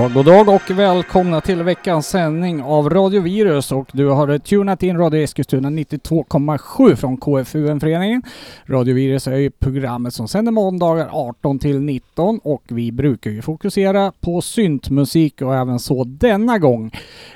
Ja, 0.00 0.08
god 0.14 0.24
dag 0.24 0.48
och 0.48 0.70
välkomna 0.70 1.40
till 1.40 1.62
veckans 1.62 2.08
sändning 2.08 2.62
av 2.62 2.90
Radio 2.90 3.20
Virus 3.20 3.72
och 3.72 3.88
du 3.92 4.06
har 4.06 4.38
tunat 4.38 4.82
in 4.82 4.98
Radio 4.98 5.20
Eskilstuna 5.22 5.70
92,7 5.70 6.96
från 6.96 7.16
KFUM-föreningen. 7.16 8.22
Radio 8.66 8.94
Virus 8.94 9.26
är 9.26 9.36
ju 9.36 9.50
programmet 9.50 10.14
som 10.14 10.28
sänder 10.28 10.52
måndagar 10.52 11.08
18 11.12 11.58
till 11.58 11.80
19 11.80 12.40
och 12.42 12.62
vi 12.68 12.92
brukar 12.92 13.30
ju 13.30 13.42
fokusera 13.42 14.12
på 14.20 14.40
syntmusik 14.40 15.42
och 15.42 15.54
även 15.54 15.78
så 15.78 16.04
denna 16.04 16.58
gång. 16.58 16.90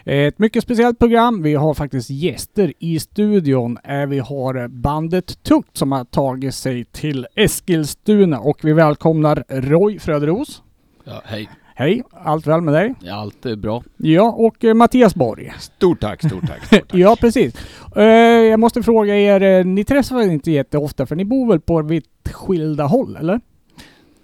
Ett 0.05 0.39
mycket 0.39 0.63
speciellt 0.63 0.99
program. 0.99 1.43
Vi 1.43 1.55
har 1.55 1.75
faktiskt 1.75 2.11
gäster 2.11 2.73
i 2.79 3.01
studion. 3.01 3.79
Vi 4.09 4.19
har 4.19 4.69
bandet 4.69 5.43
Tukt 5.43 5.77
som 5.77 5.93
har 5.93 6.05
tagit 6.05 6.55
sig 6.55 6.85
till 6.85 7.27
Eskilstuna 7.35 8.39
och 8.39 8.59
vi 8.63 8.73
välkomnar 8.73 9.45
Roy 9.49 9.99
Fröderos. 9.99 10.63
Ja, 11.05 11.23
hej. 11.25 11.49
Hej, 11.77 12.03
allt 12.11 12.47
väl 12.47 12.61
med 12.61 12.75
dig? 12.75 12.95
Ja, 13.01 13.15
allt 13.15 13.47
är 13.47 13.57
bra. 13.57 13.83
Ja, 13.97 14.33
och 14.33 14.65
eh, 14.65 14.75
Mattias 14.75 15.15
Borg. 15.15 15.53
Stort 15.59 16.01
tack, 16.01 16.27
stort 16.27 16.47
tack. 16.47 16.67
Stort 16.67 16.89
tack. 16.89 16.95
Ja, 16.99 17.17
precis. 17.21 17.55
Eh, 17.97 18.03
jag 18.05 18.61
måste 18.61 18.83
fråga 18.83 19.17
er, 19.17 19.43
eh, 19.43 19.65
ni 19.65 19.85
träffas 19.85 20.13
väl 20.13 20.31
inte 20.31 20.51
jätteofta 20.51 21.07
för 21.07 21.17
ni 21.17 21.25
bor 21.25 21.49
väl 21.49 21.61
på 21.61 21.83
vitt 21.83 22.09
skilda 22.33 22.85
håll, 22.85 23.17
eller? 23.17 23.41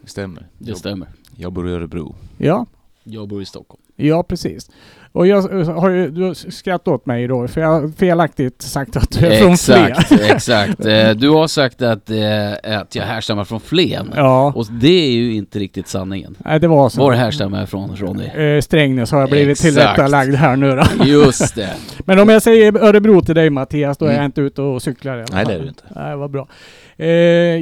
Det 0.03 0.11
stämmer. 0.11 0.47
Det 0.59 0.69
jag, 0.69 0.79
stämmer. 0.79 1.09
jag 1.37 1.53
bor 1.53 1.69
i 1.69 1.73
Örebro. 1.73 2.15
Ja, 2.39 2.67
Jag 3.05 3.29
bor 3.29 3.43
i 3.43 3.45
Stockholm. 3.45 3.83
Ja 4.01 4.23
precis. 4.23 4.71
Och 5.13 5.27
jag 5.27 5.43
har 5.67 5.91
ju, 5.91 6.11
du 6.11 6.23
har 6.23 6.35
skrattat 6.51 6.89
åt 6.89 7.07
mig 7.07 7.27
då, 7.27 7.49
för 7.49 7.61
jag 7.61 7.69
har 7.69 7.89
felaktigt 7.89 8.63
sagt 8.63 8.97
att 8.97 9.11
du 9.11 9.27
är 9.27 9.41
från 9.41 9.57
Flen. 9.57 9.87
Exakt, 9.93 10.13
exakt. 10.23 10.85
Eh, 10.87 11.11
Du 11.11 11.31
har 11.31 11.47
sagt 11.47 11.83
att, 11.83 12.11
eh, 12.11 12.79
att 12.81 12.95
jag 12.95 13.03
härstammar 13.05 13.45
från 13.45 13.61
Flen. 13.61 14.13
Ja, 14.17 14.53
Och 14.57 14.67
det 14.81 14.89
är 15.09 15.11
ju 15.13 15.35
inte 15.35 15.59
riktigt 15.59 15.89
sanningen. 15.89 16.37
nej, 16.45 16.61
det 16.61 16.69
var 16.69 16.89
så. 16.89 17.01
Var 17.01 17.13
härstammar 17.13 17.59
jag 17.61 17.69
från 17.69 17.97
Ronny? 17.97 18.25
Eh, 18.27 18.61
Strängnäs 18.61 19.11
har 19.13 19.21
jag 19.21 19.31
blivit 19.31 19.51
Exakt. 19.59 19.63
tillrättalagd 19.75 20.35
här 20.35 20.57
nu 20.57 20.77
då. 20.99 21.05
Just 21.05 21.55
det. 21.55 21.75
Men 22.05 22.19
om 22.19 22.29
jag 22.29 22.43
säger 22.43 22.77
Örebro 22.85 23.21
till 23.21 23.35
dig 23.35 23.51
Mattias, 23.51 23.99
då 23.99 24.05
är 24.05 24.09
Mm. 24.11 24.21
jag 24.23 24.29
inte 24.29 24.41
ute 24.41 24.63
och 24.63 24.83
cyklar 24.83 25.19
i 25.19 25.23
alla 25.23 25.27
Nej, 25.37 25.45
det 25.47 25.55
är 25.55 25.61
du 25.63 25.69
inte. 25.69 25.83
Nej, 25.97 26.17
vad 26.17 26.31
bra. 26.31 26.49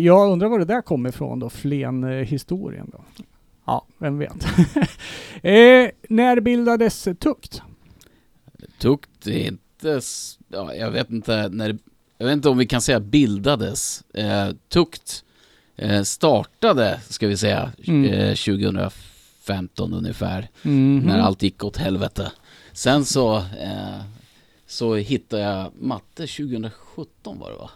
Jag 0.01 0.31
undrar 0.33 0.49
var 0.49 0.59
det 0.59 0.65
där 0.65 0.83
kommer 0.83 1.09
ifrån 1.09 1.39
då, 1.41 1.51
Flen-historien 1.51 2.91
då? 2.93 2.99
Ja, 3.69 3.87
vem 3.99 4.19
vet. 4.19 4.33
eh, 5.43 5.91
när 6.09 6.41
bildades 6.41 7.09
Tukt? 7.19 7.63
Tukt 8.79 9.27
är 9.27 9.47
inte... 9.47 10.01
Ja, 10.49 10.75
jag 10.75 10.91
vet 10.91 11.11
inte 11.11 11.49
när... 11.49 11.79
Jag 12.19 12.27
vet 12.27 12.33
inte 12.33 12.49
om 12.49 12.59
vi 12.59 12.67
kan 12.67 12.81
säga 12.81 13.01
bildades. 13.01 14.05
Eh, 14.15 14.49
Tukt 14.69 15.25
eh, 15.77 16.03
startade, 16.03 17.01
ska 17.09 17.27
vi 17.27 17.37
säga, 17.37 17.73
Mm. 17.87 18.05
eh, 18.05 18.35
2015 18.35 19.95
ungefär. 19.95 20.49
Mhm. 20.63 20.99
när 20.99 21.19
allt 21.19 21.43
gick 21.43 21.65
åt 21.65 21.77
helvete. 21.77 22.33
Sen 22.73 23.05
så, 23.05 23.37
eh, 23.37 24.01
så 24.67 24.95
hittade 24.95 25.43
jag 25.43 25.73
matte 25.81 26.27
2017 26.27 27.39
var 27.39 27.51
det 27.51 27.57
va? 27.57 27.71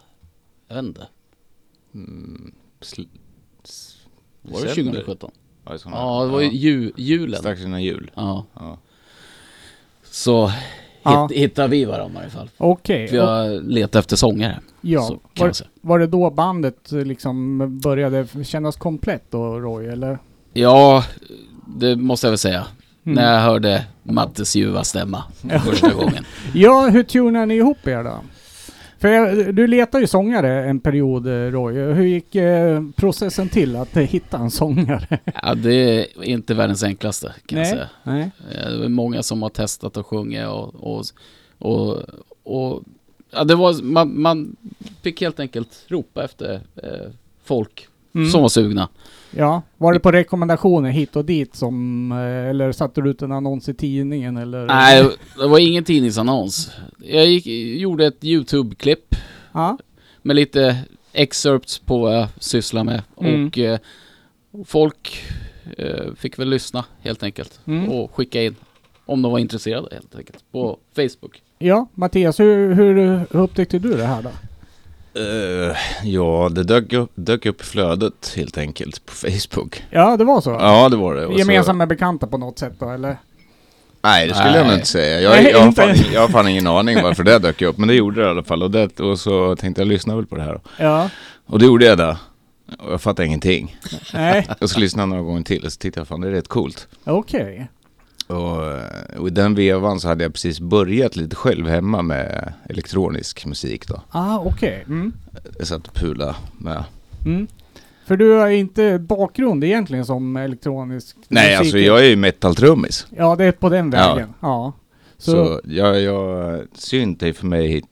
Jag 0.68 0.74
vet 0.76 0.84
inte. 0.84 1.06
Mm, 1.94 2.54
Var 4.42 4.60
det 4.60 4.66
december? 4.66 4.92
2017? 4.92 5.30
Ja, 5.64 5.78
såna- 5.78 5.96
Ja, 5.96 6.24
det 6.24 6.30
var 6.30 6.40
ju 6.40 6.48
ju, 6.50 6.92
julen. 6.96 7.40
Strax 7.40 7.60
innan 7.60 7.82
jul. 7.82 8.10
Ja. 8.14 8.44
Ja. 8.54 8.78
Så 10.04 10.52
Ja. 11.02 11.26
hit, 11.30 11.38
hittade 11.38 11.68
vi 11.68 11.84
varandra 11.84 12.20
i 12.20 12.22
alla 12.22 12.30
fall. 12.30 12.50
Okej. 12.56 13.08
För 13.08 13.16
jag 13.16 13.62
letade 13.70 13.98
efter 13.98 14.16
sångare. 14.16 14.60
Ja, 14.80 15.02
så 15.02 15.18
var, 15.38 15.52
var 15.80 15.98
det 15.98 16.06
då 16.06 16.30
bandet 16.30 16.92
liksom 16.92 17.58
började 17.80 18.26
kännas 18.44 18.76
komplett 18.76 19.24
då 19.30 19.60
Roy, 19.60 19.86
eller? 19.86 20.18
Ja, 20.52 21.04
det 21.66 21.96
måste 21.96 22.26
jag 22.26 22.30
väl 22.30 22.38
säga. 22.38 22.66
Mm. 23.04 23.14
När 23.14 23.32
jag 23.34 23.40
hörde 23.40 23.84
Mattes 24.02 24.56
ljuva 24.56 24.84
stämma 24.84 25.22
Ja. 25.50 25.60
första 25.60 25.94
gången. 25.94 26.24
Ja, 26.54 26.88
hur 26.92 27.02
tunar 27.02 27.46
ni 27.46 27.54
ihop 27.54 27.86
er 27.86 28.04
då? 28.04 28.16
För 29.02 29.08
jag, 29.08 29.54
du 29.54 29.66
letar 29.66 29.98
ju 30.00 30.06
sångare 30.06 30.64
en 30.64 30.80
period 30.80 31.26
eh, 31.26 31.30
Roy. 31.50 31.74
Hur 31.74 32.04
gick 32.04 32.34
eh, 32.34 32.82
processen 32.96 33.48
till 33.48 33.76
att 33.76 33.96
eh, 33.96 34.02
hitta 34.02 34.38
en 34.38 34.50
sångare? 34.50 35.18
Ja, 35.42 35.54
det 35.54 35.74
är 35.74 36.24
inte 36.24 36.54
världens 36.54 36.82
enklaste 36.82 37.34
kan 37.46 37.58
jag 37.58 37.64
Nej. 37.66 37.70
säga. 37.72 37.88
Nej. 38.02 38.30
Eh, 38.54 38.70
Det 38.70 38.78
var 38.78 38.88
många 38.88 39.22
som 39.22 39.42
har 39.42 39.48
testat 39.48 39.96
att 39.96 40.06
sjunga 40.06 40.50
och, 40.50 40.74
och, 40.74 41.04
och, 41.58 41.98
och 42.42 42.82
ja, 43.30 43.44
det 43.44 43.54
var, 43.54 43.82
man, 43.82 44.20
man 44.22 44.56
fick 45.02 45.20
helt 45.20 45.40
enkelt 45.40 45.84
ropa 45.88 46.24
efter 46.24 46.60
eh, 46.82 47.10
folk 47.44 47.88
Mm. 48.14 48.30
som 48.30 48.42
var 48.42 48.48
sugna. 48.48 48.88
Ja, 49.36 49.62
var 49.76 49.92
det 49.92 50.00
på 50.00 50.12
rekommendationer 50.12 50.90
hit 50.90 51.16
och 51.16 51.24
dit 51.24 51.54
som, 51.56 52.12
eh, 52.12 52.18
eller 52.50 52.72
satte 52.72 53.00
du 53.00 53.10
ut 53.10 53.22
en 53.22 53.32
annons 53.32 53.68
i 53.68 53.74
tidningen 53.74 54.36
eller? 54.36 54.66
Nej, 54.66 55.08
det 55.38 55.46
var 55.46 55.58
ingen 55.58 55.84
tidningsannons. 55.84 56.70
Jag 56.98 57.26
gick, 57.26 57.46
gjorde 57.80 58.06
ett 58.06 58.24
YouTube-klipp 58.24 59.14
Ja. 59.52 59.78
med 60.22 60.36
lite 60.36 60.76
excerpts 61.12 61.78
på 61.78 61.98
vad 61.98 62.16
jag 62.16 62.28
sysslar 62.38 62.84
med. 62.84 63.02
Mm. 63.20 63.46
Och 63.46 63.58
eh, 63.58 63.78
folk 64.64 65.22
eh, 65.76 66.14
fick 66.16 66.38
väl 66.38 66.48
lyssna 66.48 66.84
helt 67.00 67.22
enkelt. 67.22 67.60
Mm. 67.66 67.88
Och 67.88 68.14
skicka 68.14 68.42
in 68.42 68.54
om 69.06 69.22
de 69.22 69.32
var 69.32 69.38
intresserade 69.38 69.88
helt 69.92 70.14
enkelt. 70.16 70.44
På 70.52 70.78
Facebook. 70.96 71.42
Ja, 71.58 71.86
Mattias, 71.94 72.40
hur, 72.40 72.74
hur, 72.74 72.94
hur 73.30 73.40
upptäckte 73.40 73.78
du 73.78 73.96
det 73.96 74.04
här 74.06 74.22
då? 74.22 74.30
Eh, 75.14 75.76
ja, 76.02 76.48
det 76.52 76.62
dök 76.64 76.92
upp, 76.92 77.10
dök 77.14 77.46
upp 77.46 77.60
i 77.60 77.64
flödet 77.64 78.32
helt 78.36 78.58
enkelt 78.58 79.06
på 79.06 79.12
Facebook. 79.12 79.82
Ja, 79.90 80.16
det 80.16 80.24
var 80.24 80.40
så? 80.40 80.50
Ja, 80.50 80.88
det 80.88 80.96
var 80.96 81.14
det. 81.14 81.26
Och 81.26 81.32
så- 81.32 81.38
Gemensamma 81.38 81.86
bekanta 81.86 82.26
på 82.26 82.38
något 82.38 82.58
sätt 82.58 82.72
då, 82.78 82.90
eller? 82.90 83.16
Nej, 84.02 84.28
det 84.28 84.34
skulle 84.34 84.50
jag 84.50 84.58
nog 84.58 84.66
Nej. 84.66 84.74
inte 84.74 84.86
säga. 84.86 85.20
Jag, 85.20 85.30
Nej, 85.30 85.50
jag, 85.52 85.58
har 85.58 85.66
inte 85.66 85.82
fan, 85.82 85.96
jag 86.12 86.20
har 86.20 86.28
fan 86.28 86.48
ingen 86.48 86.66
aning 86.66 87.02
varför 87.02 87.22
det 87.24 87.38
dök 87.38 87.62
upp. 87.62 87.78
Men 87.78 87.88
det 87.88 87.94
gjorde 87.94 88.20
det 88.20 88.26
i 88.26 88.30
alla 88.30 88.42
fall. 88.42 88.62
Och, 88.62 88.70
det, 88.70 89.00
och 89.00 89.18
så 89.20 89.56
tänkte 89.56 89.80
jag 89.80 89.88
lyssna 89.88 90.16
väl 90.16 90.26
på 90.26 90.36
det 90.36 90.42
här. 90.42 90.60
Ja. 90.78 91.08
Och 91.46 91.58
det 91.58 91.64
gjorde 91.64 91.84
jag 91.84 91.98
då. 91.98 92.16
Och 92.78 92.92
jag 92.92 93.00
fattade 93.02 93.26
ingenting. 93.26 93.76
Nej, 94.14 94.48
Jag 94.60 94.68
skulle 94.68 94.84
lyssna 94.84 95.06
några 95.06 95.22
gånger 95.22 95.42
till 95.42 95.64
och 95.64 95.72
så 95.72 95.78
tyckte 95.78 96.00
jag 96.00 96.08
fan 96.08 96.20
det 96.20 96.28
är 96.28 96.32
rätt 96.32 96.48
coolt. 96.48 96.88
okej. 97.04 97.68
Och, 98.26 98.58
och 99.20 99.28
i 99.28 99.30
den 99.30 99.54
vevan 99.54 100.00
så 100.00 100.08
hade 100.08 100.24
jag 100.24 100.32
precis 100.32 100.60
börjat 100.60 101.16
lite 101.16 101.36
själv 101.36 101.68
hemma 101.68 102.02
med 102.02 102.52
elektronisk 102.68 103.46
musik 103.46 103.88
då. 103.88 104.02
Ah, 104.10 104.38
okej. 104.38 104.84
Mm. 104.86 105.12
Jag 105.58 105.66
satt 105.66 105.86
och 105.88 105.94
pula 105.94 106.36
med. 106.58 106.84
Mm. 107.26 107.46
För 108.06 108.16
du 108.16 108.30
har 108.30 108.48
inte 108.48 108.98
bakgrund 108.98 109.64
egentligen 109.64 110.04
som 110.06 110.36
elektronisk 110.36 111.16
Nej, 111.28 111.50
musik. 111.50 111.58
alltså 111.60 111.78
jag 111.78 112.00
är 112.00 112.08
ju 112.08 112.16
metal-trummis. 112.16 113.06
Ja, 113.16 113.36
det 113.36 113.44
är 113.44 113.52
på 113.52 113.68
den 113.68 113.92
Ja. 113.92 114.14
vägen. 114.14 114.34
Ja. 114.40 114.72
Så, 115.18 115.30
Så, 115.30 115.60
jag, 115.64 116.00
jag, 116.00 116.60
synt 116.74 117.22
är 117.22 117.32
för 117.32 117.46
mig 117.46 117.82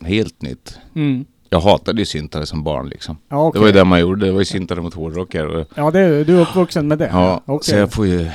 helt 0.00 0.42
nytt. 0.42 0.78
mm. 0.94 1.24
Jag 1.50 1.60
hatade 1.60 2.00
ju 2.00 2.04
syntare 2.04 2.46
som 2.46 2.64
barn 2.64 2.88
liksom. 2.88 3.16
Ja, 3.28 3.36
Det 3.36 3.42
okej. 3.42 3.60
var 3.60 3.66
ju 3.66 3.72
det 3.72 3.84
man 3.84 4.00
gjorde, 4.00 4.26
det 4.26 4.32
var 4.32 4.38
ju 4.38 4.44
syntare 4.44 4.80
mot 4.80 4.94
hårdrockare. 4.94 5.64
Ja, 5.74 5.90
det, 5.90 6.24
du 6.24 6.36
är 6.36 6.40
uppvuxen 6.42 6.88
med 6.88 6.98
det? 6.98 7.10
ja, 7.12 7.40
Okej. 7.46 7.70
så 7.74 7.76
jag 7.76 7.92
får 7.92 8.06
ju, 8.06 8.18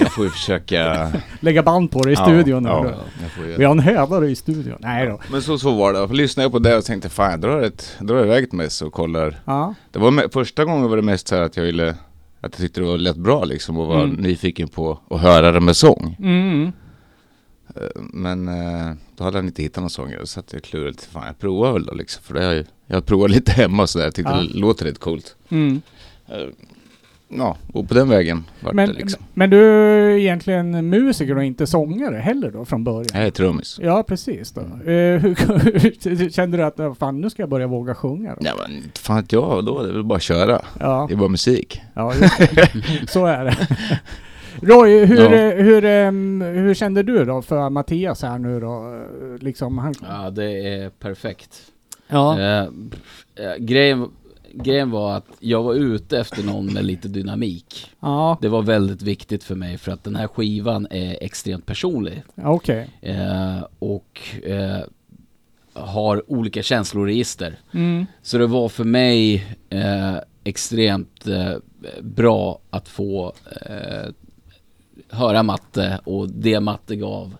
jag 0.00 0.12
får 0.12 0.24
ju 0.24 0.30
försöka... 0.30 1.12
Lägga 1.40 1.62
band 1.62 1.90
på 1.90 2.02
det 2.02 2.10
i 2.10 2.14
Ja, 2.14 2.24
studion. 2.24 2.64
ja, 2.64 2.86
jag 3.22 3.30
får 3.30 3.46
ju- 3.46 3.56
Vi 3.56 3.64
har 3.64 3.72
en 3.72 3.78
hövare 3.80 4.30
i 4.30 4.36
studion. 4.36 4.76
Nej 4.80 5.06
då. 5.06 5.20
Men 5.30 5.42
så, 5.42 5.58
så 5.58 5.74
var 5.74 5.92
det. 5.92 6.08
För 6.08 6.14
lyssnade 6.14 6.44
jag 6.44 6.52
på 6.52 6.58
det 6.58 6.76
och 6.76 6.84
tänkte 6.84 7.08
fan 7.08 7.30
jag 7.30 7.40
drar, 7.40 7.60
ett, 7.60 7.96
drar 8.00 8.24
iväg 8.24 8.44
ett 8.44 8.52
mess 8.52 8.82
och 8.82 8.92
kollar. 8.92 9.40
Ja. 9.44 9.74
Det 9.92 9.98
var 9.98 10.10
me- 10.10 10.32
första 10.32 10.64
gången 10.64 10.88
var 10.90 10.96
det 10.96 11.02
mest 11.02 11.28
så 11.28 11.34
här 11.34 11.42
att 11.42 11.56
jag 11.56 11.64
ville, 11.64 11.88
att 11.90 11.96
jag 12.40 12.52
tyckte 12.52 12.80
det 12.80 12.86
var 12.86 12.98
lätt 12.98 13.16
bra 13.16 13.44
liksom 13.44 13.78
och 13.78 13.86
var 13.86 14.02
Mm. 14.04 14.16
nyfiken 14.16 14.68
på 14.68 14.98
att 15.10 15.20
höra 15.20 15.52
det 15.52 15.60
med 15.60 15.76
sång. 15.76 16.16
Mm. 16.18 16.72
Eh, 17.76 17.82
Men 17.96 18.48
eh, 18.48 18.92
då 19.16 19.24
hade 19.24 19.38
han 19.38 19.46
inte 19.46 19.62
hittat 19.62 19.80
någon 19.82 19.90
sångare 19.90 20.26
så 20.26 20.40
att 20.40 20.52
jag 20.52 20.62
klurade 20.62 20.90
lite, 20.90 21.06
fan 21.06 21.26
jag 21.26 21.38
provar 21.38 21.72
väl 21.72 21.84
då 21.86 21.94
liksom. 21.94 22.22
För 22.22 22.34
det 22.34 22.44
har 22.44 22.52
jag, 22.52 22.64
jag 22.86 22.96
har 22.96 23.02
provat 23.02 23.30
lite 23.36 23.52
hemma 23.52 23.82
och 23.82 23.90
sådär, 23.90 24.04
jag 24.06 24.14
tyckte 24.14 24.32
Ja. 24.32 24.38
det 24.52 24.58
låter 24.58 24.84
rätt 24.84 24.98
coolt. 25.00 25.36
Mm. 25.48 25.82
Eh, 26.28 26.36
Ja, 27.28 27.56
och 27.72 27.88
på 27.88 27.94
den 27.94 28.08
vägen 28.08 28.44
vart 28.60 28.74
Men, 28.74 28.88
det 28.88 28.94
liksom. 28.94 29.22
men 29.34 29.50
du 29.50 29.64
är 29.64 30.08
egentligen 30.18 30.88
musiker 30.88 31.36
och 31.36 31.44
inte 31.44 31.66
sångare 31.66 32.16
heller 32.16 32.50
då 32.50 32.64
från 32.64 32.84
början? 32.84 33.06
Jag 33.14 33.22
är 33.26 33.30
trummis. 33.30 33.78
Ja, 33.82 34.02
precis 34.02 34.52
då. 34.52 34.60
Mm. 34.60 34.80
Hur, 34.86 36.30
kände 36.30 36.56
du 36.56 36.62
att 36.62 36.98
fan, 36.98 37.20
nu 37.20 37.30
ska 37.30 37.42
jag 37.42 37.48
börja 37.50 37.66
våga 37.66 37.94
sjunga 37.94 38.30
då? 38.30 38.36
Ja 38.40 38.52
men 38.68 38.82
fan 38.94 39.26
jag 39.28 39.64
då, 39.64 39.82
det 39.82 39.88
är 39.88 39.92
väl 39.92 40.04
bara 40.04 40.16
att 40.16 40.22
köra. 40.22 40.62
Ja, 40.80 41.06
Det 41.08 41.14
är 41.14 41.18
bara 41.18 41.28
musik. 41.28 41.80
ja 41.94 42.14
just 42.14 42.38
det. 42.38 42.70
så 43.10 43.26
är 43.26 43.44
det. 43.44 43.56
Roy, 44.66 45.04
hur, 45.04 45.16
Ja. 45.20 45.34
eh, 45.34 45.64
hur, 45.64 45.84
ehm, 45.84 46.40
hur 46.40 46.74
kände 46.74 47.02
du 47.02 47.24
då 47.24 47.42
för 47.42 47.70
Mattias 47.70 48.22
här 48.22 48.38
nu 48.38 48.60
då? 48.60 49.04
Liksom, 49.40 49.78
han... 49.78 49.94
Ja, 50.02 50.30
det 50.30 50.68
är 50.68 50.90
perfekt. 50.90 51.60
Ja. 52.08 52.40
Eh, 52.40 52.62
eh, 53.34 53.54
grejen, 53.58 54.10
grejen 54.52 54.90
var 54.90 55.16
att 55.16 55.26
jag 55.40 55.62
var 55.62 55.74
ute 55.74 56.18
efter 56.18 56.42
någon 56.42 56.66
med 56.72 56.84
lite 56.84 57.08
dynamik. 57.08 57.90
Ja, 58.00 58.38
Det 58.40 58.48
var 58.48 58.62
väldigt 58.62 59.02
viktigt 59.02 59.44
för 59.44 59.54
mig 59.54 59.78
för 59.78 59.92
att 59.92 60.04
den 60.04 60.16
här 60.16 60.26
skivan 60.28 60.86
är 60.90 61.18
extremt 61.20 61.66
personlig. 61.66 62.22
okej. 62.36 62.90
Eh, 63.02 63.64
och 63.78 64.20
eh, 64.42 64.78
har 65.72 66.30
olika 66.32 66.62
känsloregister. 66.62 67.56
Mm. 67.72 68.06
Så 68.22 68.38
det 68.38 68.46
var 68.46 68.68
för 68.68 68.84
mig 68.84 69.46
eh, 69.70 70.16
extremt 70.44 71.26
eh, 71.26 71.52
bra 72.02 72.58
att 72.70 72.88
få 72.88 73.32
eh, 73.66 74.10
höra 75.14 75.42
Matte 75.42 76.00
och 76.04 76.28
det 76.28 76.60
Matte 76.60 76.96
gav. 76.96 77.34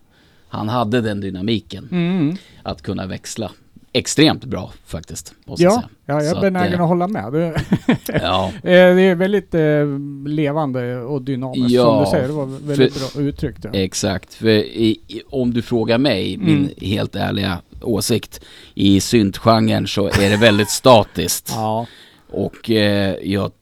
Han 0.49 0.69
hade 0.69 1.01
den 1.01 1.21
dynamiken 1.21 1.89
Mm. 1.93 2.37
att 2.63 2.83
kunna 2.83 3.07
växla. 3.07 3.51
Extremt 3.97 4.45
bra 4.45 4.73
faktiskt, 4.87 5.35
måste 5.45 5.63
jag 5.65 5.73
Ja, 5.73 5.77
säga. 5.77 5.89
ja, 6.07 6.15
jag 6.15 6.27
är 6.31 6.35
att, 6.35 6.41
benägen 6.41 6.75
eh, 6.75 6.81
att 6.83 6.89
hålla 6.89 7.09
med. 7.09 7.33
Det, 7.33 7.61
Ja, 8.23 8.53
eh, 8.57 8.61
det 8.63 9.03
är 9.03 9.15
väldigt 9.15 9.55
eh, 9.55 9.87
levande 10.29 10.97
och 11.01 11.23
dynamiskt 11.23 11.71
Ja, 11.71 11.85
som 11.85 12.05
du 12.05 12.11
säger. 12.11 12.29
Det 12.29 12.35
var 12.35 12.47
väldigt 12.47 13.13
bra 13.15 13.23
uttryckt. 13.23 13.65
Ja. 13.65 13.71
exakt. 13.73 14.35
För 14.35 14.49
i, 14.49 15.01
i, 15.09 15.23
om 15.31 15.55
du 15.55 15.63
frågar 15.63 15.99
mig, 15.99 16.35
Mm. 16.35 16.47
min 16.47 16.71
helt 16.91 17.17
ärliga 17.17 17.59
åsikt, 17.83 18.41
i 18.75 19.01
syntgenren 19.01 19.87
så 19.87 20.07
är 20.07 20.31
det 20.31 20.37
väldigt 20.37 20.71
statiskt. 20.71 21.53
Ja. 21.57 21.87
Och 22.31 22.71
eh, 22.71 23.17
jag 23.23 23.53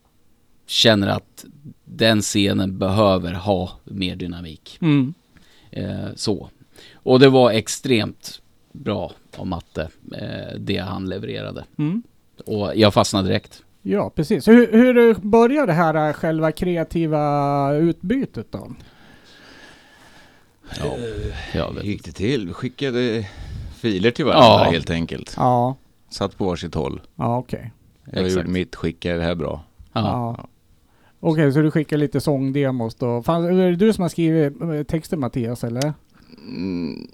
känner 0.67 1.09
att 1.09 1.45
den 1.97 2.21
scenen 2.23 2.79
behöver 2.79 3.33
ha 3.33 3.71
mer 3.85 4.17
dynamik. 4.17 4.79
Mm. 4.81 5.15
Eh, 5.71 6.09
så. 6.15 6.49
Och 6.95 7.21
det 7.21 7.29
var 7.29 7.51
extremt 7.51 8.43
bra 8.73 9.13
av 9.37 9.47
Matte, 9.47 9.89
eh, 10.17 10.59
det 10.59 10.79
han 10.79 11.09
levererade. 11.09 11.65
Mm. 11.79 12.03
Och 12.47 12.73
jag 12.77 12.95
fastnade 12.95 13.29
direkt. 13.29 13.63
Ja, 13.83 14.11
precis. 14.11 14.49
Hur, 14.49 14.73
hur 14.73 15.15
börjar 15.15 15.67
det 15.67 15.73
här 15.73 16.09
eh, 16.09 16.13
själva 16.13 16.53
kreativa 16.53 17.73
utbytet 17.75 18.47
då? 18.53 18.73
Ja, 20.81 20.97
jag 21.55 21.75
vet. 21.75 21.85
Gick 21.85 22.05
det 22.05 22.13
till? 22.13 22.47
Vi 22.47 22.53
skickade 22.53 23.29
filer 23.81 24.11
till 24.11 24.25
varandra 24.25 24.65
Ja. 24.67 24.71
helt 24.71 24.91
enkelt. 24.91 25.35
Ja, 25.37 25.77
Satt 26.11 26.39
på 26.39 26.45
varsitt 26.45 26.75
håll. 26.75 27.01
ja 27.17 27.39
okej. 27.39 27.73
Jag 28.05 28.15
Exakt. 28.25 28.37
gjorde 28.37 28.49
mitt, 28.49 28.77
skickade 28.77 29.17
det 29.17 29.23
här 29.25 29.35
bra. 29.35 29.65
Ja. 29.93 30.01
Ja. 30.39 30.49
Okej, 31.25 31.53
så 31.53 31.61
du 31.63 31.71
skickar 31.71 31.97
lite 31.97 32.21
sångdemos 32.21 32.95
då. 32.95 33.23
Fan, 33.23 33.45
är 33.45 33.53
det 33.71 33.77
du 33.77 33.93
som 33.93 34.03
har 34.03 34.09
skrivit 34.09 34.61
eh, 34.63 34.83
texten 34.83 35.21
Mattias, 35.21 35.65
eller? 35.65 35.93
Mm, 36.47 37.07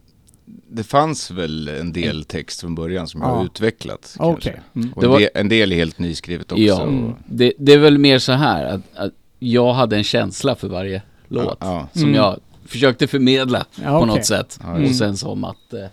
det 0.68 0.82
fanns 0.84 1.30
väl 1.30 1.68
en 1.68 1.92
del 1.92 2.24
text 2.24 2.60
från 2.60 2.74
början 2.74 3.08
som 3.08 3.20
jag 3.20 3.30
Ja. 3.30 3.34
har 3.34 3.44
utvecklat. 3.44 4.14
Kanske. 4.18 4.60
Mm. 4.74 4.92
Och 4.92 5.00
Det 5.02 5.06
en, 5.06 5.10
var- 5.12 5.18
del, 5.20 5.28
en 5.34 5.48
del 5.48 5.72
är 5.72 5.76
helt 5.76 5.98
nyskrivet 5.98 6.52
också. 6.52 6.62
Ja. 6.62 6.82
Mm. 6.82 7.12
Det, 7.26 7.52
det 7.58 7.72
är 7.72 7.78
väl 7.78 7.98
mer 7.98 8.18
så 8.18 8.32
här 8.32 8.64
att, 8.64 8.80
att 8.94 9.12
jag 9.38 9.72
hade 9.72 9.96
en 9.96 10.04
känsla 10.04 10.54
för 10.54 10.68
varje 10.68 11.02
låt. 11.28 11.58
Ja, 11.60 11.88
Som 11.92 12.02
Mm. 12.02 12.14
jag 12.14 12.40
försökte 12.66 13.06
förmedla 13.06 13.66
Ja, 13.82 13.90
på 13.90 13.96
okej. 13.96 14.06
något 14.16 14.26
sätt. 14.26 14.60
Ja, 14.62 14.78
Och 14.88 14.94
sen 14.94 15.16
så 15.16 15.34
Matte 15.34 15.82
eh, 15.82 15.88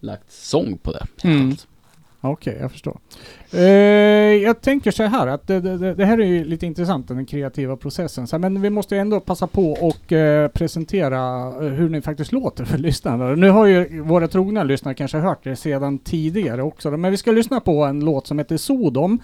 lagt 0.00 0.32
sång 0.32 0.78
på 0.78 0.92
det. 0.92 1.06
helt 1.28 1.66
Okej, 2.20 2.58
jag 2.60 2.72
förstår. 2.72 2.98
Eh, 3.52 3.60
jag 4.42 4.60
tänker 4.60 4.90
så 4.90 5.02
här 5.02 5.26
att 5.26 5.46
det, 5.46 5.60
det, 5.60 5.94
det 5.94 6.04
här 6.04 6.20
är 6.20 6.26
ju 6.26 6.44
lite 6.44 6.66
intressant, 6.66 7.08
den 7.08 7.26
kreativa 7.26 7.76
processen. 7.76 8.26
Så, 8.26 8.38
men 8.38 8.62
vi 8.62 8.70
måste 8.70 8.96
ändå 8.96 9.20
passa 9.20 9.46
på 9.46 9.72
och 9.72 10.12
eh, 10.12 10.48
presentera 10.48 11.48
eh, 11.48 11.72
hur 11.72 11.88
ni 11.88 12.00
faktiskt 12.00 12.32
låter 12.32 12.64
för 12.64 12.78
lyssnarna. 12.88 13.34
Nu 13.34 13.50
har 13.50 13.66
ju 13.66 14.00
våra 14.00 14.28
trogna 14.28 14.64
lyssnare 14.64 14.94
kanske 14.94 15.18
hört 15.18 15.44
det 15.44 15.56
sedan 15.56 15.98
tidigare 15.98 16.62
också. 16.62 16.90
Men 16.90 17.10
vi 17.10 17.16
ska 17.16 17.30
lyssna 17.30 17.60
på 17.60 17.84
en 17.84 18.00
låt 18.00 18.26
som 18.26 18.38
heter 18.38 18.56
Sodom. 18.56 19.20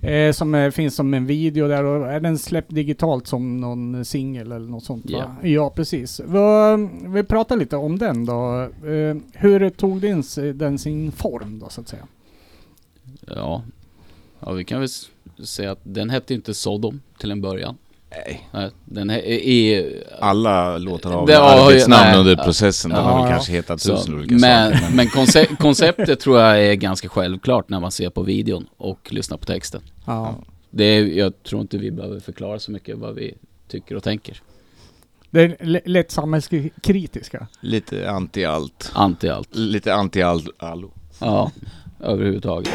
Eh, 0.00 0.32
som 0.32 0.54
eh, 0.54 0.70
finns 0.70 0.94
som 0.94 1.14
en 1.14 1.26
video 1.26 1.68
där 1.68 1.84
och 1.84 2.12
är 2.12 2.20
den 2.20 2.38
släppt 2.38 2.74
digitalt 2.74 3.26
som 3.26 3.56
någon 3.60 4.04
singel 4.04 4.52
eller 4.52 4.68
något 4.68 4.84
sånt 4.84 5.10
va? 5.10 5.36
Ja, 5.42 5.70
precis. 5.70 6.20
Va, 6.24 6.76
vi 7.06 7.24
pratar 7.24 7.56
lite 7.56 7.76
om 7.76 7.98
den 7.98 8.24
då. 8.24 8.60
Eh, 8.62 9.16
hur 9.32 9.70
tog 9.70 10.00
den, 10.00 10.22
den 10.58 10.78
sin 10.78 11.12
form 11.12 11.58
då 11.58 11.68
så 11.68 11.80
att 11.80 11.88
säga? 11.88 12.02
Ja. 13.36 13.62
ja, 14.40 14.52
vi 14.52 14.64
kan 14.64 14.80
väl 14.80 14.88
säga 15.46 15.72
att 15.72 15.80
den 15.82 16.10
hette 16.10 16.34
inte 16.34 16.54
Sodom 16.54 17.00
till 17.18 17.30
en 17.30 17.40
början. 17.40 17.76
Nej. 18.52 18.70
Den 18.84 19.10
är... 19.10 19.92
Alla 20.20 20.78
låtar 20.78 21.10
har 21.10 21.26
Det 21.26 21.34
har 21.36 21.56
ju- 21.56 21.62
arbetsnamn 21.66 22.02
nej. 22.10 22.18
under 22.18 22.36
processen. 22.44 22.90
De 22.90 22.96
har 22.96 23.10
Ja. 23.18 23.22
väl 23.22 23.32
kanske 23.32 23.52
hetat 23.52 23.80
tusen 23.82 24.14
olika 24.14 24.34
men 24.34 24.72
saker. 24.72 24.94
men 24.96 25.06
konce- 25.06 25.56
konceptet 25.56 26.20
tror 26.20 26.40
jag 26.40 26.64
är 26.66 26.74
ganska 26.74 27.08
självklart 27.08 27.68
när 27.68 27.80
man 27.80 27.90
ser 27.92 28.10
på 28.10 28.22
videon 28.22 28.66
och 28.76 29.08
lyssnar 29.12 29.38
på 29.38 29.44
texten. 29.44 29.80
Ja. 30.06 30.34
Det 30.70 30.84
är, 30.84 31.04
jag 31.06 31.42
tror 31.42 31.60
inte 31.60 31.78
vi 31.78 31.90
behöver 31.90 32.20
förklara 32.20 32.58
så 32.58 32.70
mycket 32.70 32.98
vad 32.98 33.14
vi 33.14 33.34
tycker 33.68 33.94
och 33.96 34.02
tänker. 34.02 34.42
Det 35.30 35.40
är 35.42 35.80
lätt 35.88 36.10
samhällskritiska. 36.10 37.46
Lite 37.60 38.10
anti 38.10 38.44
allt. 38.44 38.90
Anti 38.94 39.28
allt. 39.28 39.54
Lite 39.56 39.94
anti 39.94 40.22
all, 40.22 40.42
allo. 40.58 40.90
Ja, 41.20 41.50
överhuvudtaget. 42.00 42.72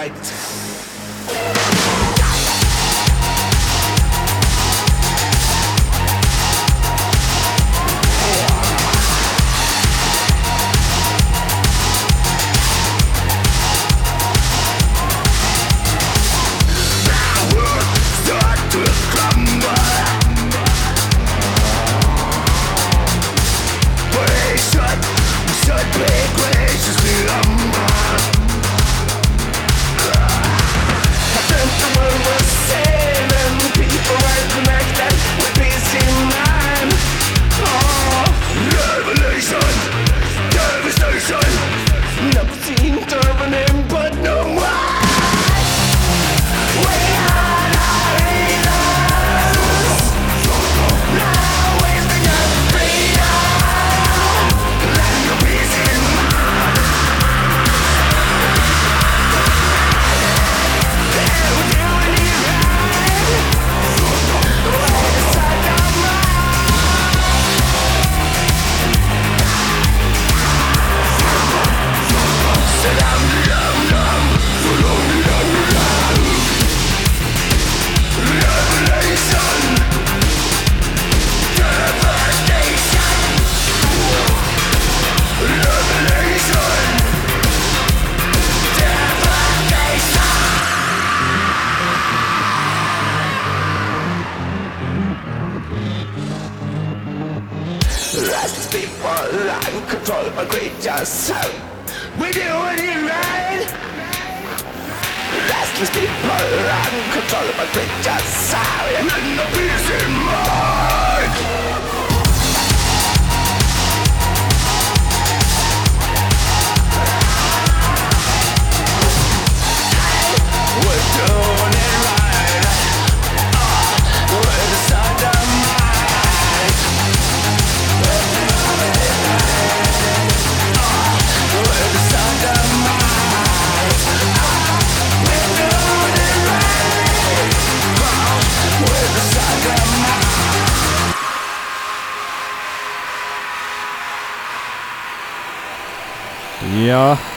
like 0.00 0.39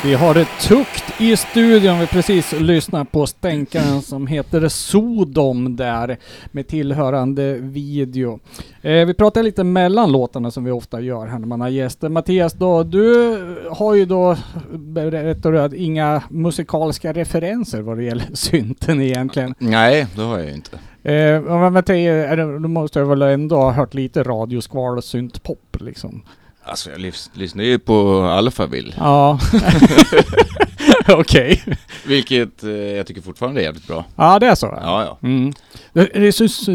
vi 0.04 0.14
har 0.14 0.36
ett 0.36 0.48
tukt 0.62 1.22
i 1.22 1.36
studion. 1.38 2.00
Vi 2.00 2.08
precis 2.08 2.52
lyssnat 2.60 3.12
på 3.12 3.28
stänkaren 3.28 4.02
som 4.02 4.28
heter 4.28 4.68
Sodom 4.68 5.76
där 5.76 6.18
med 6.52 6.68
tillhörande 6.68 7.54
video. 7.54 8.40
Eh, 8.82 9.06
vi 9.06 9.14
pratar 9.14 9.44
lite 9.44 9.64
mellan 9.64 10.12
låtarna 10.12 10.52
som 10.52 10.64
vi 10.64 10.72
ofta 10.72 11.02
gör 11.02 11.28
här 11.28 11.40
när 11.40 11.48
man 11.48 11.62
har 11.62 11.70
gäster. 11.70 12.10
Mattias 12.10 12.54
då, 12.54 12.84
du 12.84 13.38
har 13.72 13.96
ju 13.96 14.06
då 14.06 14.38
berättat 14.74 15.74
inga 15.74 16.24
musikaliska 16.30 17.14
referenser 17.14 17.82
vad 17.82 17.98
det 17.98 18.04
gäller 18.04 18.26
synten 18.34 19.02
egentligen. 19.02 19.56
Nej, 19.60 20.08
det 20.16 20.22
har 20.22 20.38
jag 20.40 20.48
ju 20.48 20.54
inte. 20.54 20.76
Eh, 21.04 21.42
men 21.42 21.74
Mattias, 21.74 22.30
det- 22.38 22.60
då 22.60 22.68
måste 22.68 23.00
jag 23.00 23.06
väl 23.06 23.22
ändå 23.22 23.56
ha 23.56 23.72
hört 23.72 23.94
lite 23.94 24.24
radioskval 24.24 24.98
och 24.98 25.04
syntpop 25.04 25.78
liksom? 25.80 26.22
Alltså 26.66 26.90
jag 26.90 27.00
lys- 27.00 27.30
lyssnar 27.34 27.64
ju 27.64 27.80
på 27.80 28.22
Alphaville. 28.24 28.94
Ja. 28.98 29.40
Okej. 31.08 31.64
Vilket 32.06 32.64
eh, 32.64 32.70
jag 32.72 33.08
tycker 33.08 33.22
fortfarande 33.22 33.62
är 33.62 33.64
jävligt 33.64 33.88
bra. 33.88 34.06
Ja, 34.16 34.40
det 34.40 34.48
är 34.48 34.56
så? 34.56 34.66
Ja, 34.82 35.04
ja. 35.04 35.28
Mm. 35.28 35.54
Du, 35.94 36.32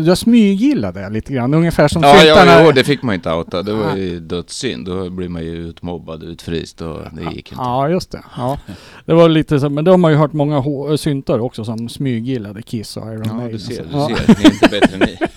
jag 0.06 0.18
smyggillar 0.18 0.92
det 0.92 1.10
lite 1.10 1.32
grann, 1.32 1.54
ungefär 1.54 1.88
som 1.88 2.02
Ja, 2.02 2.24
ja, 2.24 2.62
jo, 2.64 2.72
det 2.72 2.84
fick 2.84 3.02
man 3.02 3.14
inte 3.14 3.32
outa. 3.32 3.62
Det 3.62 3.72
var 3.72 3.96
ju 3.96 4.20
dödssynd. 4.20 4.86
Då 4.86 5.10
blir 5.10 5.28
man 5.28 5.44
ju 5.44 5.68
utmobbad, 5.68 6.22
utfryst 6.22 6.80
och 6.80 7.00
det 7.12 7.22
gick 7.22 7.52
inte. 7.52 7.62
Ja, 7.64 7.88
just 7.88 8.10
det. 8.10 8.22
Ja. 8.36 8.58
Det 9.04 9.14
var 9.14 9.28
lite 9.28 9.60
så, 9.60 9.68
men 9.68 9.84
de 9.84 10.04
har 10.04 10.10
ju 10.10 10.16
hört 10.16 10.32
många 10.32 10.62
syntar 10.98 11.38
också 11.38 11.64
som 11.64 11.88
smyggillade 11.88 12.62
Kiss 12.62 12.96
och 12.96 13.06
Iron 13.12 13.22
Ja, 13.26 13.34
Maiden. 13.34 13.52
du 13.52 13.58
ser, 13.58 13.84
du 13.84 13.90
ser. 13.90 14.34
Ni 14.38 14.44
är 14.44 14.52
inte 14.52 14.68
bättre 14.68 14.94
än 14.94 15.00
ni. 15.00 15.18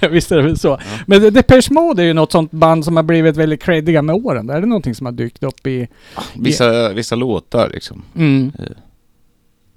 Ja, 0.00 0.08
visst 0.10 0.32
är 0.32 0.36
det 0.36 0.42
väl 0.42 0.58
så. 0.58 0.78
Men 1.06 1.20
The- 1.20 1.30
Depeche 1.30 1.68
Mode 1.72 2.02
är 2.02 2.06
ju 2.06 2.12
något 2.12 2.32
sånt 2.32 2.50
band 2.50 2.84
som 2.84 2.96
har 2.96 3.02
blivit 3.02 3.36
väldigt 3.36 3.62
creddiga 3.62 4.02
med 4.02 4.16
åren. 4.16 4.50
Är 4.50 4.60
det 4.60 4.66
någonting 4.66 4.94
som 4.94 5.06
har 5.06 5.12
dykt 5.12 5.42
upp 5.42 5.66
i... 5.66 5.88
Vissa, 6.34 6.88
vissa 6.92 7.14
låtar 7.14 7.70
liksom, 7.72 8.02
Mm. 8.16 8.52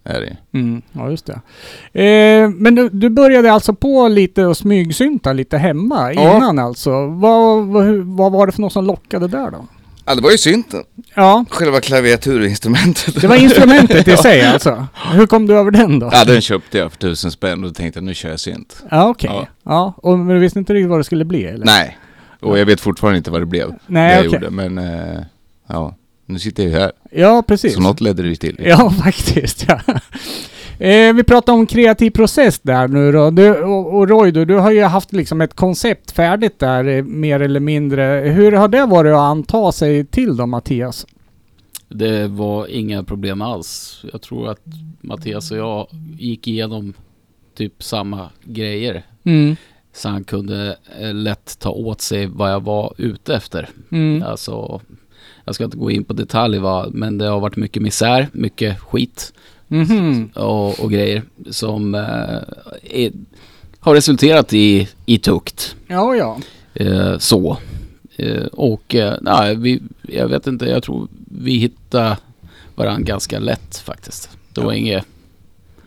är 0.04 0.22
det 0.22 0.38
Mm, 0.60 0.82
ja 0.92 1.10
just 1.10 1.26
det. 1.26 2.02
Eh, 2.04 2.50
men 2.50 2.76
du, 2.76 2.90
du 2.90 3.10
började 3.10 3.52
alltså 3.52 3.74
på 3.74 4.08
lite 4.08 4.46
och 4.46 4.58
smygsynta 4.58 5.34
lite 5.34 5.58
hemma 5.58 6.14
Ja. 6.14 6.38
innan 6.38 6.60
alltså. 6.60 6.92
Vad, 7.08 7.66
vad, 7.68 7.86
vad 7.96 8.32
var 8.32 8.46
det 8.46 8.52
för 8.52 8.62
något 8.62 8.74
som 8.74 8.86
lockade 8.86 9.28
där 9.28 9.52
då? 9.52 9.66
Ja, 10.08 10.16
det 10.16 10.22
var 10.22 10.32
ju 10.32 10.38
synten. 10.38 10.84
Ja, 11.16 11.46
Själva 11.50 11.82
klaviaturinstrumentet. 11.82 13.22
det 13.22 13.28
var 13.28 13.36
instrumentet 13.36 14.08
i 14.08 14.18
sig 14.24 14.42
alltså. 14.42 14.88
Hur 15.14 15.28
kom 15.28 15.48
du 15.48 15.54
över 15.58 15.72
den 15.72 16.00
då? 16.00 16.10
Ja, 16.14 16.26
den 16.26 16.42
köpte 16.42 16.78
jag 16.78 16.92
för 16.92 16.98
tusen 17.00 17.32
spänn 17.32 17.64
och 17.64 17.76
tänkte 17.76 18.02
nu 18.02 18.14
kör 18.14 18.30
jag 18.30 18.40
synt. 18.40 18.84
Ja, 18.92 19.10
okej. 19.10 19.30
Ja. 19.34 19.48
Ja. 19.64 19.94
och 19.98 20.20
men 20.20 20.28
du 20.36 20.40
visste 20.42 20.60
inte 20.60 20.74
riktigt 20.74 20.90
vad 20.90 21.00
det 21.00 21.04
skulle 21.04 21.26
bli 21.26 21.44
eller? 21.46 21.66
Nej, 21.66 21.98
och 22.40 22.60
jag 22.60 22.66
vet 22.66 22.82
fortfarande 22.82 23.18
inte 23.18 23.32
vad 23.32 23.42
det 23.42 23.46
blev. 23.46 23.74
Nej, 23.88 24.08
det 24.10 24.16
jag 24.16 24.20
okej. 24.20 24.34
gjorde, 24.34 24.50
men 24.50 24.78
eh, 24.78 25.20
ja, 25.68 25.96
nu 26.26 26.40
sitter 26.40 26.64
jag 26.64 26.72
ju 26.72 26.78
här. 26.80 26.92
Ja, 27.12 27.44
precis. 27.48 27.74
Så 27.74 27.80
något 27.80 28.02
ledde 28.02 28.24
det 28.24 28.30
ju 28.30 28.36
till. 28.36 28.62
Ja, 28.66 28.90
faktiskt. 29.04 29.66
Ja. 29.68 29.80
Eh, 30.80 31.14
vi 31.14 31.24
pratar 31.24 31.54
om 31.54 31.66
kreativ 31.66 32.12
process 32.12 32.60
där 32.60 32.88
nu 32.88 33.12
då. 33.12 33.30
Du, 33.30 33.64
och, 33.64 33.98
och 33.98 34.10
Roy, 34.10 34.32
du, 34.32 34.46
du 34.46 34.56
har 34.56 34.72
ju 34.72 34.84
haft 34.84 35.14
liksom 35.14 35.42
ett 35.42 35.54
koncept 35.54 36.12
färdigt 36.12 36.60
där 36.60 36.88
eh, 36.88 37.04
mer 37.04 37.40
eller 37.40 37.60
mindre. 37.60 38.04
Hur 38.36 38.52
har 38.52 38.68
det 38.68 38.86
varit 38.86 39.14
att 39.14 39.20
anta 39.20 39.72
sig 39.72 40.06
till 40.06 40.38
då 40.38 40.46
Mattias? 40.46 41.08
Det 41.90 42.28
var 42.28 42.68
inga 42.68 43.04
problem 43.04 43.42
alls. 43.42 44.02
Jag 44.12 44.22
tror 44.22 44.50
att 44.50 44.62
Mattias 45.02 45.52
och 45.52 45.58
jag 45.58 45.88
gick 46.18 46.48
igenom 46.48 46.94
typ 47.56 47.84
samma 47.84 48.30
grejer. 48.44 49.06
Mm. 49.24 49.56
Så 49.94 50.10
han 50.10 50.24
kunde 50.24 50.78
eh, 51.00 51.14
lätt 51.14 51.60
ta 51.60 51.70
åt 51.70 52.02
sig 52.02 52.26
vad 52.26 52.52
jag 52.52 52.64
var 52.64 52.94
ute 52.98 53.36
efter. 53.36 53.70
Mm. 53.92 54.24
Alltså, 54.24 54.82
jag 55.46 55.56
ska 55.56 55.64
inte 55.64 55.78
gå 55.78 55.92
in 55.92 56.04
på 56.04 56.14
detalj 56.14 56.60
va, 56.60 56.88
men 56.92 57.18
det 57.18 57.28
har 57.28 57.40
varit 57.40 57.56
mycket 57.56 57.82
misär, 57.82 58.28
mycket 58.32 58.80
skit 58.80 59.34
Mhm. 59.68 60.30
och, 60.36 60.80
och 60.80 60.92
grejer 60.92 61.24
som 61.52 61.96
eh, 61.96 62.02
är, 62.84 63.12
har 63.80 63.94
resulterat 63.94 64.54
i, 64.54 64.88
i 65.06 65.18
tukt. 65.18 65.76
Ja, 65.88 66.16
ja. 66.16 66.38
Eh, 66.74 67.18
så. 67.18 67.58
Eh, 68.16 68.46
och 68.46 68.96
eh, 68.96 69.18
nej, 69.22 69.56
vi, 69.56 69.82
jag 70.02 70.28
vet 70.28 70.48
inte, 70.48 70.66
jag 70.66 70.84
tror 70.84 71.08
vi 71.42 71.58
hittade 71.58 72.18
varandra 72.76 73.04
ganska 73.08 73.40
lätt 73.40 73.78
faktiskt. 73.78 74.30
Det 74.54 74.62
var 74.62 74.72
Ja. 74.72 74.78
inget, 74.78 75.06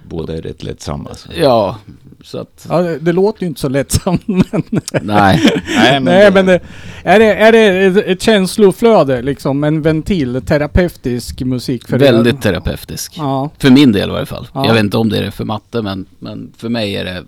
Båda 0.09 0.37
är 0.37 0.43
rätt 0.43 0.63
lättsamma. 0.63 1.15
Så. 1.15 1.29
ja, 1.41 1.79
så 2.25 2.39
att, 2.39 2.67
ja 2.69 2.83
det, 2.83 2.99
det 2.99 3.13
låter 3.13 3.43
ju 3.43 3.47
inte 3.47 3.61
så 3.61 3.69
lättsamt 3.69 4.29
men... 4.29 4.63
nej. 5.03 5.61
Nej, 5.73 6.01
Nej 6.01 6.33
men 6.33 6.47
det, 6.47 6.61
är 7.05 7.19
det, 7.19 7.35
är 7.35 7.53
det 7.53 8.03
ett, 8.03 8.23
känsloflöde 8.23 9.23
liksom? 9.23 9.65
En 9.65 9.83
ventil? 9.83 10.43
Terapeutisk 10.47 11.41
musik 11.41 11.89
för 11.89 11.97
er? 11.97 12.13
Väldigt 12.13 12.43
terapeutisk. 12.43 13.15
Ja. 13.17 13.51
För 13.59 13.71
min 13.71 13.93
del 13.93 14.09
i 14.09 14.13
varje 14.13 14.27
fall. 14.27 14.49
Ja. 14.55 14.67
Jag 14.67 14.75
vet 14.75 14.85
inte 14.85 14.97
om 14.97 15.09
det 15.09 15.19
är 15.19 15.23
det 15.23 15.31
för 15.31 15.45
matte, 15.45 15.83
men, 15.83 16.07
men 16.19 16.53
för 16.57 16.69
mig 16.69 16.97
är 16.97 17.05
det 17.05 17.25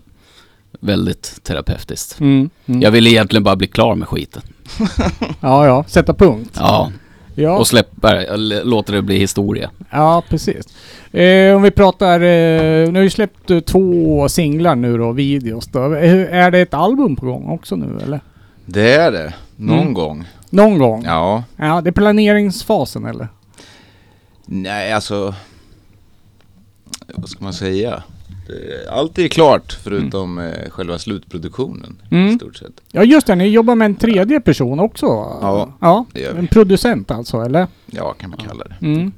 väldigt 0.80 1.40
terapeutiskt. 1.42 2.20
Mm. 2.20 2.50
Mm. 2.66 2.82
Jag 2.82 2.90
vill 2.90 3.06
egentligen 3.06 3.42
bara 3.42 3.56
bli 3.56 3.66
klar 3.66 3.94
med 3.94 4.08
skiten. 4.08 4.42
ja, 5.40 5.66
ja. 5.66 5.84
Sätta 5.88 6.14
punkt. 6.14 6.56
Ja, 6.58 6.92
Ja. 7.34 7.58
och 7.58 7.66
eller 8.24 8.64
låta 8.64 8.92
det 8.92 9.02
bli 9.02 9.18
historia. 9.18 9.70
Ja, 9.90 10.22
precis. 10.28 10.66
Eh, 11.12 11.56
om 11.56 11.62
vi 11.62 11.70
pratar, 11.70 12.20
eh, 12.20 12.88
nu 12.92 12.94
har 12.94 13.02
ju 13.02 13.10
släppt 13.10 13.50
eh, 13.50 13.60
två 13.60 14.28
singlar 14.28 14.76
nu 14.76 14.98
då, 14.98 15.12
videos 15.12 15.66
då. 15.66 15.94
Eh, 15.94 16.34
Är 16.36 16.50
det 16.50 16.58
ett 16.58 16.74
album 16.74 17.16
på 17.16 17.26
gång 17.26 17.48
också 17.50 17.76
nu 17.76 18.00
eller? 18.02 18.20
Det 18.66 18.92
är 18.94 19.12
det. 19.12 19.34
Någon 19.56 19.78
Mm. 19.80 19.94
gång. 19.94 20.24
Någon 20.50 20.78
gång? 20.78 21.02
Ja. 21.04 21.44
Ja, 21.56 21.80
det 21.80 21.90
är 21.90 21.92
planeringsfasen 21.92 23.06
eller? 23.06 23.28
Nej, 24.46 24.92
alltså... 24.92 25.34
Vad 27.14 27.28
ska 27.28 27.44
man 27.44 27.52
säga? 27.54 28.02
Det- 28.46 28.90
Allt 28.90 29.18
är 29.18 29.28
klart 29.28 29.78
förutom 29.82 30.38
eh, 30.38 30.70
själva 30.70 30.98
slutproduktionen 30.98 31.96
Mm. 32.10 32.26
i 32.28 32.34
stort 32.36 32.56
sett. 32.56 32.80
Ja 32.92 33.04
just 33.04 33.26
det, 33.26 33.34
ni 33.34 33.48
jobbar 33.48 33.74
med 33.74 33.86
en 33.86 33.94
tredje 33.94 34.40
person 34.40 34.80
också? 34.80 35.06
Ja, 35.06 35.72
ja 35.80 36.04
det 36.12 36.20
gör 36.20 36.32
vi. 36.32 36.38
En 36.38 36.46
producent 36.46 37.10
alltså, 37.10 37.40
eller? 37.40 37.66
Ja, 37.86 38.12
kan 38.12 38.30
man 38.30 38.38
kalla 38.38 38.64
det. 38.64 38.86
Mm. 38.86 39.12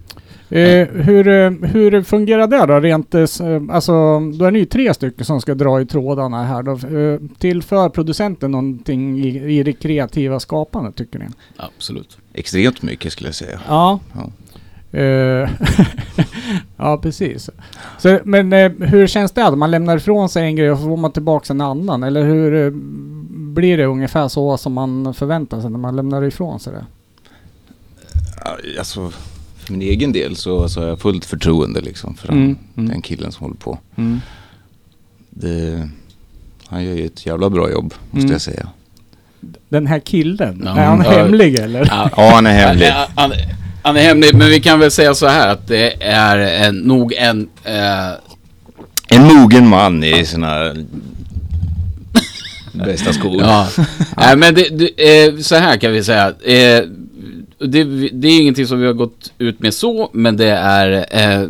Eh, 0.51 0.89
hur, 0.89 1.29
eh, 1.29 1.51
hur 1.51 2.03
fungerar 2.03 2.47
det 2.47 2.67
då 2.67 2.81
rent, 2.81 3.15
eh, 3.15 3.21
eh, 3.21 3.63
alltså 3.71 3.93
då 4.21 4.45
är 4.45 4.51
ni 4.51 4.59
ju 4.59 4.65
tre 4.65 4.95
stycken 4.95 5.25
som 5.25 5.41
ska 5.41 5.55
dra 5.55 5.81
i 5.81 5.87
trådarna 5.87 6.45
här 6.45 6.63
då. 6.63 6.73
Eh, 6.99 7.21
tillför 7.39 7.89
producenten 7.89 8.51
någonting 8.51 9.19
i, 9.25 9.59
i 9.59 9.63
det 9.63 9.73
kreativa 9.73 10.41
skapandet 10.41 10.97
tycker 10.97 11.19
ni? 11.19 11.25
Absolut. 11.57 12.19
Extremt 12.35 12.83
mycket 12.83 13.13
skulle 13.13 13.29
jag 13.29 13.35
säga. 13.35 13.61
Ja. 13.69 14.01
Ja. 14.15 14.31
Eh, 14.95 15.51
ja, 16.77 16.99
precis. 17.03 17.51
Så, 17.99 18.19
men 18.25 18.53
eh, 18.53 18.73
hur 18.81 19.07
känns 19.07 19.33
det 19.33 19.43
då? 19.43 19.57
Man 19.57 19.71
lämnar 19.71 19.97
ifrån 19.97 20.29
sig 20.29 20.45
en 20.45 20.57
grej 20.57 20.71
och 20.71 20.81
får 20.81 20.97
man 20.97 21.13
tillbaka 21.13 21.53
en 21.53 21.61
annan. 21.61 22.03
Eller 22.03 22.25
hur 22.25 22.67
eh, 22.67 22.71
blir 23.55 23.77
det 23.77 23.85
ungefär 23.85 24.29
så 24.29 24.57
som 24.57 24.73
man 24.73 25.15
förväntar 25.15 25.61
sig 25.61 25.71
när 25.71 25.79
man 25.79 25.97
lämnar 25.97 26.25
ifrån 26.25 26.61
sig 26.61 26.73
det? 26.73 26.85
Alltså, 28.79 29.11
för 29.57 29.73
min 29.73 29.83
egen 29.83 30.13
del 30.13 30.37
så, 30.37 30.69
så 30.69 30.81
har 30.81 30.89
jag 30.89 31.01
fullt 31.01 31.25
förtroende 31.25 31.81
liksom 31.81 32.15
för 32.15 32.29
Mm, 32.33 32.47
den, 32.47 32.57
mm. 32.85 32.89
den 32.91 33.03
killen 33.03 33.33
som 33.33 33.45
håller 33.45 33.57
på. 33.57 33.79
Mm. 33.97 34.21
Det, 35.31 35.89
han 36.67 36.85
gör 36.85 36.95
ju 36.95 37.07
ett 37.07 37.27
jävla 37.27 37.51
bra 37.51 37.71
jobb, 37.71 37.95
måste 38.11 38.19
Mm. 38.21 38.33
jag 38.33 38.41
säga. 38.41 38.69
Den 39.69 39.87
här 39.87 39.99
killen, 39.99 40.63
Ja, 40.65 40.77
är 40.77 40.85
han 40.87 41.03
ja. 41.05 41.11
hemlig 41.11 41.55
eller? 41.57 41.81
Ja, 41.91 42.11
Ja, 42.17 42.31
han 42.35 42.47
är 42.47 42.53
hemlig. 42.53 42.87
Han, 42.87 43.09
han, 43.15 43.33
han 43.85 43.97
är 43.97 44.01
hemlig, 44.01 44.35
men 44.35 44.49
vi 44.49 44.61
kan 44.61 44.79
väl 44.81 44.91
säga 44.91 45.15
så 45.15 45.27
här 45.27 45.49
att 45.49 45.67
det 45.69 46.03
är 46.03 46.39
en, 46.39 46.77
nog 46.77 47.13
en... 47.13 47.49
Eh, 47.65 48.11
En 49.09 49.25
mogen 49.25 49.69
man 49.69 50.05
i 50.05 50.27
sina... 50.27 50.75
Bästa 52.73 53.13
skor. 53.13 53.41
Ja, 53.43 53.69
Nej, 54.17 54.37
men 54.37 54.55
det, 54.55 54.69
det, 54.69 55.25
eh, 55.27 55.37
så 55.39 55.55
här 55.57 55.77
kan 55.77 55.93
vi 55.93 56.05
säga. 56.05 56.29
Eh, 56.29 56.83
det, 57.59 57.85
det 58.13 58.29
är 58.29 58.41
ingenting 58.41 58.67
som 58.67 58.81
vi 58.81 58.87
har 58.87 58.93
gått 58.93 59.33
ut 59.39 59.61
med 59.61 59.75
så, 59.75 60.11
men 60.13 60.37
det 60.37 60.51
är 60.51 61.07
eh, 61.11 61.49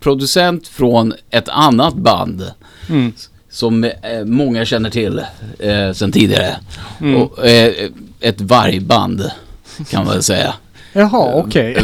producent 0.00 0.68
från 0.68 1.14
ett 1.30 1.48
annat 1.48 1.94
band 1.94 2.50
Mm. 2.90 3.12
som 3.50 3.84
eh, 3.84 3.90
många 4.24 4.64
känner 4.64 4.90
till 4.90 5.18
eh, 5.58 5.92
sen 5.92 6.12
tidigare. 6.12 6.56
Mm. 7.00 7.16
Och, 7.16 7.46
eh, 7.46 7.72
ett 8.20 8.40
vargband 8.40 9.30
kan 9.90 10.04
man 10.04 10.12
väl 10.14 10.22
säga. 10.22 10.54
Jaha, 10.92 11.32
okej. 11.34 11.76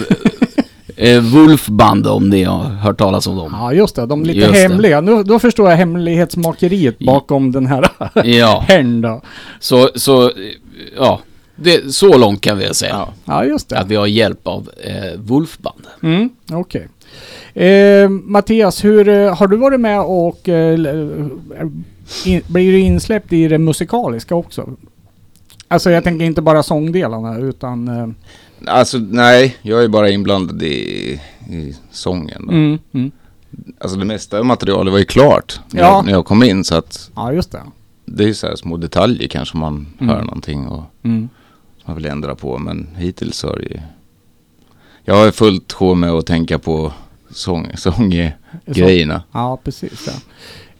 Eh, 0.97 1.21
Wolfband 1.21 2.07
om 2.07 2.29
ni 2.29 2.43
har 2.45 2.65
hört 2.65 2.99
talas 2.99 3.27
om 3.27 3.37
dem. 3.37 3.55
Ja, 3.59 3.73
just 3.73 3.97
det. 3.97 4.07
De 4.07 4.21
är 4.23 4.27
lite 4.27 4.39
Just 4.39 4.53
det. 4.53 4.59
hemliga. 4.59 5.01
Nu, 5.01 5.23
då 5.23 5.39
förstår 5.39 5.71
jag 5.71 5.77
hemlighetsmakeriet 5.77 6.99
bakom 6.99 7.53
den 7.53 7.67
här 7.67 7.89
Ja, 8.25 8.65
herrn 8.69 9.01
då. 9.01 9.23
så, 9.61 9.91
så, 9.95 10.25
eh, 10.27 10.33
ja. 10.97 11.21
Det, 11.57 11.95
så 11.95 12.19
långt 12.19 12.41
kan 12.41 12.59
vi 12.59 12.75
säga. 12.75 12.93
Ja. 12.93 13.09
Ja, 13.25 13.45
just 13.45 13.69
det. 13.69 13.79
Att 13.79 13.89
vi 13.89 13.97
har 13.97 14.07
hjälp 14.07 14.47
av 14.47 14.71
eh, 14.85 15.21
Wolfband. 15.21 15.87
Mm, 16.03 16.29
Okej. 16.53 16.89
Eh, 17.55 18.09
Mattias, 18.09 18.85
hur 18.85 19.09
eh, 19.09 19.37
har 19.37 19.47
du 19.47 19.57
varit 19.57 19.81
med 19.81 20.01
och 20.01 20.49
eh, 20.49 20.75
in, 22.25 22.41
blir 22.47 22.73
du 22.73 22.79
insläppt 22.81 23.33
i 23.33 23.49
det 23.49 23.59
musikaliska 23.59 24.35
också? 24.35 24.69
Alltså 25.69 25.91
jag 25.91 26.05
tänker 26.05 26.25
inte 26.27 26.43
bara 26.43 26.63
sångdelarna 26.63 27.39
utan... 27.39 27.89
Eh, 27.89 28.09
Alltså 28.67 28.99
nej, 28.99 29.57
jag 29.63 29.85
är 29.85 29.89
bara 29.89 30.11
inblandad 30.11 30.63
i, 30.63 31.21
i 31.51 31.75
sången. 31.91 32.49
Mm, 32.51 32.79
mm. 32.93 33.11
Alltså 33.79 33.99
det 33.99 34.05
mesta 34.05 34.39
av 34.39 34.45
materialet 34.47 34.93
var 34.93 34.99
ju 34.99 35.05
klart 35.05 35.61
när, 35.71 35.81
Ja. 35.83 35.87
jag, 35.97 36.05
när 36.05 36.13
jag 36.13 36.25
kom 36.27 36.43
in 36.43 36.65
så 36.65 36.75
att 36.75 37.11
Ja, 37.17 37.33
just 37.33 37.53
det. 37.53 37.63
det 38.05 38.23
är 38.25 38.27
ju 38.29 38.35
så 38.35 38.47
här 38.47 38.57
små 38.57 38.77
detaljer 38.77 39.29
kanske 39.29 39.57
man 39.57 39.87
Mm. 39.99 40.15
hör 40.15 40.23
någonting 40.23 40.67
och 40.69 40.83
Mm. 41.03 41.29
man 41.85 41.97
vill 41.97 42.05
ändra 42.07 42.35
på 42.35 42.59
men 42.59 42.89
hittills 42.97 43.43
har 43.43 43.57
det 43.57 43.63
ju... 43.75 43.81
Jag 45.05 45.15
har 45.15 45.31
fullt 45.31 45.73
sjå 45.73 45.95
med 45.95 46.11
att 46.11 46.27
tänka 46.27 46.59
på 46.59 46.93
sång, 47.31 47.71
sånggrejerna. 47.77 49.23
Ja, 49.33 49.59
precis. 49.65 50.05
Ja. 50.07 50.13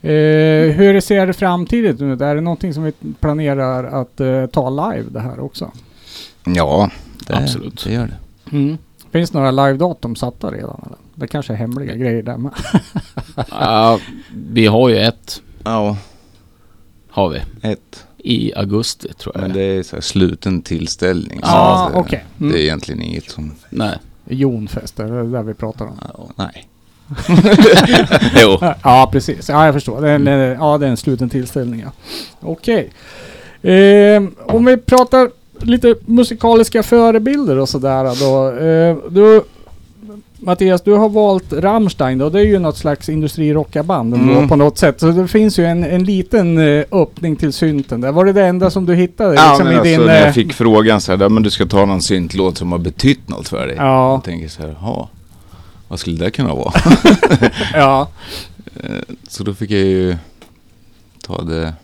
Eh, 0.05 0.71
hur 0.77 1.01
ser 1.01 1.27
det 1.27 1.33
framtiden 1.33 2.11
ut? 2.11 2.21
Är 2.21 2.35
det 2.35 2.41
någonting 2.41 2.75
som 2.75 2.83
vi 2.85 2.93
planerar 3.21 3.85
att 4.01 4.21
eh, 4.21 4.47
ta 4.47 4.71
live 4.71 5.11
det 5.11 5.21
här 5.21 5.41
också? 5.41 5.71
Ja, 6.45 6.91
det, 7.27 7.37
Absolut. 7.37 7.85
det 7.85 7.93
gör 7.93 8.07
det. 8.07 8.57
Mm. 8.57 8.79
Finns 9.11 9.31
det 9.31 9.39
några 9.39 9.51
live-datum 9.51 10.15
satta 10.17 10.51
redan? 10.51 10.81
Eller? 10.87 10.97
Det 11.15 11.27
kanske 11.27 11.53
är 11.53 11.57
hemliga 11.57 11.95
grejer 11.97 12.23
där 12.23 12.37
med. 12.37 12.53
Ja, 13.51 13.99
vi 14.35 14.67
har 14.67 14.89
ju 14.89 14.97
ett, 14.99 15.43
Ja, 15.65 15.97
har 17.11 17.29
vi. 17.29 17.41
ett. 17.63 18.07
I 18.19 18.55
augusti 18.55 19.09
tror 19.13 19.35
jag 19.35 19.43
Men 19.43 19.53
det 19.53 19.59
det 19.59 19.79
är 19.79 19.83
så 19.83 19.97
här 19.97 20.01
sluten 20.01 20.63
tillställning. 20.63 21.41
Ja, 21.43 21.91
eh, 21.93 21.99
okej. 21.99 22.25
Det 22.37 22.45
Mm. 22.45 22.57
är 22.57 22.61
egentligen 22.61 23.03
inget 23.03 23.31
som... 23.31 23.53
Nej. 23.71 23.99
Jonfest, 24.29 25.01
är 25.01 25.05
det 25.09 25.31
där 25.31 25.43
vi 25.43 25.55
pratar 25.55 25.85
om? 25.87 25.99
Ja, 26.15 26.29
nej. 26.37 26.69
jo. 28.43 28.59
Ja, 28.83 29.09
precis. 29.13 29.49
Ja, 29.49 29.65
jag 29.65 29.75
förstår. 29.75 30.01
Det 30.01 30.11
är 30.11 30.15
en, 30.15 30.27
eh, 30.29 30.35
ja, 30.35 30.79
det 30.79 30.87
är 30.87 30.91
en 30.91 30.97
sluten 30.97 31.29
tillställning. 31.31 31.81
Ja. 31.85 31.91
Okej. 32.41 32.91
Eh, 33.63 34.23
om 34.47 34.65
vi 34.65 34.77
pratar 34.77 35.31
lite 35.61 35.95
musikaliska 36.07 36.83
förebilder 36.83 37.59
och 37.59 37.69
sådär 37.69 38.21
då. 38.21 38.59
Eh, 38.67 38.97
du, 39.11 39.43
Mattias, 40.39 40.83
du 40.83 40.93
har 40.93 41.09
valt 41.09 41.53
Rammstein 41.53 42.19
då. 42.19 42.29
Det 42.31 42.41
är 42.41 42.45
ju 42.45 42.59
något 42.59 42.77
slags 42.77 43.09
industrirockarband 43.09 44.15
Mm. 44.15 44.49
på 44.49 44.57
något 44.57 44.79
sätt. 44.79 45.01
Så 45.01 45.07
det 45.07 45.29
finns 45.29 45.59
ju 45.59 45.65
en, 45.67 45.85
en 45.85 46.05
liten 46.05 46.59
eh, 46.59 46.85
öppning 46.93 47.37
till 47.37 47.53
synten 47.53 48.01
där. 48.01 48.13
Var 48.13 48.25
det 48.25 48.33
det 48.33 48.47
enda 48.47 48.71
som 48.71 48.87
du 48.87 48.95
hittade? 48.95 49.35
Ja, 49.35 49.49
liksom, 49.49 49.65
men 49.67 49.75
i 49.75 49.77
alltså, 49.79 49.91
din, 49.99 50.07
när 50.07 50.21
eh, 50.21 50.25
jag 50.25 50.35
fick 50.35 50.53
frågan 50.53 51.01
så 51.01 51.13
här, 51.13 51.23
"Ja, 51.23 51.29
men 51.29 51.43
du 51.43 51.51
ska 51.51 51.67
ta 51.67 51.85
någon 51.85 52.03
syntlåt 52.03 52.59
som 52.59 52.73
har 52.73 52.79
betytt 52.79 53.29
något 53.29 53.49
för 53.49 53.67
dig. 53.67 53.77
Ja. 53.79 54.13
Jag 54.13 54.25
tänker 54.25 54.49
så 54.49 54.63
här, 54.63 54.77
ja, 54.81 55.09
vad 55.89 56.01
skulle 56.01 56.17
det 56.17 56.31
kunna 56.31 56.55
vara? 56.55 56.73
ja. 57.75 58.09
Eh, 58.83 58.91
så 59.29 59.45
då 59.45 59.55
fick 59.55 59.71
jag 59.71 59.81
ju 59.81 60.17
ta 61.23 61.43
det 61.43 61.75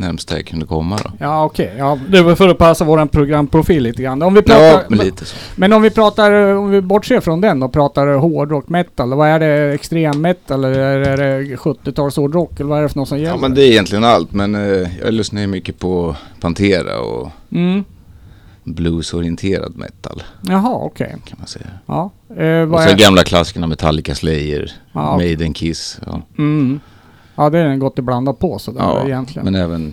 närmsta 0.00 0.36
jag 0.36 0.46
kunde 0.46 0.66
komma 0.66 0.98
då. 1.04 1.10
Ja, 1.18 1.44
okej. 1.44 1.74
Ja, 1.78 1.98
det 2.08 2.22
var 2.22 2.34
för 2.34 2.48
att 2.48 2.58
passa 2.58 2.84
våran 2.84 3.08
programprofil 3.08 3.82
lite 3.82 4.02
grann. 4.02 4.22
Om 4.22 4.34
vi 4.34 4.42
pratar, 4.42 4.62
Ja, 4.64 4.80
men 4.88 4.98
lite 4.98 5.24
så. 5.24 5.36
Men 5.56 5.72
om 5.72 5.82
vi 5.82 5.90
pratar, 5.90 6.32
om 6.32 6.70
vi 6.70 6.80
bortser 6.80 7.20
från 7.20 7.40
den 7.40 7.62
och 7.62 7.72
pratar 7.72 8.06
hårdrock 8.06 8.68
metal, 8.68 9.14
vad 9.14 9.28
är 9.28 9.38
det? 9.40 9.74
Extrem 9.74 10.20
metal 10.20 10.64
eller 10.64 10.80
är 10.80 11.16
det 11.16 11.56
70-tals 11.56 12.16
hårdrock 12.16 12.60
eller 12.60 12.70
vad 12.70 12.78
är 12.78 12.82
det 12.82 12.88
för 12.88 12.98
något 12.98 13.08
som 13.08 13.18
gäller? 13.18 13.30
Ja, 13.30 13.36
men 13.40 13.54
det 13.54 13.62
är 13.64 13.70
egentligen 13.70 14.04
allt, 14.04 14.32
men 14.32 14.54
eh, 14.54 14.88
jag 15.02 15.14
lyssnar 15.14 15.40
ju 15.40 15.46
mycket 15.46 15.78
på 15.78 16.16
Pantera 16.40 17.00
och 17.00 17.28
Mm. 17.52 17.84
Bluesorienterad 18.64 19.76
metal 19.76 20.22
Jaha, 20.42 20.74
okej. 20.74 21.16
kan 21.24 21.38
man 21.38 21.46
säga. 21.48 21.66
Ja. 21.86 22.10
Eh, 22.28 22.72
Och 22.72 22.80
så 22.82 22.88
är... 22.88 22.96
gamla 22.98 23.22
klassikerna 23.24 23.66
Metallica, 23.66 24.14
Slayer, 24.14 24.72
Ja. 24.92 25.16
Maiden, 25.16 25.52
Kiss. 25.54 26.00
Ja, 26.06 26.22
Mm. 26.38 26.80
Ja, 27.34 27.50
det 27.50 27.58
är 27.58 27.64
en 27.64 27.78
gott 27.78 27.98
iblandat 27.98 28.38
på 28.38 28.58
sådär 28.58 28.80
ja 28.80 29.04
egentligen. 29.06 29.44
men 29.44 29.54
även 29.54 29.92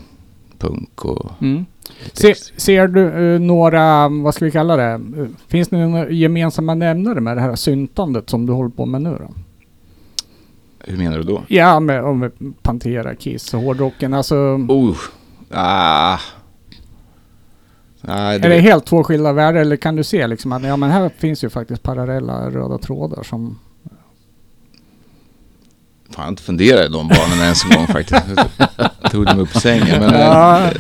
punk 0.60 1.06
och... 1.06 1.32
Mm. 1.42 1.66
Se, 2.14 2.36
ser 2.36 2.88
du 2.88 3.34
eh, 3.36 3.40
några, 3.40 4.08
vad 4.10 4.36
ska 4.36 4.46
vi 4.46 4.52
kalla 4.52 4.76
det? 4.76 5.02
Finns 5.48 5.68
det 5.70 5.78
några 5.88 6.10
gemensamma 6.10 6.74
nämnare 6.76 7.22
med 7.22 7.38
det 7.38 7.42
här 7.42 7.56
syntandet 7.56 8.30
som 8.30 8.46
du 8.46 8.54
håller 8.54 8.70
på 8.70 8.86
med 8.86 9.02
nu 9.02 9.10
då? 9.20 9.34
Hur 10.80 10.98
menar 10.98 11.18
du 11.18 11.24
då? 11.24 11.44
Ja, 11.48 11.80
med, 11.80 12.04
om 12.04 12.32
Pantera, 12.62 13.16
Kiss 13.16 13.54
och 13.54 13.60
hårdrocken. 13.62 14.14
Alltså, 14.14 14.36
Oh, 14.70 14.96
ah. 15.52 16.18
Nej, 18.08 18.36
är 18.36 18.50
det 18.50 18.60
helt 18.60 18.86
två 18.86 19.04
skilda 19.04 19.34
världar 19.34 19.60
eller 19.62 19.76
kan 19.76 19.96
du 19.96 20.04
se 20.04 20.28
liksom 20.28 20.52
att 20.52 20.64
ja, 20.64 20.78
men 20.78 20.92
här 20.92 21.12
finns 21.18 21.44
ju 21.44 21.50
faktiskt 21.50 21.84
parallella 21.84 22.50
röda 22.50 22.78
trådar 22.78 23.24
som... 23.24 23.60
Fan, 26.10 26.16
jag 26.16 26.24
har 26.24 26.30
inte 26.30 26.44
funderat 26.44 26.86
i 26.90 26.94
de 26.94 27.08
banorna 27.08 27.44
ens 27.44 27.64
en 27.66 27.70
gång 27.78 27.88
faktiskt. 27.88 28.22
Jag 29.02 29.12
tog 29.12 29.26
dem 29.26 29.40
upp 29.40 29.54
på 29.54 29.60
sängen. 29.60 30.00
Men 30.00 30.14
Ja. 30.14 30.62
eh, 30.66 30.72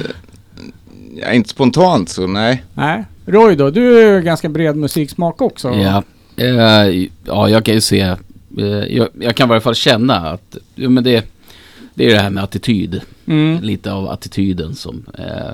ja, 1.21 1.31
inte 1.31 1.49
spontant 1.49 2.09
så 2.09 2.27
nej. 2.27 2.63
Nej. 2.73 3.03
Roy 3.25 3.55
då, 3.55 3.69
du 3.69 3.99
är 3.99 4.15
ju 4.15 4.21
ganska 4.21 4.49
bred 4.49 4.75
musiksmak 4.77 5.41
också. 5.41 5.69
Ja. 5.73 6.03
Eh, 6.37 7.07
ja, 7.25 7.49
jag 7.49 7.65
kan 7.65 7.73
ju 7.75 7.81
se. 7.81 7.99
eh, 8.57 8.65
jag, 8.67 9.07
jag 9.19 9.35
kan 9.35 9.47
i 9.47 9.49
varje 9.49 9.61
fall 9.61 9.75
känna 9.75 10.15
att 10.29 10.57
ja, 10.75 10.89
men 10.89 11.03
det, 11.03 11.25
det 11.93 12.05
är 12.05 12.09
det 12.13 12.19
här 12.21 12.29
med 12.29 12.43
attityd. 12.43 13.01
Mm. 13.25 13.59
Lite 13.63 13.91
av 13.91 14.09
attityden 14.09 14.75
som... 14.75 15.05
Eh, 15.17 15.53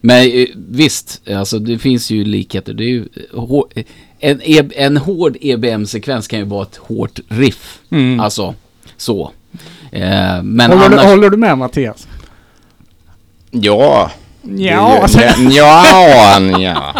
men 0.00 0.22
eh, 0.32 0.46
visst, 0.54 1.28
alltså 1.28 1.58
det 1.58 1.78
finns 1.78 2.10
ju 2.10 2.24
likheter. 2.24 2.74
Det 2.74 2.84
är 2.84 2.88
ju, 2.88 3.04
eh, 3.74 3.84
en, 4.18 4.40
E- 4.44 4.70
en 4.76 4.96
hård 4.96 5.36
EBM-sekvens 5.40 6.28
kan 6.28 6.38
ju 6.38 6.44
vara 6.44 6.62
ett 6.62 6.76
hårt 6.76 7.20
riff. 7.28 7.78
Mm. 7.90 8.20
Alltså, 8.20 8.54
så. 8.96 9.30
Eh, 9.92 10.42
men 10.42 10.70
håller, 10.70 10.84
annars... 10.86 11.02
du, 11.02 11.08
håller 11.10 11.30
du 11.30 11.36
med 11.36 11.58
Mattias? 11.58 12.08
Ja. 13.50 14.10
Ja, 14.56 14.98
alltså, 15.02 15.18
det, 15.18 15.34
ja, 15.50 16.40
ja. 16.40 16.94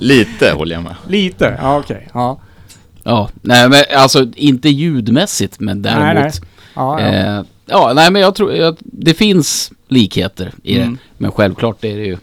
Lite 0.00 0.50
håller 0.52 0.74
jag 0.74 0.82
med. 0.82 0.94
lite. 1.08 1.58
Ja, 1.62 1.78
okej. 1.78 2.08
Ja. 2.14 2.40
Ja, 3.04 3.28
nej 3.42 3.68
men 3.68 3.84
alltså 3.96 4.26
inte 4.36 4.68
ljudmässigt 4.68 5.60
men 5.60 5.82
däremot... 5.82 6.14
Nej, 6.14 6.22
nej. 6.22 6.32
Ja, 6.74 7.00
ja. 7.00 7.06
Eh, 7.06 7.42
ja, 7.66 7.92
nej 7.94 8.10
men 8.10 8.22
jag 8.22 8.34
tror 8.34 8.60
att 8.62 8.76
det 8.80 9.14
finns 9.14 9.72
likheter 9.88 10.52
i 10.62 10.76
Mm. 10.78 10.92
det. 10.92 10.98
Men 11.18 11.32
självklart 11.32 11.84
är 11.84 11.96
det 11.96 12.04
ju 12.04 12.16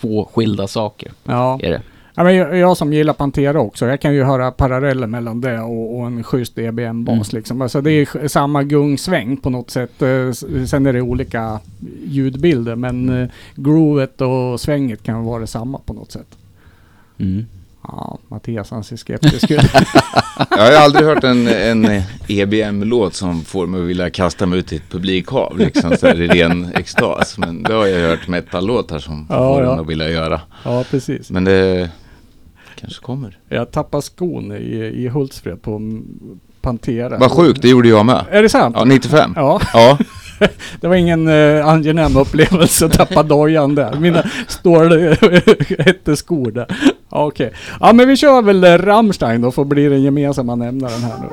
två 0.00 0.28
skilda 0.34 0.66
saker. 0.66 1.12
ja. 1.24 1.58
Är 1.62 1.70
det. 1.70 1.82
ja 2.14 2.24
men 2.24 2.34
jag, 2.36 2.56
jag 2.56 2.76
som 2.76 2.92
gillar 2.92 3.12
Pantera 3.14 3.60
också, 3.60 3.86
jag 3.86 4.00
kan 4.00 4.14
ju 4.14 4.22
höra 4.24 4.50
paralleller 4.50 5.06
mellan 5.06 5.40
det 5.40 5.60
och, 5.60 5.98
och 5.98 6.06
en 6.06 6.22
schysst 6.24 6.58
EBM-bas 6.58 7.32
Mm. 7.32 7.38
liksom. 7.38 7.62
Alltså 7.62 7.80
det 7.80 7.92
är 7.92 8.28
samma 8.28 8.62
gungsväng 8.62 9.36
på 9.36 9.50
något 9.50 9.70
sätt. 9.70 10.02
Eh, 10.02 10.30
Sen 10.66 10.86
är 10.86 10.92
det 10.92 11.00
olika 11.00 11.60
ljudbilder 12.06 12.76
men 12.76 13.22
eh, 13.22 13.28
groovet 13.54 14.20
och 14.20 14.60
svänget 14.60 15.02
kan 15.02 15.24
vara 15.24 15.40
detsamma 15.40 15.80
på 15.84 15.92
något 15.92 16.12
sätt. 16.12 16.36
Mm. 17.18 17.46
Ja, 17.82 18.18
Mattias 18.28 18.70
han 18.70 18.84
ser 18.84 18.96
skeptisk 18.96 19.50
ut. 19.50 19.60
Jag 20.50 20.58
har 20.58 20.72
aldrig 20.72 21.06
hört 21.06 21.24
en, 21.24 21.48
en 21.48 22.02
EBM-låt 22.28 23.14
som 23.14 23.44
får 23.44 23.66
mig 23.66 23.80
att 23.80 23.86
vilja 23.86 24.10
kasta 24.10 24.46
mig 24.46 24.58
ut 24.58 24.72
i 24.72 24.76
ett 24.76 24.90
publikhav. 24.90 25.58
Liksom 25.58 25.96
så 25.96 26.06
här 26.06 26.20
i 26.20 26.28
ren 26.28 26.72
extas. 26.74 27.38
Men 27.38 27.62
det 27.62 27.72
har 27.72 27.86
jag 27.86 28.08
hört 28.08 28.28
metal-låtar 28.28 28.98
som 28.98 29.26
Ja, 29.28 29.54
får 29.54 29.64
ja. 29.64 29.72
en 29.72 29.80
att 29.80 29.86
vilja 29.86 30.08
göra. 30.10 30.40
ja, 30.64 30.84
precis. 30.90 31.30
Men 31.30 31.44
det 31.44 31.90
kanske 32.80 33.00
kommer. 33.02 33.38
Jag 33.48 33.70
tappade 33.70 34.02
skon 34.02 34.52
i, 34.52 34.92
i 35.04 35.08
Hultsfred 35.08 35.62
på 35.62 35.78
Pantera. 36.62 37.18
Vad 37.18 37.30
sjukt, 37.30 37.62
det 37.62 37.68
gjorde 37.68 37.88
jag 37.88 38.06
med. 38.06 38.24
Är 38.30 38.42
det 38.42 38.48
sant? 38.48 38.76
Ja, 38.78 38.84
95. 38.84 39.32
Ja, 39.36 39.60
Ja, 39.72 39.98
det 40.80 40.88
var 40.88 40.94
ingen 40.94 41.28
uh, 41.28 41.68
angenäm 41.68 42.16
upplevelse 42.16 42.86
att 42.86 42.92
tappa 42.92 43.22
dojan 43.22 43.74
där. 43.74 43.94
Mina 44.00 44.22
står 44.48 45.82
hette 45.82 46.16
skor 46.16 46.50
där. 46.50 46.66
Ja, 47.10 47.26
Okej. 47.26 47.52
Ja, 47.80 47.92
men 47.92 48.08
vi 48.08 48.16
kör 48.16 48.42
väl 48.42 48.64
eh, 48.64 48.78
Rammstein 48.78 49.40
då, 49.40 49.50
för 49.50 49.62
att 49.62 49.68
bli 49.68 49.88
den 49.88 50.02
gemensamma 50.02 50.54
nämnaren 50.54 51.02
här 51.02 51.18
nu. 51.20 51.26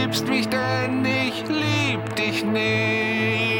Liebst 0.00 0.28
mich, 0.28 0.48
denn 0.48 1.04
ich 1.04 1.44
lieb 1.48 2.16
dich 2.16 2.44
nicht. 2.44 3.55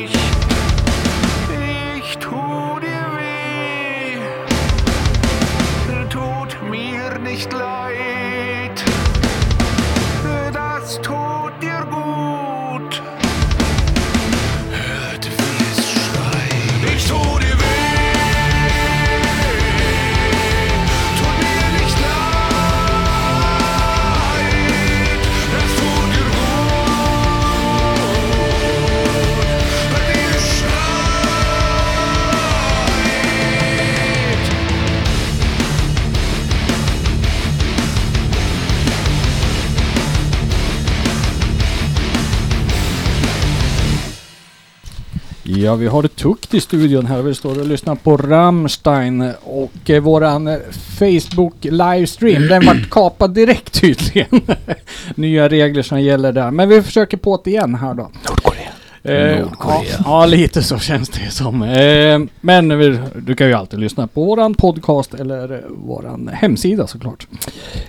Ja, 45.66 45.74
vi 45.74 45.86
har 45.86 46.02
det 46.02 46.08
tukt 46.08 46.54
i 46.54 46.60
studion 46.60 47.06
här. 47.06 47.22
Vi 47.22 47.34
står 47.34 47.60
och 47.60 47.66
lyssnar 47.66 47.94
på 47.94 48.16
Rammstein 48.16 49.32
och 49.42 49.90
eh, 49.90 50.00
våran 50.00 50.48
eh, 50.48 50.58
Facebook 50.98 51.54
livestream, 51.60 52.48
den 52.48 52.66
vart 52.66 52.90
kapad 52.90 53.34
direkt 53.34 53.80
tydligen. 53.80 54.40
Nya 55.14 55.48
regler 55.48 55.82
som 55.82 56.00
gäller 56.00 56.32
där. 56.32 56.50
Men 56.50 56.68
vi 56.68 56.82
försöker 56.82 57.16
på 57.16 57.40
det 57.44 57.50
igen 57.50 57.74
här 57.74 57.94
då. 57.94 58.10
Nordkorea. 58.28 58.68
Eh, 59.02 59.40
Nordkorea. 59.40 59.82
Ja, 59.98 60.04
ja, 60.04 60.26
lite 60.26 60.62
så 60.62 60.78
känns 60.78 61.08
det 61.08 61.30
som. 61.30 61.62
Eh, 61.62 62.20
men 62.40 62.78
vi, 62.78 62.98
du 63.14 63.34
kan 63.34 63.46
ju 63.46 63.54
alltid 63.54 63.78
lyssna 63.78 64.06
på 64.06 64.24
våran 64.24 64.54
podcast 64.54 65.14
eller 65.14 65.52
eh, 65.52 65.58
våran 65.68 66.30
hemsida 66.32 66.86
såklart. 66.86 67.26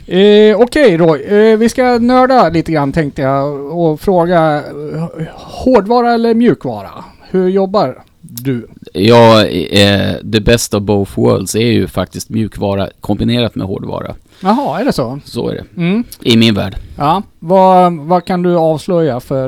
Eh, 0.05 0.59
Okej 0.59 0.97
då, 0.97 1.15
eh, 1.15 1.57
vi 1.57 1.69
ska 1.69 1.83
nörda 1.99 2.49
lite 2.49 2.71
grann 2.71 2.91
tänkte 2.91 3.21
jag 3.21 3.77
och 3.77 4.01
fråga 4.01 4.57
eh, 4.57 5.23
hårdvara 5.35 6.13
eller 6.13 6.33
mjukvara? 6.33 7.03
Hur 7.29 7.49
jobbar 7.49 8.03
du? 8.21 8.67
Ja, 8.93 9.45
eh, 9.45 10.15
the 10.31 10.39
best 10.39 10.73
of 10.73 10.83
both 10.83 11.19
worlds 11.19 11.55
är 11.55 11.71
ju 11.71 11.87
faktiskt 11.87 12.29
mjukvara 12.29 12.89
kombinerat 13.01 13.55
med 13.55 13.67
hårdvara. 13.67 14.15
Jaha, 14.41 14.79
är 14.79 14.85
det 14.85 14.93
så? 14.93 15.19
Så 15.25 15.49
är 15.49 15.53
det. 15.53 15.81
Mm. 15.81 16.03
I 16.21 16.37
min 16.37 16.55
värld. 16.55 16.75
Ja, 16.97 17.23
vad, 17.39 17.93
vad 17.97 18.25
kan 18.25 18.43
du 18.43 18.55
avslöja 18.55 19.19
för, 19.19 19.43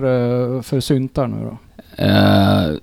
eh, 0.56 0.62
för 0.62 0.80
syntar 0.80 1.28
nu 1.28 1.38
då? 1.46 1.58
Eh, 2.04 2.76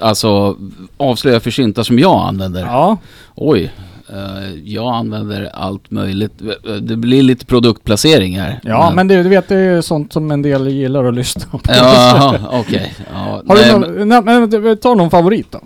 alltså, 0.00 0.56
avslöja 0.96 1.40
för 1.40 1.50
syntar 1.50 1.82
som 1.82 1.98
jag 1.98 2.28
använder. 2.28 2.60
Ja, 2.60 2.96
Oj. 3.34 3.72
Eh, 4.12 4.54
jag 4.64 4.94
använder 4.94 5.50
allt 5.54 5.90
möjligt. 5.90 6.32
Det 6.80 6.96
blir 6.96 7.22
lite 7.22 7.46
produktplacering 7.46 8.38
här. 8.40 8.60
ja 8.62 8.92
men 8.94 9.08
det, 9.08 9.22
du 9.22 9.28
vet 9.28 9.48
det 9.48 9.56
är 9.56 9.80
sånt 9.80 10.12
som 10.12 10.30
en 10.30 10.42
del 10.42 10.68
gillar 10.68 11.04
att 11.04 11.14
lyssna 11.14 11.42
på. 11.50 11.60
Ja, 11.68 12.38
okej. 12.52 12.94
Ja, 13.12 13.42
Har 13.46 13.54
nej, 13.54 13.64
du 13.72 13.78
men- 13.78 14.08
någon, 14.08 14.24
nej, 14.24 14.60
men 14.60 14.76
ta 14.78 14.94
någon 14.94 15.10
favorit 15.10 15.52
då. 15.52 15.60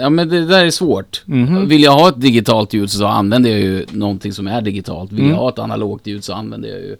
Ja 0.00 0.10
men 0.10 0.28
det 0.28 0.46
där 0.46 0.64
är 0.64 0.70
svårt. 0.70 1.22
Mhm. 1.24 1.68
Vill 1.68 1.82
jag 1.82 1.92
ha 1.92 2.08
ett 2.08 2.20
digitalt 2.20 2.72
ljud 2.74 2.90
så 2.90 3.06
använder 3.06 3.50
jag 3.50 3.60
ju 3.60 3.86
någonting 3.90 4.32
som 4.32 4.46
är 4.46 4.60
digitalt. 4.60 5.12
Vill 5.12 5.20
Mm. 5.20 5.30
jag 5.32 5.38
ha 5.38 5.48
ett 5.48 5.58
analogt 5.58 6.06
ljud 6.06 6.24
så 6.24 6.32
använder 6.34 6.68
jag 6.68 6.78
ju 6.78 6.96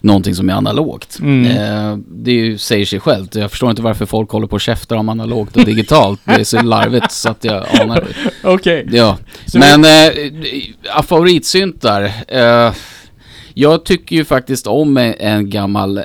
någonting 0.00 0.34
som 0.34 0.48
är 0.50 0.54
analogt. 0.54 1.18
Mm. 1.22 1.46
Eh, 1.46 1.98
det 2.08 2.32
ju, 2.32 2.58
säger 2.58 2.84
sig 2.86 3.00
självt. 3.00 3.34
Jag 3.34 3.50
förstår 3.50 3.70
inte 3.70 3.82
varför 3.82 4.06
folk 4.06 4.30
håller 4.30 4.46
på 4.46 4.54
och 4.54 4.60
käftar 4.60 4.96
om 4.96 5.08
analogt 5.08 5.56
och 5.56 5.64
digitalt. 5.64 6.20
det 6.24 6.32
är 6.32 6.44
så 6.44 6.62
larvigt 6.62 7.12
så 7.12 7.28
att 7.30 7.44
jag 7.44 7.66
anar. 7.80 8.04
Okej. 8.44 8.88
Ja, 8.92 9.16
Så 9.46 9.58
men 9.58 9.84
eh, 9.84 11.02
favoritsyntar. 11.02 12.02
Eh, 12.28 12.72
jag 13.60 13.84
tycker 13.84 14.16
ju 14.16 14.24
faktiskt 14.24 14.66
om 14.66 14.96
en, 14.96 15.50
gammal 15.50 15.98
eh, 15.98 16.04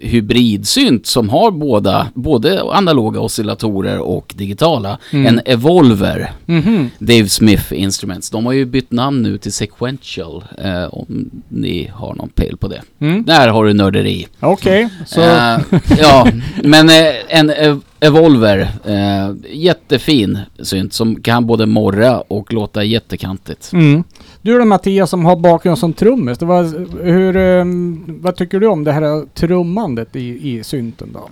hybridsynt 0.00 1.06
som 1.06 1.28
har 1.28 1.50
båda, 1.50 2.06
både 2.14 2.62
analoga 2.62 3.20
oscillatorer 3.20 3.98
och 3.98 4.34
digitala. 4.36 4.98
Mm. 5.10 5.26
En 5.26 5.40
Evolver. 5.44 6.32
Mhm. 6.46 6.90
Dave 6.98 7.28
Smith 7.28 7.72
Instruments. 7.72 8.30
De 8.30 8.46
har 8.46 8.52
ju 8.52 8.64
bytt 8.64 8.92
namn 8.92 9.22
nu 9.22 9.38
till 9.38 9.52
Sequential. 9.52 10.44
Eh, 10.58 10.94
om 10.94 11.30
ni 11.48 11.90
har 11.94 12.14
någon 12.14 12.28
pejl 12.28 12.56
på 12.56 12.68
det. 12.68 12.82
Mm. 12.98 13.24
Där 13.24 13.48
har 13.48 13.64
du 13.64 13.72
nörderi. 13.72 14.26
Okej, 14.40 14.88
så... 15.06 15.20
Eh, 15.20 15.58
ja, 15.98 16.28
men 16.62 16.88
eh, 16.88 17.14
en, 17.28 17.50
eh, 17.50 17.76
Evolver. 18.02 18.68
Eh, 18.84 19.34
jättefin 19.50 20.38
synt 20.58 20.92
som 20.92 21.22
kan 21.22 21.46
både 21.46 21.66
morra 21.66 22.20
och 22.20 22.52
låta 22.52 22.84
jättekantigt. 22.84 23.72
Mm. 23.72 24.04
Du 24.42 24.58
då 24.58 24.64
Mattias 24.64 25.10
som 25.10 25.24
har 25.24 25.36
bakgrund 25.36 25.78
som 25.78 25.92
trummis. 25.92 26.38
Det 26.38 26.44
var, 26.46 26.62
hur, 27.04 27.36
eh, 27.36 27.64
vad 28.06 28.36
tycker 28.36 28.60
du 28.60 28.66
om 28.66 28.84
det 28.84 28.92
här 28.92 29.34
trummandet 29.34 30.16
i, 30.16 30.50
i 30.58 30.64
synten 30.64 31.08
då? 31.12 31.28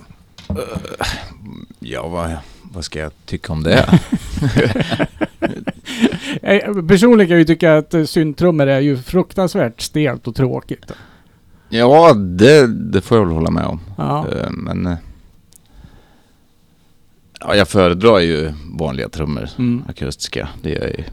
Ja, 1.79 2.09
vad, 2.09 2.31
vad 2.63 2.85
ska 2.85 2.99
jag 2.99 3.13
tycka 3.27 3.53
om 3.53 3.63
det? 3.63 3.89
Eh, 6.43 6.75
Personligen 6.89 7.27
kan 7.29 7.35
jag 7.35 7.39
ju 7.39 7.45
tycka 7.45 7.77
att 7.77 7.95
synttrummor 8.07 8.67
är 8.67 8.81
ju 8.81 8.97
fruktansvärt 8.97 9.81
stelt 9.81 10.27
och 10.27 10.35
tråkigt. 10.35 10.93
ja, 11.69 12.13
det, 12.15 12.67
det 12.67 13.01
får 13.01 13.19
jag 13.19 13.25
väl 13.25 13.35
hålla 13.35 13.51
med 13.51 13.65
om. 13.65 13.81
Ja. 13.97 14.27
Eh, 14.29 14.51
Men... 14.51 14.97
Ja, 17.41 17.57
jag 17.57 17.69
föredrar 17.69 18.19
ju 18.19 18.53
vanliga 18.79 19.09
trummor. 19.09 19.49
Mm. 19.59 19.85
Akustiska. 19.89 20.49
Det 20.63 20.77
är 20.77 20.89
ju... 20.89 21.05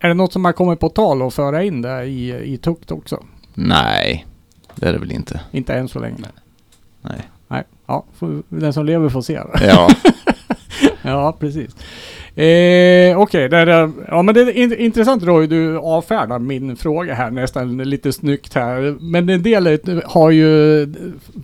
Är 0.00 0.08
det 0.08 0.14
något 0.14 0.32
som 0.32 0.44
har 0.44 0.52
kommit 0.52 0.80
på 0.80 0.88
tal 0.88 1.22
att 1.22 1.34
föra 1.34 1.64
in 1.64 1.82
det 1.82 2.04
i, 2.04 2.52
i 2.54 2.58
tukt 2.58 2.90
också? 2.90 3.24
Nej, 3.54 4.26
det 4.74 4.86
är 4.86 4.92
det 4.92 4.98
väl 4.98 5.12
inte. 5.12 5.40
Inte 5.50 5.74
än 5.74 5.88
så 5.88 5.98
länge. 5.98 6.16
Nej. 7.02 7.28
Nej. 7.48 7.62
Ja, 7.86 8.04
den 8.48 8.72
som 8.72 8.86
lever 8.86 9.08
får 9.08 9.22
se. 9.22 9.40
Ja, 9.60 9.88
Ja, 11.10 11.36
precis. 11.40 11.70
Eh, 12.34 13.18
Okej, 13.20 13.44
är- 13.44 13.90
ja, 14.08 14.22
men 14.22 14.34
det 14.34 14.40
är 14.40 14.50
in, 14.56 14.74
intressant 14.78 15.22
Roy, 15.22 15.46
du 15.46 15.78
avfärdar 15.78 16.38
min 16.38 16.76
fråga 16.76 17.14
här 17.14 17.30
nästan 17.30 17.78
lite 17.78 18.12
snyggt 18.12 18.54
här. 18.54 18.96
Men 19.00 19.28
en 19.28 19.42
del 19.42 19.78
har 20.04 20.30
ju, 20.30 20.46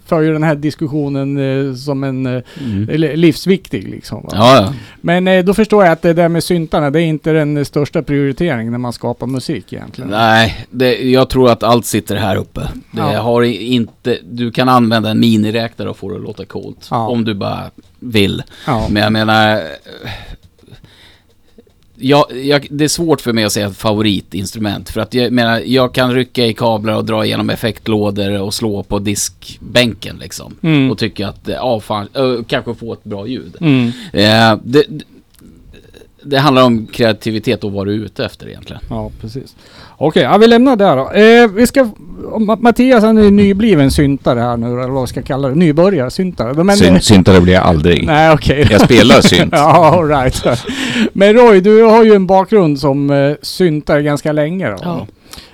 för 0.07 0.21
ju 0.21 0.33
den 0.33 0.43
här 0.43 0.55
diskussionen 0.55 1.37
eh, 1.69 1.75
som 1.75 2.05
en 2.05 2.27
eh, 2.27 2.43
Mm. 2.61 2.87
livsviktig 3.21 3.89
liksom. 3.89 4.23
Va? 4.23 4.29
Ja, 4.33 4.57
ja. 4.63 4.75
Men 5.01 5.29
eh, 5.29 5.45
då 5.45 5.55
förstår 5.55 5.85
jag 5.85 5.93
att 5.93 6.03
det 6.03 6.13
där 6.13 6.29
med 6.29 6.45
syntarna, 6.45 6.91
det 6.91 7.01
är 7.03 7.07
inte 7.07 7.33
den 7.33 7.65
största 7.65 8.03
prioriteringen 8.03 8.73
när 8.73 8.79
man 8.79 8.93
skapar 8.93 9.27
musik 9.27 9.73
egentligen. 9.73 10.11
Nej, 10.11 10.67
det, 10.71 10.95
jag 11.11 11.29
tror 11.29 11.51
att 11.51 11.63
allt 11.63 11.87
sitter 11.87 12.17
här 12.17 12.37
uppe. 12.37 12.61
Det 12.91 12.99
Ja. 13.01 13.21
har 13.21 13.43
inte, 13.43 14.19
du 14.31 14.51
kan 14.51 14.69
använda 14.69 15.11
en 15.11 15.21
miniräknare 15.21 15.89
och 15.91 15.97
få 15.97 16.09
det 16.09 16.17
att 16.17 16.23
låta 16.23 16.45
coolt. 16.45 16.89
Ja. 16.91 17.07
Om 17.09 17.25
du 17.25 17.35
bara 17.35 17.71
vill. 18.05 18.43
Ja. 18.67 18.89
Men 18.91 19.03
jag 19.03 19.13
menar... 19.13 19.63
Jag, 21.97 22.27
jag, 22.45 22.67
det 22.71 22.85
är 22.85 22.89
svårt 22.89 23.21
för 23.21 23.33
mig 23.33 23.45
att 23.45 23.53
säga 23.53 23.71
favoritinstrument. 23.71 24.91
För 24.91 25.01
att 25.01 25.15
jag 25.15 25.33
menar, 25.33 25.63
jag 25.67 25.95
kan 25.95 26.15
rycka 26.15 26.47
i 26.47 26.55
kablar 26.55 26.95
och 26.95 27.05
dra 27.05 27.25
igenom 27.25 27.51
effektlådor 27.51 28.41
och 28.41 28.55
slå 28.55 28.83
på 28.83 28.99
diskbänken 28.99 30.17
liksom. 30.21 30.57
Mm. 30.63 30.91
Och 30.91 30.99
tycka 30.99 31.29
att, 31.29 31.41
ja 31.45 31.81
fan, 31.81 32.09
kanske 32.49 32.75
få 32.75 32.93
ett 32.93 33.05
bra 33.05 33.27
ljud. 33.27 33.57
Mm. 33.61 33.93
Eh, 34.13 34.59
det, 34.65 34.85
det- 36.25 36.31
det 36.31 36.39
handlar 36.39 36.63
om 36.65 36.87
kreativitet 36.87 37.65
och 37.65 37.73
vad 37.73 37.87
du 37.87 37.93
är 37.93 37.97
ute 37.99 38.25
efter 38.25 38.49
egentligen. 38.49 38.83
Ja, 38.91 39.11
precis. 39.21 39.57
Okej, 39.97 40.23
ja, 40.23 40.37
vi 40.39 40.47
lämnar 40.47 40.77
där 40.77 40.97
då. 40.97 41.11
Eh, 41.11 41.49
vi 41.51 41.67
ska... 41.67 41.89
Ma- 42.39 42.61
Mattias 42.61 43.05
han 43.05 43.19
är 43.19 43.31
nybliven 43.31 43.91
syntare 43.91 44.41
här 44.41 44.57
nu, 44.57 44.67
eller 44.67 44.89
vad 44.89 45.09
ska 45.09 45.23
kalla 45.23 45.49
det. 45.49 45.55
Nybörjare 45.55 46.11
syntare. 46.11 46.65
Men, 46.65 46.77
Syn, 46.77 47.01
syntare 47.01 47.41
blir 47.41 47.55
jag 47.55 47.63
aldrig. 47.63 48.07
Nej, 48.07 48.33
okej. 48.35 48.67
Jag 48.71 48.81
spelar 48.81 49.21
synt. 49.21 49.53
ja, 49.57 49.95
all 49.99 50.09
right. 50.09 50.45
Men 51.13 51.35
Roy, 51.35 51.61
du 51.61 51.83
har 51.83 52.05
ju 52.05 52.15
en 52.15 52.27
bakgrund 52.27 52.81
som 52.81 53.11
eh, 53.11 53.33
syntare 53.43 54.03
ganska 54.03 54.33
länge 54.33 54.71
då. 54.71 54.77
Ja. 54.83 55.07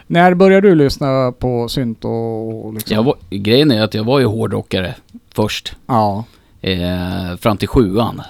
När 0.07 0.35
började 0.35 0.69
du 0.69 0.75
lyssna 0.75 1.33
på 1.39 1.69
synt 1.69 2.05
och, 2.05 2.67
och 2.67 2.75
liksom? 2.75 2.95
Jag 2.97 3.03
var, 3.03 3.15
grejen 3.31 3.71
är 3.71 3.83
att 3.83 3.95
jag 3.95 4.05
var 4.05 4.19
ju 4.21 4.27
hårdrockare 4.27 4.95
först. 5.35 5.73
Ja. 5.87 6.25
Eh, 6.63 7.37
fram 7.41 7.57
till 7.57 7.69
sjuan. 7.69 8.23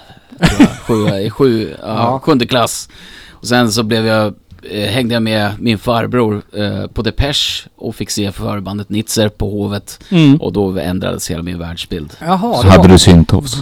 Sjua, 0.87 1.19
i 1.21 1.29
sju, 1.29 1.73
ja. 1.81 2.19
Sjunde 2.23 2.45
klass. 2.47 2.89
Och 3.31 3.47
sen 3.47 3.71
så 3.71 3.83
blev 3.83 4.05
jag, 4.07 4.33
eh, 4.71 4.89
hängde 4.89 5.13
jag 5.13 5.23
med 5.23 5.51
min 5.59 5.77
farbror 5.77 6.41
eh, 6.53 6.87
på 6.87 7.01
Depeche 7.01 7.67
och 7.75 7.95
fick 7.95 8.09
se 8.09 8.31
förbandet 8.31 8.89
Nitzer 8.89 9.29
på 9.29 9.49
Hovet. 9.49 9.99
Mm. 10.09 10.35
Och 10.41 10.53
då 10.53 10.79
ändrades 10.79 11.31
hela 11.31 11.43
min 11.43 11.59
världsbild. 11.59 12.13
Jaha, 12.19 12.61
Så 12.61 12.67
hade 12.67 12.87
du 12.87 12.99
syntofs? 12.99 13.53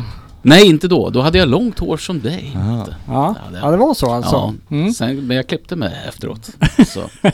Nej, 0.42 0.66
inte 0.68 0.88
då. 0.88 1.10
Då 1.10 1.22
hade 1.22 1.38
jag 1.38 1.48
långt 1.50 1.80
hår 1.80 1.98
som 1.98 2.20
dig. 2.22 2.52
Ja. 2.56 2.88
Ja, 3.08 3.36
det- 3.52 3.60
ja, 3.62 3.72
det 3.72 3.78
var 3.78 3.94
så 3.94 4.12
alltså. 4.14 4.36
Ja, 4.36 4.54
Mm. 4.76 4.94
sen, 4.94 5.28
men 5.28 5.38
jag 5.38 5.48
klippte 5.48 5.76
mig 5.76 5.94
efteråt. 6.08 6.50
Så. 6.88 7.00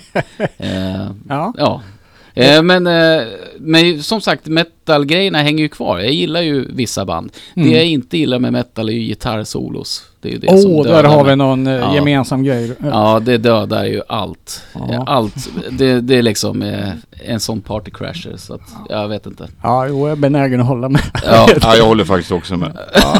Eh, 0.57 1.07
Ja. 1.29 1.53
Ja. 1.57 1.81
Eh, 2.35 2.61
men, 2.63 2.87
eh, 2.87 3.23
men 3.59 4.03
som 4.03 4.21
sagt, 4.21 4.45
metal-grejerna 4.47 5.37
hänger 5.41 5.59
ju 5.63 5.69
kvar. 5.69 5.99
Jag 5.99 6.11
gillar 6.11 6.41
ju 6.41 6.71
vissa 6.71 7.05
band. 7.05 7.31
Mm. 7.55 7.69
Det 7.69 7.75
jag 7.75 7.85
inte 7.85 8.17
gillar 8.17 8.39
med 8.39 8.53
metal 8.53 8.89
är 8.89 8.93
ju 8.93 8.99
gitarrsolos. 8.99 10.03
Det 10.21 10.27
är 10.29 10.31
ju 10.33 10.37
det 10.39 10.57
som 10.61 10.71
oh, 10.71 10.83
dödar 10.83 11.03
där 11.03 11.09
har 11.09 11.23
vi 11.23 11.35
någon 11.35 11.67
eh, 11.67 11.73
Ja. 11.73 11.95
gemensam 11.95 12.43
grej. 12.43 12.71
Ja, 12.83 13.19
det 13.25 13.37
dödar 13.37 13.85
ju 13.85 14.01
allt. 14.09 14.63
Ja. 14.73 14.93
Eh, 14.93 15.03
Allt. 15.05 15.49
Det, 15.71 16.01
det 16.01 16.15
är 16.17 16.21
liksom 16.21 16.61
eh, 16.61 16.89
en 17.25 17.39
sån 17.39 17.61
partycrasher, 17.61 18.37
så 18.37 18.53
att 18.53 18.61
jag 18.89 19.07
vet 19.07 19.25
inte. 19.25 19.47
Ja, 19.63 19.87
jo, 19.87 19.99
jag 20.07 20.11
är 20.11 20.15
benägen 20.15 20.61
att 20.61 20.67
hålla 20.67 20.89
med. 20.89 21.01
Ja, 21.25 21.49
Ja, 21.61 21.75
jag 21.75 21.85
håller 21.85 22.05
faktiskt 22.05 22.31
också 22.31 22.57
med. 22.57 22.77
Ja, 22.93 23.19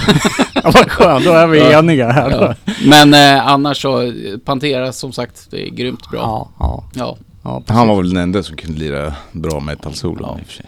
vad 0.64 0.92
skönt. 0.92 1.26
Då 1.26 1.32
är 1.32 1.48
vi 1.48 1.60
Ja. 1.60 1.80
eniga 1.80 2.12
här. 2.12 2.32
ja. 2.32 2.72
Men 2.86 3.14
eh, 3.14 3.48
annars 3.48 3.82
så, 3.82 4.02
eh, 4.02 4.14
Pantera 4.46 4.92
som 4.92 5.12
sagt, 5.12 5.48
det 5.52 5.68
är 5.68 5.72
grymt 5.72 6.10
bra. 6.12 6.20
Ja, 6.60 6.84
ja, 6.96 7.18
Ja. 7.46 7.64
Han 7.68 7.88
var 7.88 7.96
väl 7.98 8.14
den 8.14 8.24
enda 8.24 8.44
som 8.44 8.56
kunde 8.56 8.80
lira 8.80 9.14
bra 9.32 9.60
metal-solon 9.60 10.18
Ja. 10.22 10.38
i 10.40 10.44
och 10.44 10.48
för 10.48 10.54
sig. 10.54 10.66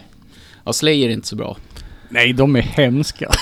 ja, 0.64 0.72
Slayer 0.72 1.08
är 1.08 1.12
inte 1.12 1.28
så 1.28 1.36
bra. 1.36 1.56
Nej, 2.08 2.32
de 2.32 2.56
är 2.56 2.60
hemska. 2.60 3.30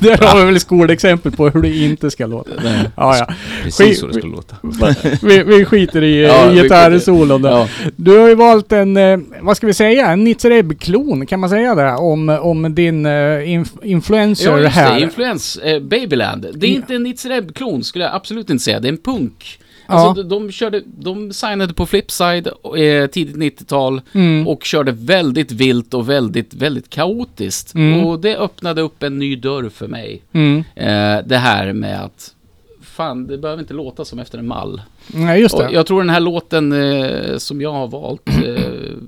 Där 0.00 0.16
har 0.26 0.38
vi 0.40 0.44
väl 0.44 0.60
skolexempel 0.60 1.32
på 1.32 1.48
hur 1.48 1.62
det 1.62 1.76
inte 1.76 2.10
ska 2.10 2.26
låta. 2.26 2.50
Nej. 2.64 2.90
Ja, 2.96 3.16
ja. 3.18 3.34
Precis 3.62 4.00
så 4.00 4.06
det 4.06 4.14
ska 4.14 4.26
låta. 4.26 4.56
Vi, 5.22 5.42
vi 5.42 5.64
skiter 5.64 6.02
i 6.02 6.22
Ja, 6.26 6.50
gitarrsolon 6.52 7.42
där. 7.42 7.50
Ja. 7.50 7.68
Du 7.96 8.18
har 8.18 8.28
ju 8.28 8.34
valt 8.34 8.72
en, 8.72 8.96
eh, 8.96 9.18
vad 9.40 9.56
ska 9.56 9.66
vi 9.66 9.74
säga, 9.74 10.06
en 10.10 10.24
Nitzereb-klon, 10.24 11.26
kan 11.26 11.40
man 11.40 11.50
säga 11.50 11.74
det? 11.74 11.92
Om, 11.92 12.28
om 12.28 12.74
din 12.74 13.06
eh, 13.06 13.50
inf 13.52 13.68
influencer 13.82 14.50
Ja, 14.50 14.58
just 14.58 14.76
här. 14.76 14.94
det. 14.94 15.00
Influens, 15.00 15.56
eh, 15.56 15.80
Babyland. 15.82 16.46
Det 16.54 16.66
är 16.66 16.70
Ja. 16.70 16.76
inte 16.76 16.94
en 16.94 17.02
Nitzereb-klon, 17.02 17.84
skulle 17.84 18.04
jag 18.04 18.14
absolut 18.14 18.50
inte 18.50 18.64
säga. 18.64 18.80
Det 18.80 18.88
är 18.88 18.92
en 18.92 18.98
punk. 18.98 19.58
Ja. 19.86 19.94
Alltså, 19.94 20.22
de, 20.22 20.28
de, 20.28 20.52
körde, 20.52 20.82
de 20.98 21.32
signade 21.32 21.74
på 21.74 21.86
Flipside 21.86 22.46
eh, 22.76 23.06
tidigt 23.06 23.36
90-tal 23.36 24.00
Mm. 24.12 24.48
och 24.48 24.64
körde 24.64 24.92
väldigt 24.92 25.52
vilt 25.52 25.94
och 25.94 26.08
väldigt, 26.08 26.54
väldigt 26.54 26.90
kaotiskt. 26.90 27.74
Mm. 27.74 28.04
Och 28.04 28.20
det 28.20 28.36
öppnade 28.36 28.82
upp 28.82 29.02
en 29.02 29.18
ny 29.18 29.36
dörr 29.36 29.68
för 29.68 29.88
mig. 29.88 30.22
Mm. 30.32 30.64
Eh, 30.74 31.26
det 31.26 31.36
här 31.36 31.72
med 31.72 32.04
att 32.04 32.30
Fan, 32.82 33.26
det 33.26 33.38
behöver 33.38 33.62
inte 33.62 33.74
låta 33.74 34.04
som 34.04 34.18
efter 34.18 34.38
en 34.38 34.46
mall. 34.46 34.82
Nej, 35.06 35.40
just 35.40 35.54
Och 35.54 35.62
det. 35.62 35.70
jag 35.72 35.86
tror 35.86 36.00
den 36.00 36.10
här 36.10 36.20
låten 36.20 36.72
eh, 36.72 37.36
som 37.36 37.60
jag 37.60 37.72
har 37.72 37.86
valt 37.88 38.28
eh, 38.28 38.62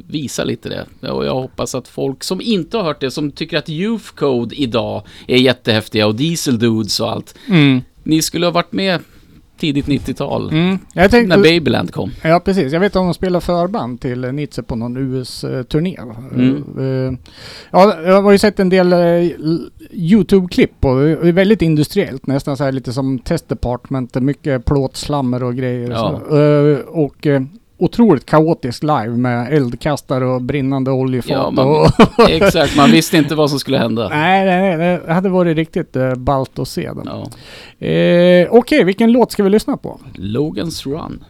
visar 0.08 0.44
lite 0.44 0.68
det. 1.00 1.08
Och 1.10 1.26
jag 1.26 1.34
hoppas 1.34 1.74
att 1.74 1.88
folk 1.88 2.24
som 2.24 2.40
inte 2.40 2.76
har 2.76 2.84
hört 2.84 3.00
det, 3.00 3.10
som 3.10 3.30
tycker 3.30 3.58
att 3.58 3.68
Youth 3.68 4.04
Code 4.14 4.54
idag 4.56 5.02
är 5.26 5.36
jättehäftiga 5.36 6.06
och 6.06 6.14
Diesel 6.14 6.58
Dudes 6.58 7.00
och 7.00 7.10
allt. 7.12 7.34
Mm. 7.48 7.80
Ni 8.02 8.22
skulle 8.22 8.46
ha 8.46 8.50
varit 8.50 8.72
med 8.72 9.00
tidigt 9.56 9.86
90-tal. 9.86 10.48
Mm. 10.50 10.78
Jag 10.92 11.02
När 11.02 11.08
tänkte, 11.08 11.38
Babyland 11.38 11.92
kom. 11.92 12.10
ja 12.22 12.40
precis. 12.40 12.72
Jag 12.72 12.80
vet 12.80 12.96
att 12.96 13.02
de 13.02 13.14
spelar 13.14 13.40
förband 13.40 14.00
till 14.00 14.24
eh, 14.24 14.32
Nitze 14.32 14.62
på 14.62 14.76
någon 14.76 14.96
US-turné. 14.96 15.96
Mm. 16.34 16.64
Uh, 16.78 17.14
ja, 17.70 18.00
jag 18.04 18.22
har 18.22 18.32
ju 18.32 18.38
sett 18.38 18.60
en 18.60 18.68
del 18.68 18.92
eh, 18.92 18.98
YouTube-klipp 19.92 20.84
och 20.84 20.96
det 20.96 21.28
är 21.28 21.32
väldigt 21.32 21.62
industriellt. 21.62 22.26
Nästan 22.26 22.56
så 22.56 22.64
här 22.64 22.72
lite 22.72 22.92
som 22.92 23.18
Test 23.18 23.48
Department. 23.48 24.14
Mycket 24.14 24.64
plåtslammer 24.64 25.42
och 25.42 25.56
grejer. 25.56 25.90
Ja. 25.90 26.20
Så, 26.28 26.38
eh, 26.38 26.78
och 26.78 27.26
otroligt 27.78 28.26
kaotiskt 28.26 28.82
live 28.82 29.08
med 29.08 29.52
eldkastare 29.52 30.26
och 30.26 30.42
brinnande 30.42 30.90
oljefat. 30.90 31.30
Ja, 31.30 31.50
man- 31.50 31.68
och, 31.68 31.90
Exakt, 32.30 32.76
man 32.76 32.90
visste 32.90 33.16
inte 33.16 33.34
vad 33.34 33.50
som 33.50 33.58
skulle 33.60 33.78
hända. 33.78 34.08
nej, 34.12 34.44
nej, 34.44 34.76
nej, 34.76 35.00
det 35.06 35.12
hade 35.12 35.28
varit 35.28 35.56
riktigt 35.56 35.96
uh, 35.96 36.14
ballt 36.14 36.58
att 36.58 36.68
se 36.68 36.90
den. 36.92 37.04
Ja. 37.80 37.86
Eh, 37.86 38.48
Okej, 38.50 38.84
vilken 38.84 39.12
låt 39.12 39.32
ska 39.32 39.42
vi 39.42 39.50
lyssna 39.50 39.76
på? 39.76 40.00
Logan's 40.14 40.84
Run. 40.88 41.24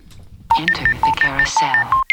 Enter 0.61 0.85
the 0.85 1.20
carousel. 1.20 2.06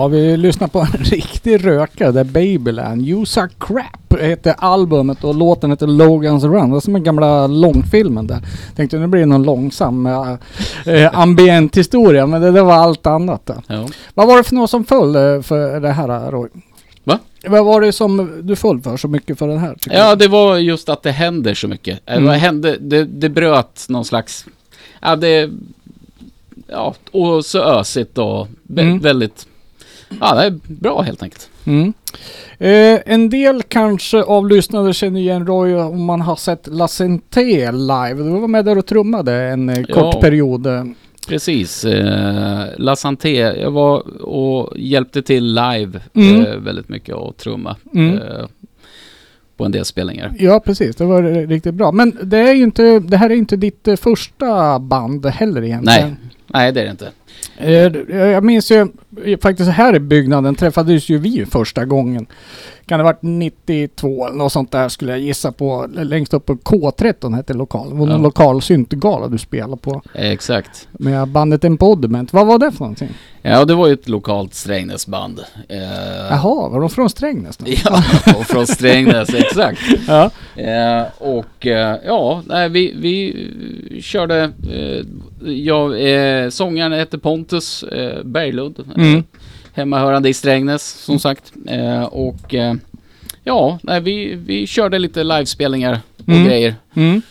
Ja, 0.00 0.08
vi 0.08 0.36
lyssnar 0.36 0.68
på 0.68 0.78
en 0.80 0.86
riktig 0.98 1.66
rökare 1.66 2.12
där 2.12 2.24
Babyland. 2.24 3.08
You 3.08 3.26
Suck 3.26 3.50
Crap 3.58 4.20
heter 4.20 4.54
albumet 4.58 5.24
och 5.24 5.34
låten 5.34 5.70
heter 5.70 5.86
Logan's 5.86 6.48
Run. 6.52 6.70
Det 6.70 6.76
är 6.76 6.80
som 6.80 6.92
den 6.92 7.02
gamla 7.04 7.46
långfilmen 7.46 8.26
där. 8.26 8.42
Tänkte 8.76 8.98
nu 8.98 9.06
blir 9.06 9.20
det 9.20 9.26
någon 9.26 9.42
långsam 9.42 10.06
äh, 10.06 10.34
äh, 10.86 11.18
ambient 11.20 11.76
historia 11.76 12.26
men 12.26 12.40
det, 12.42 12.50
det 12.50 12.62
var 12.62 12.74
allt 12.74 13.06
annat. 13.06 13.50
Ja. 13.66 13.88
Vad 14.14 14.26
var 14.26 14.36
det 14.36 14.44
för 14.44 14.54
något 14.54 14.70
som 14.70 14.84
föll 14.84 15.16
eh, 15.16 15.42
för 15.42 15.80
det 15.80 15.92
här 15.92 16.30
Roy? 16.30 16.48
Va? 17.04 17.18
Vad 17.46 17.64
var 17.64 17.80
det 17.80 17.92
som 17.92 18.40
du 18.42 18.56
föll 18.56 18.80
för 18.80 18.96
så 18.96 19.08
mycket 19.08 19.38
för 19.38 19.48
den 19.48 19.58
här? 19.58 19.76
ja, 19.90 20.14
det 20.14 20.28
var 20.28 20.56
just 20.56 20.88
att 20.88 21.02
det 21.02 21.10
händer 21.10 21.54
så 21.54 21.68
mycket. 21.68 22.00
Eh, 22.06 22.14
Mm. 22.16 22.26
Vad 22.26 22.36
hände? 22.36 22.76
Det, 22.80 23.04
det 23.04 23.28
bröt 23.28 23.86
någon 23.88 24.04
slags... 24.04 24.46
Ja, 25.00 25.16
det... 25.16 25.50
Ja, 26.66 26.94
och 27.12 27.44
så 27.44 27.62
ösigt 27.62 28.18
och 28.18 28.48
Mm. 28.78 28.98
väldigt... 28.98 29.46
Ja, 30.20 30.34
det 30.34 30.42
är 30.44 30.58
bra 30.66 31.00
helt 31.02 31.22
enkelt. 31.22 31.50
Mm. 31.64 31.92
Eh, 32.58 33.00
en 33.06 33.30
del 33.30 33.62
kanske 33.62 34.22
av 34.22 34.48
lyssnare 34.48 34.92
känner 34.92 35.20
igen 35.20 35.46
Roy 35.46 35.74
om 35.74 36.04
man 36.04 36.20
har 36.20 36.36
sett 36.36 36.66
La 36.66 36.88
Senté 36.88 37.72
live. 37.72 38.14
Du 38.22 38.22
var 38.40 38.48
med 38.48 38.64
där 38.64 38.78
och 38.78 38.86
trummade 38.86 39.34
en 39.34 39.68
eh, 39.68 39.80
Ja. 39.88 39.94
kort 39.94 40.20
period. 40.20 40.66
eh. 40.66 40.84
Precis. 41.28 41.84
Eh, 41.84 42.64
La 42.78 42.96
Santé, 42.96 43.36
jag 43.36 43.70
var 43.70 44.22
och 44.22 44.78
hjälpte 44.78 45.22
till 45.22 45.44
live 45.54 46.00
Mm. 46.14 46.46
eh, 46.46 46.56
väldigt 46.56 46.88
mycket 46.88 47.14
och 47.14 47.36
trumma. 47.36 47.76
Mm. 47.94 48.14
Eh, 48.18 48.46
på 49.56 49.64
en 49.64 49.72
del 49.72 49.84
spelningar. 49.84 50.32
Ja 50.38 50.60
precis, 50.60 50.96
det 50.96 51.04
var 51.04 51.22
riktigt 51.46 51.74
bra. 51.74 51.92
Men 51.92 52.18
det 52.22 52.38
är 52.38 52.52
ju 52.54 52.62
inte, 52.62 52.98
det 52.98 53.16
här 53.16 53.30
är 53.30 53.34
inte 53.34 53.56
ditt 53.56 53.88
eh, 53.88 53.96
första 53.96 54.78
band 54.78 55.26
heller 55.26 55.62
egentligen. 55.64 56.16
Nej, 56.46 56.72
det 56.72 56.80
är 56.80 56.84
det 56.84 56.90
inte. 56.90 57.08
Eh, 57.58 57.72
Jag 58.12 58.44
minns 58.44 58.70
ju 58.72 58.88
faktiskt 59.42 59.70
här 59.70 59.96
i 59.96 60.00
byggnaden 60.00 60.54
träffades 60.54 61.08
ju 61.08 61.18
vi 61.18 61.46
första 61.46 61.84
gången. 61.84 62.26
Kan 62.86 62.98
det 62.98 63.04
ha 63.04 63.12
varit 63.12 63.22
92 63.22 64.26
eller 64.26 64.36
något 64.36 64.52
sånt 64.52 64.72
där 64.72 64.88
skulle 64.88 65.12
jag 65.12 65.20
gissa 65.20 65.52
på. 65.52 65.86
Längst 65.92 66.34
upp 66.34 66.46
på 66.46 66.54
K13 66.56 67.34
hette 67.36 67.54
lokalen. 67.54 67.90
Det 67.92 67.98
var 67.98 68.06
någon 68.06 68.16
Ja. 68.20 68.22
lokal 68.22 68.62
syntgala 68.62 69.28
du 69.28 69.38
spelade 69.38 69.76
på. 69.76 70.02
Eh, 70.14 70.30
exakt. 70.30 70.88
Med 70.92 71.28
bandet 71.28 71.64
Embodiment. 71.64 72.32
Vad 72.32 72.46
var 72.46 72.58
det 72.58 72.72
för 72.72 72.80
någonting? 72.80 73.08
Ja, 73.42 73.64
det 73.64 73.74
var 73.74 73.86
ju 73.86 73.92
ett 73.92 74.08
lokalt 74.08 74.54
Strängnäsband. 74.54 75.40
Eh, 75.68 75.78
Jaha, 76.30 76.68
var 76.68 76.80
de 76.80 76.90
från 76.90 77.10
Strängnäs 77.10 77.56
då? 77.56 77.64
Ja, 77.84 78.02
och 78.38 78.46
från 78.46 78.66
Strängnäs, 78.66 79.34
exakt. 79.34 79.80
Ja. 80.08 80.30
Eh, 80.62 81.02
och 81.18 81.66
eh, 81.66 81.96
ja, 82.06 82.42
nej, 82.46 82.68
vi, 82.68 82.94
vi 82.96 84.02
körde, 84.02 84.42
eh, 84.72 85.04
ja, 85.44 85.96
eh, 85.96 86.48
sångaren 86.50 86.92
hette 86.92 87.18
Pontus 87.18 87.82
eh, 87.82 88.24
Berglund, 88.24 88.84
Mm. 88.96 89.24
hemmahörande 89.72 90.28
i 90.28 90.34
Strängnäs 90.34 90.82
som 90.90 91.18
sagt. 91.18 91.52
Eh, 91.66 92.02
och 92.02 92.54
eh, 92.54 92.74
ja, 93.44 93.78
nej, 93.82 94.00
vi, 94.00 94.34
vi 94.34 94.66
körde 94.66 94.98
lite 94.98 95.24
livespelningar 95.24 95.98
och 96.16 96.28
Mm. 96.28 96.44
grejer. 96.46 96.74
Mm. 96.94 97.22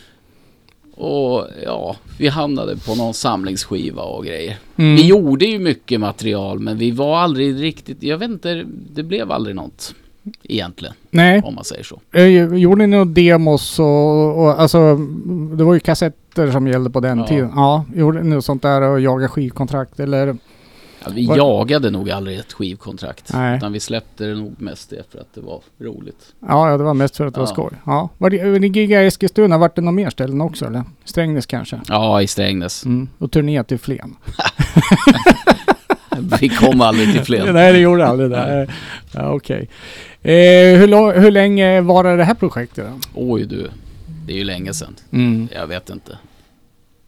Och 0.94 1.46
ja, 1.64 1.96
vi 2.18 2.28
hamnade 2.28 2.76
på 2.76 2.94
någon 2.94 3.14
samlingsskiva 3.14 4.02
och 4.02 4.24
grejer. 4.24 4.56
Mm. 4.76 4.96
Vi 4.96 5.06
gjorde 5.06 5.44
ju 5.44 5.58
mycket 5.58 6.00
material 6.00 6.58
men 6.58 6.78
vi 6.78 6.90
var 6.90 7.18
aldrig 7.18 7.62
riktigt, 7.62 8.02
jag 8.02 8.18
vet 8.18 8.30
inte, 8.30 8.64
det 8.94 9.02
blev 9.02 9.32
aldrig 9.32 9.56
något 9.56 9.94
egentligen 10.42 10.94
Nej, 11.10 11.42
om 11.44 11.54
man 11.54 11.64
säger 11.64 11.82
så. 11.84 12.00
eh, 12.12 12.26
gjorde 12.58 12.80
ni 12.80 12.86
några 12.86 13.04
demos 13.04 13.78
och, 13.78 14.38
och 14.42 14.60
alltså 14.60 14.96
det 15.56 15.64
var 15.64 15.74
ju 15.74 15.80
kassetter 15.80 16.50
som 16.50 16.66
gällde 16.68 16.90
på 16.90 17.00
den 17.00 17.18
Ja. 17.18 17.26
tiden. 17.26 17.52
Ja, 17.56 17.84
gjorde 17.94 18.22
ni 18.22 18.34
något 18.34 18.44
sånt 18.44 18.62
där 18.62 18.82
och 18.82 19.00
jaga 19.00 19.28
skivkontrakt 19.28 20.00
eller? 20.00 20.36
Ja, 21.04 21.10
vi 21.14 21.26
Var- 21.26 21.36
jagade 21.36 21.90
nog 21.90 22.10
aldrig 22.10 22.38
ett 22.38 22.52
skivkontrakt. 22.52 23.32
Nej. 23.32 23.56
Utan 23.56 23.72
vi 23.72 23.80
släppte 23.80 24.24
det 24.26 24.34
nog 24.34 24.54
mest 24.58 24.90
det 24.90 25.02
för 25.12 25.18
att 25.18 25.34
det 25.34 25.40
var 25.40 25.60
roligt. 25.80 26.34
Ja, 26.48 26.76
det 26.76 26.84
var 26.84 26.94
mest 26.94 27.16
för 27.16 27.26
att 27.26 27.34
det 27.34 27.40
var 27.40 27.46
Ja. 27.46 27.52
skoj. 27.52 27.70
Ja. 27.86 28.08
Var 28.18 28.30
det, 28.30 28.58
ni 28.58 28.66
giggade 28.68 29.04
i 29.04 29.06
Eskilstuna, 29.06 29.58
vart 29.58 29.76
det 29.76 29.82
några 29.82 29.92
mer 29.92 30.10
ställen 30.10 30.40
också 30.40 30.66
eller? 30.66 30.82
Strängnäs 31.04 31.46
kanske? 31.46 31.80
Ja, 31.88 32.22
i 32.22 32.26
Strängnäs. 32.26 32.84
Mm. 32.84 33.08
Och 33.18 33.30
turné 33.30 33.64
till 33.64 33.78
Flen? 33.78 34.16
Vi 36.40 36.48
kom 36.48 36.80
aldrig 36.80 37.12
till 37.12 37.24
Flen. 37.24 37.46
Nej, 37.54 37.72
det 37.72 37.78
gjorde 37.78 38.06
aldrig 38.06 38.30
det. 38.30 38.68
Ja, 39.12 39.32
Okej. 39.32 39.68
Eh, 40.22 40.78
hur, 40.78 41.20
hur 41.20 41.30
länge 41.30 41.80
var 41.80 42.16
det 42.16 42.24
här 42.24 42.34
projektet 42.34 42.86
då? 42.86 42.98
Oj 43.14 43.46
du, 43.46 43.70
det 44.26 44.32
är 44.32 44.36
ju 44.36 44.44
länge 44.44 44.74
sedan. 44.74 44.96
Mm. 45.12 45.48
Jag 45.52 45.66
vet 45.66 45.90
inte. 45.90 46.18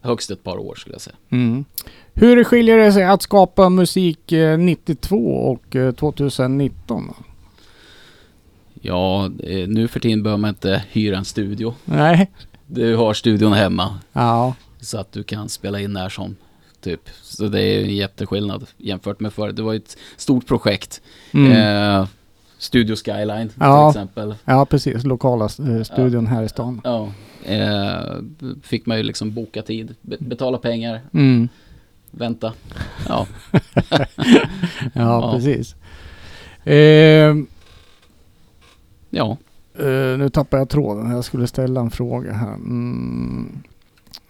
Högst 0.00 0.30
ett 0.30 0.44
par 0.44 0.58
år 0.58 0.74
skulle 0.74 0.94
jag 0.94 1.00
säga. 1.00 1.16
Mm. 1.30 1.64
Hur 2.14 2.44
skiljer 2.44 2.78
det 2.78 2.92
sig 2.92 3.04
att 3.04 3.22
skapa 3.22 3.68
musik 3.68 4.32
eh, 4.32 4.58
92 4.58 5.16
och 5.16 5.76
eh, 5.76 5.92
2019? 5.92 7.06
då? 7.06 7.14
Ja, 8.80 9.24
eh, 9.24 9.68
nu 9.68 9.88
för 9.88 10.00
tiden 10.00 10.22
behöver 10.22 10.40
man 10.40 10.48
inte 10.48 10.84
hyra 10.90 11.16
en 11.16 11.24
studio. 11.24 11.74
Nej. 11.84 12.30
Du 12.66 12.96
har 12.96 13.14
studion 13.14 13.52
hemma. 13.52 13.98
Ja. 14.12 14.54
Så 14.80 14.98
att 14.98 15.12
du 15.12 15.22
kan 15.22 15.48
spela 15.48 15.80
in 15.80 15.92
när 15.92 16.08
som. 16.08 16.36
Typ. 16.80 17.00
Så 17.22 17.48
det 17.48 17.62
är 17.62 17.84
en 17.84 17.96
jätteskillnad 17.96 18.66
jämfört 18.76 19.20
med 19.20 19.32
förr. 19.32 19.52
Det 19.52 19.62
var 19.62 19.74
ett 19.74 19.96
stort 20.16 20.46
projekt. 20.46 21.00
Mm. 21.32 21.52
Eh, 21.52 22.06
Studio 22.62 22.96
Skyline 22.96 23.50
Ja. 23.60 23.92
till 23.92 24.00
exempel. 24.00 24.34
Ja, 24.44 24.64
precis. 24.66 25.04
Lokala 25.04 25.44
eh, 25.44 25.82
studion 25.82 26.26
här 26.26 26.42
i 26.42 26.48
stan. 26.48 26.80
Ja. 26.84 27.08
Eh, 27.44 28.16
fick 28.62 28.86
man 28.86 28.96
ju 28.96 29.02
liksom 29.02 29.34
boka 29.34 29.62
tid, 29.62 29.94
be- 30.02 30.16
betala 30.20 30.58
pengar, 30.58 31.00
Mm. 31.14 31.48
vänta. 32.10 32.52
Ja. 33.08 33.26
Ja, 33.82 34.00
Ja. 34.94 35.32
precis. 35.34 35.74
Eh, 36.64 37.34
ja. 39.10 39.36
Eh, 39.78 40.18
nu 40.18 40.28
tappar 40.32 40.58
jag 40.58 40.68
tråden. 40.68 41.10
Jag 41.10 41.24
skulle 41.24 41.46
ställa 41.46 41.80
en 41.80 41.90
fråga 41.90 42.32
här. 42.32 42.54
Mm. 42.54 43.62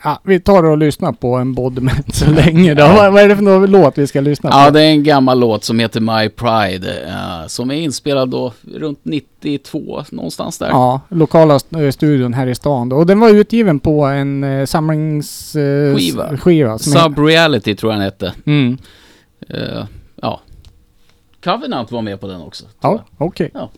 Ja, 0.04 0.20
vi 0.24 0.40
tar 0.40 0.62
och 0.64 0.78
lyssnar 0.78 1.12
på 1.12 1.34
en 1.36 1.54
Bodiment 1.54 2.14
så 2.14 2.30
länge 2.30 2.74
då. 2.74 2.82
Vad, 2.86 3.12
vad 3.12 3.22
är 3.22 3.28
det 3.28 3.36
för 3.36 3.42
någon 3.42 3.70
låt 3.70 3.98
vi 3.98 4.06
ska 4.06 4.20
lyssna 4.20 4.50
på? 4.50 4.56
Ja, 4.56 4.70
det 4.70 4.80
är 4.82 4.90
en 4.90 5.02
gammal 5.04 5.40
låt 5.40 5.64
som 5.64 5.78
heter 5.78 6.00
My 6.00 6.28
Pride. 6.28 7.02
eh, 7.06 7.46
som 7.46 7.70
är 7.70 7.74
inspelad 7.74 8.28
då 8.28 8.52
runt 8.74 9.00
92, 9.02 10.04
någonstans 10.10 10.58
där. 10.58 10.68
Ja, 10.68 11.00
lokala 11.08 11.56
st- 11.56 11.84
eh, 11.84 11.90
studion 11.90 12.34
här 12.34 12.46
i 12.46 12.54
stan 12.54 12.88
då. 12.88 12.96
Och 12.96 13.06
den 13.06 13.20
var 13.20 13.28
utgiven 13.30 13.80
på 13.80 14.04
en 14.04 14.66
samlings... 14.66 15.56
Eh, 15.56 15.96
Skiva. 15.96 16.30
s- 16.34 16.40
skiva 16.40 16.78
som 16.78 16.92
Sub 16.92 17.18
Reality 17.18 17.74
tror 17.74 17.92
jag 17.92 18.00
den 18.00 18.04
hette. 18.04 18.26
är- 18.26 18.32
Mm. 18.50 18.78
Eh, 19.48 19.84
ja. 20.22 20.40
Covenant 21.44 21.92
var 21.92 22.02
med 22.02 22.20
på 22.20 22.26
den 22.26 22.40
också. 22.42 22.64
Ja, 22.80 23.04
okej. 23.18 23.50
Ja. 23.54 23.70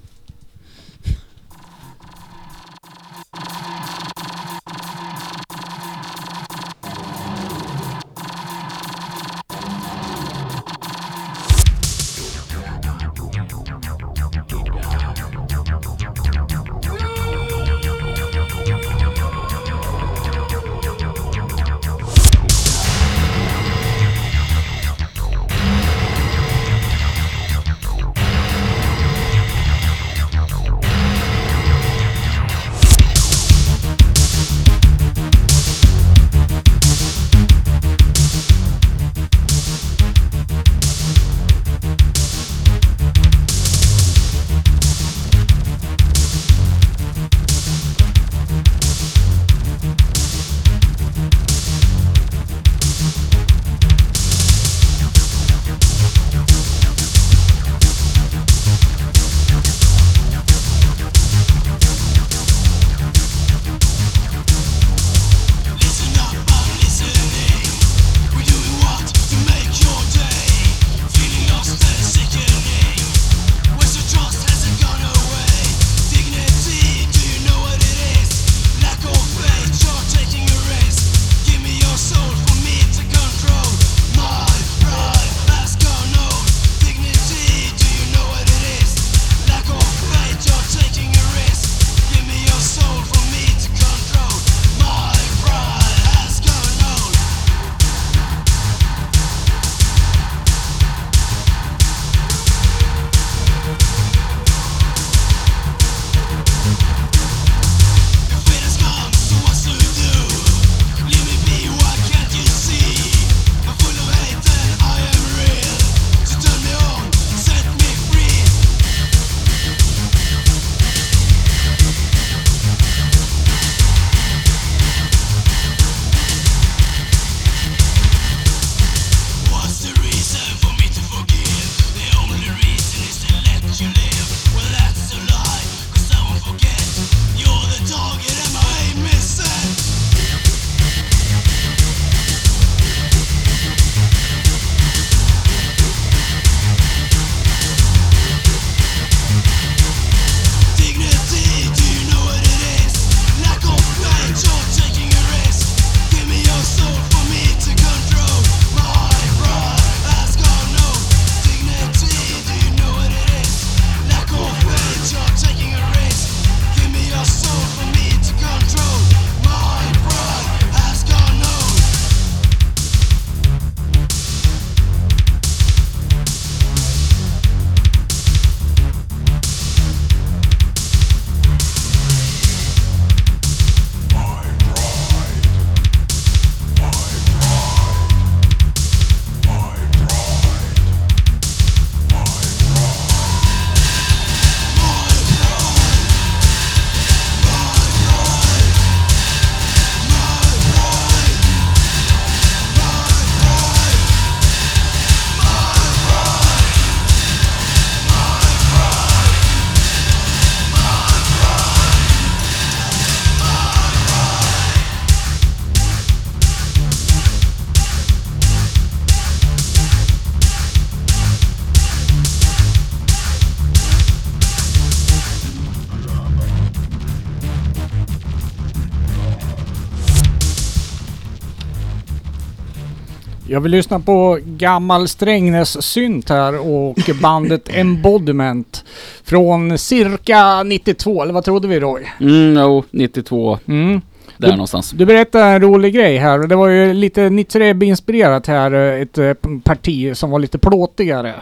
Jag 233.54 233.60
vill 233.60 233.72
lyssna 233.72 234.00
på 234.00 234.38
gammal 234.44 235.08
Strängnäs-synt 235.08 236.28
här 236.28 236.58
och 236.68 236.96
bandet 237.22 237.68
Embodiment 237.76 238.84
från 239.24 239.78
cirka 239.78 240.62
92, 240.62 241.22
eller 241.22 241.32
vad 241.32 241.44
trodde 241.44 241.68
vi 241.68 241.80
Roy? 241.80 242.02
Mm, 242.20 242.56
jo, 242.62 242.84
92, 242.90 243.58
Mm. 243.68 244.00
där 244.38 244.48
Du- 244.48 244.52
någonstans. 244.52 244.90
Du 244.90 245.06
berättade 245.06 245.44
en 245.44 245.62
rolig 245.62 245.94
grej 245.94 246.16
här 246.16 246.40
och 246.42 246.48
det 246.48 246.56
var 246.56 246.68
ju 246.68 246.92
lite 246.92 247.30
Nitzreb-inspirerat 247.30 248.46
här, 248.46 248.72
eh, 248.72 249.00
ett 249.02 249.18
eh, 249.18 249.32
parti 249.64 250.16
som 250.16 250.30
var 250.30 250.38
lite 250.38 250.58
plåtigare. 250.58 251.34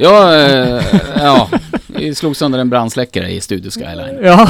Ja, 0.00 0.34
eh, 0.36 0.82
ja, 1.16 1.48
vi 1.86 2.14
slog 2.14 2.36
sönder 2.36 2.58
en 2.58 2.70
brandsläckare 2.70 3.28
i 3.32 3.40
Studio 3.40 3.70
Skyline. 3.70 4.18
Ja, 4.22 4.48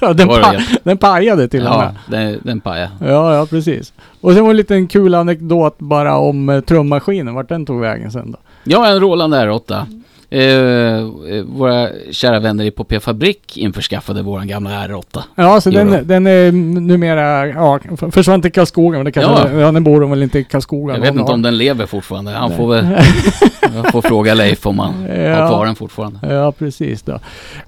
den, 0.14 0.28
Var 0.28 0.38
det 0.38 0.44
pa- 0.44 0.52
det? 0.52 0.64
den 0.84 0.98
pajade 0.98 1.48
till 1.48 1.60
och 1.66 1.72
Ja, 1.72 1.78
med. 2.08 2.20
den, 2.20 2.40
den 2.42 2.60
pajade. 2.60 2.90
Ja, 3.00 3.34
ja 3.34 3.46
precis. 3.46 3.92
Och 4.20 4.32
sen 4.32 4.42
var 4.42 4.48
det 4.48 4.52
en 4.52 4.56
liten 4.56 4.86
kul 4.86 5.14
anekdot 5.14 5.78
bara 5.78 6.16
om 6.16 6.48
eh, 6.48 6.60
trummaskinen, 6.60 7.34
vart 7.34 7.48
den 7.48 7.66
tog 7.66 7.80
vägen 7.80 8.10
sen 8.12 8.32
då. 8.32 8.38
Ja, 8.64 8.86
en 8.88 9.00
Roland 9.00 9.34
R8. 9.34 9.84
Eh, 10.34 10.98
eh, 10.98 11.04
våra 11.44 11.88
kära 12.10 12.40
vänner 12.40 12.64
i 12.64 12.70
Popé 12.70 13.00
Fabrik 13.00 13.56
införskaffade 13.56 14.22
våran 14.22 14.48
gamla 14.48 14.70
R8. 14.70 15.22
Ja, 15.34 15.60
så 15.60 15.70
då. 15.70 15.76
den, 15.78 16.06
den 16.08 16.26
är 16.26 16.52
numera, 16.80 17.46
ja, 17.48 17.78
försvann 18.12 18.42
till 18.42 18.52
Karlskoga, 18.52 18.98
men 18.98 19.04
det 19.04 19.12
kanske, 19.12 19.48
Ja. 19.54 19.60
ja. 19.60 19.70
nu 19.70 19.80
bor 19.80 20.00
de 20.00 20.10
väl 20.10 20.22
inte 20.22 20.38
i 20.38 20.44
Karlskoga. 20.44 20.94
Jag 20.94 21.00
vet 21.00 21.10
inte 21.10 21.22
har- 21.22 21.32
om 21.32 21.42
den 21.42 21.58
lever 21.58 21.86
fortfarande. 21.86 22.30
Han 22.30 22.56
får 22.56 22.68
väl... 22.74 22.86
Jag 23.74 23.92
får 23.92 24.02
fråga 24.02 24.34
Leif 24.34 24.66
om 24.66 24.78
han 24.78 24.94
Ja. 25.08 25.34
har 25.36 25.48
kvar 25.48 25.66
den 25.66 25.74
fortfarande. 25.76 26.18
Ja, 26.34 26.52
precis 26.52 27.02
då. 27.02 27.18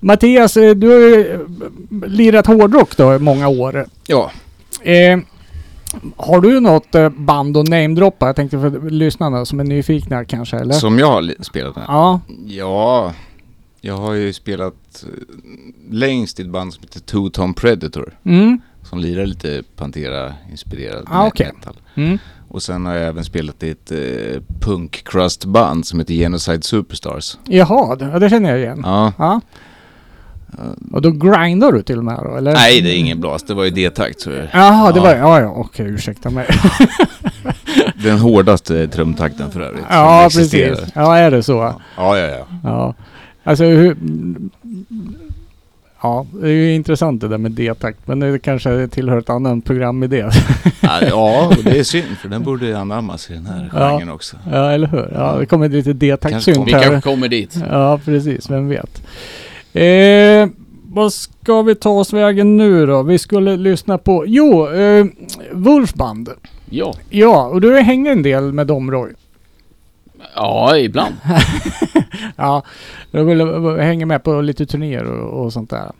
Mattias, 0.00 0.56
eh, 0.56 0.70
du 0.74 0.88
har 0.88 0.96
ju 0.96 1.32
eh, 1.32 2.08
lirat 2.08 2.46
hårdrock 2.46 2.96
då 2.96 3.14
i 3.14 3.18
många 3.18 3.48
år. 3.48 3.86
Ja, 4.06 4.30
Eh, 4.82 5.18
har 6.16 6.40
du 6.40 6.60
något 6.60 6.94
eh, 6.94 7.08
band 7.08 7.56
att 7.56 7.68
namedroppa? 7.68 8.26
Jag 8.26 8.36
tänkte 8.36 8.58
för 8.60 8.90
lyssnarna 8.90 9.44
som 9.44 9.60
är 9.60 9.64
nyfikna 9.64 10.24
kanske, 10.24 10.56
eller? 10.56 10.74
som 10.74 10.98
jag 10.98 11.06
har 11.06 11.42
spelat 11.42 11.76
med. 11.76 11.84
Ja, 11.88 12.20
Ja, 12.46 13.12
jag 13.80 13.96
har 13.96 14.12
ju 14.12 14.32
spelat 14.32 14.74
eh, 15.02 15.08
längst 15.90 16.40
i 16.40 16.42
ett 16.42 16.48
band 16.50 16.74
som 16.74 16.82
heter 16.82 17.00
Two 17.00 17.30
Tom 17.32 17.54
Predator. 17.54 18.18
mm, 18.24 18.60
Som 18.82 18.98
lirar 18.98 19.26
lite 19.26 19.62
Pantera-inspirerad 19.76 21.04
Ah, 21.10 21.26
okej. 21.26 21.50
metal. 21.54 21.76
mm. 21.94 22.18
Och 22.48 22.62
sen 22.62 22.86
har 22.86 22.94
jag 22.94 23.08
även 23.08 23.24
spelat 23.24 23.62
i 23.62 23.70
ett 23.70 23.92
eh, 23.92 24.42
punk-crust-band 24.60 25.86
som 25.86 25.98
heter 25.98 26.14
Genocide 26.14 26.62
Superstars. 26.62 27.38
Jaha, 27.44 27.96
det, 27.96 28.18
det 28.18 28.30
känner 28.30 28.50
jag 28.50 28.58
igen. 28.58 28.80
Ja. 28.84 29.12
Ja. 29.18 29.40
Och 30.92 31.02
då 31.02 31.10
grindar 31.10 31.72
du 31.72 31.82
till 31.82 31.98
och 31.98 32.04
med 32.04 32.18
då, 32.22 32.36
eller? 32.36 32.52
Nej, 32.52 32.80
det 32.80 32.90
är 32.90 32.98
ingen 32.98 33.20
blås. 33.20 33.42
Det 33.42 33.54
var 33.54 33.64
ju 33.64 33.70
D-takt. 33.70 34.20
Så 34.20 34.30
Jaha, 34.52 34.92
det 34.92 34.98
Ja. 34.98 35.02
var 35.04 35.14
Ja, 35.16 35.40
ja, 35.40 35.48
okej, 35.56 35.86
ursäkta 35.86 36.30
mig. 36.30 36.46
den 38.02 38.18
hårdaste 38.18 38.88
trumtakten 38.88 39.50
för 39.50 39.60
övrigt. 39.60 39.84
ja, 39.90 40.28
precis. 40.32 40.78
Ja, 40.94 41.16
är 41.16 41.30
det 41.30 41.42
så? 41.42 41.74
Ja, 41.96 42.18
ja, 42.18 42.26
ja. 42.26 42.46
Ja. 42.64 42.94
Alltså 43.44 43.64
hur... 43.64 43.96
Ja, 46.02 46.26
det 46.32 46.46
är 46.48 46.52
ju 46.52 46.74
intressant 46.74 47.20
det 47.20 47.28
där 47.28 47.38
med 47.38 47.52
D-takt, 47.52 47.98
men 48.06 48.20
det 48.20 48.38
kanske 48.38 48.88
tillhör 48.88 49.18
ett 49.18 49.30
annat 49.30 49.64
programidé. 49.64 50.24
Ja, 50.80 51.00
ja, 51.08 51.46
och 51.58 51.64
det 51.64 51.78
är 51.78 51.84
synd 51.84 52.18
för 52.22 52.28
den 52.28 52.42
borde 52.42 52.78
anammas 52.78 53.30
i 53.30 53.34
den 53.34 53.46
här 53.46 53.70
Ja. 53.74 53.90
genren 53.90 54.10
också. 54.10 54.36
ja, 54.52 54.70
eller 54.72 54.86
hur? 54.88 55.10
Ja, 55.14 55.36
det 55.38 55.46
kommer 55.46 55.68
lite 55.68 55.92
D-takt-synt 55.92 56.56
kommer. 56.56 56.66
Vi 56.66 56.72
här. 56.74 56.82
kanske 56.82 57.10
kommer 57.10 57.28
dit. 57.28 57.56
Ja, 57.70 58.00
precis. 58.04 58.50
Vem 58.50 58.68
vet. 58.68 59.02
Eh, 59.80 60.48
vad 60.92 61.12
ska 61.12 61.62
vi 61.62 61.74
ta 61.74 61.90
oss 61.90 62.12
vägen 62.12 62.56
nu 62.56 62.86
då? 62.86 63.02
Vi 63.02 63.18
skulle 63.18 63.56
lyssna 63.56 63.98
på... 63.98 64.24
Jo, 64.26 64.68
eh, 64.72 65.06
Wolfband. 65.52 66.28
Ja, 66.70 66.94
Ja, 67.10 67.46
och 67.46 67.60
du 67.60 67.80
hänger 67.80 68.12
en 68.12 68.22
del 68.22 68.52
med 68.52 68.66
dem 68.66 68.90
Roy. 68.90 69.12
ja 70.34 70.78
ibland. 70.78 71.14
Ja, 72.36 72.62
jag 73.10 73.24
vill 73.24 73.40
hänga 73.80 74.06
med 74.06 74.22
på 74.24 74.40
lite 74.40 74.66
turnéer 74.66 75.04
och, 75.04 75.44
och 75.44 75.52
sånt 75.52 75.70
där. 75.70 75.92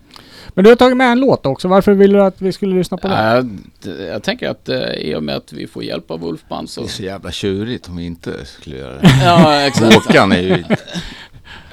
Men 0.48 0.64
du 0.64 0.70
har 0.70 0.76
tagit 0.76 0.96
med 0.96 1.12
en 1.12 1.20
låt 1.20 1.46
också. 1.46 1.68
Varför 1.68 1.92
vill 1.92 2.12
du 2.12 2.22
att 2.22 2.40
vi 2.42 2.52
skulle 2.52 2.74
lyssna 2.74 2.96
på 2.96 3.08
den? 3.08 3.36
Äh, 3.36 3.44
d- 3.82 4.04
jag 4.12 4.22
tänker 4.22 4.48
att 4.50 4.68
eh, 4.68 4.78
i 4.94 5.14
och 5.14 5.22
med 5.22 5.36
att 5.36 5.52
vi 5.52 5.66
får 5.66 5.84
hjälp 5.84 6.10
av 6.10 6.20
Wolfband 6.20 6.70
så... 6.70 6.80
Det 6.80 6.86
är 6.86 6.88
så 6.88 7.02
jävla 7.02 7.30
tjurigt 7.30 7.88
om 7.88 7.96
vi 7.96 8.04
inte 8.06 8.44
skulle 8.44 8.76
göra 8.76 8.94
det. 9.00 9.08
Ja, 9.24 9.60
exakt. 9.66 9.94
Håkan 9.94 10.32
är 10.32 10.40
ju... 10.40 10.64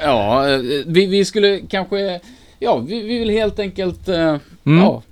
Ja, 0.01 0.49
eh, 0.49 0.59
vi, 0.85 1.05
vi 1.05 1.25
skulle 1.25 1.59
kanske... 1.69 2.19
Ja, 2.59 2.77
vi, 2.77 3.01
vi 3.01 3.19
vill 3.19 3.29
helt 3.29 3.59
enkelt... 3.59 4.07
eh, 4.09 4.37
Mm. 4.63 4.79
Ja, 4.83 5.03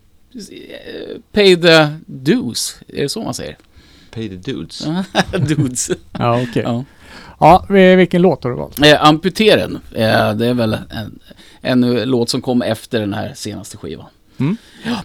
pay 1.31 1.55
the 1.61 1.87
dues. 2.05 2.75
Är 2.87 3.01
det 3.03 3.09
så 3.09 3.21
man 3.23 3.33
säger? 3.33 3.57
Pay 4.11 4.29
the 4.29 4.35
dudes. 4.51 4.87
dudes. 5.47 5.89
Ja, 6.11 6.41
okej. 6.41 6.63
Ja. 6.65 6.83
Ja, 7.39 7.65
vi- 7.69 7.95
vilken 7.95 8.21
låt 8.21 8.43
har 8.43 8.51
du 8.51 8.57
valt? 8.57 8.85
Eh, 8.85 9.03
Amputeren. 9.05 9.79
Eh, 9.95 10.33
det 10.33 10.45
är 10.47 10.53
väl 10.53 10.73
en, 10.89 11.19
en 11.61 12.03
låt 12.09 12.29
som 12.29 12.41
kom 12.41 12.61
efter 12.61 12.99
den 12.99 13.13
här 13.13 13.33
senaste 13.35 13.77
skivan. 13.77 14.05
Mm. 14.37 14.57
Ja. 14.85 15.03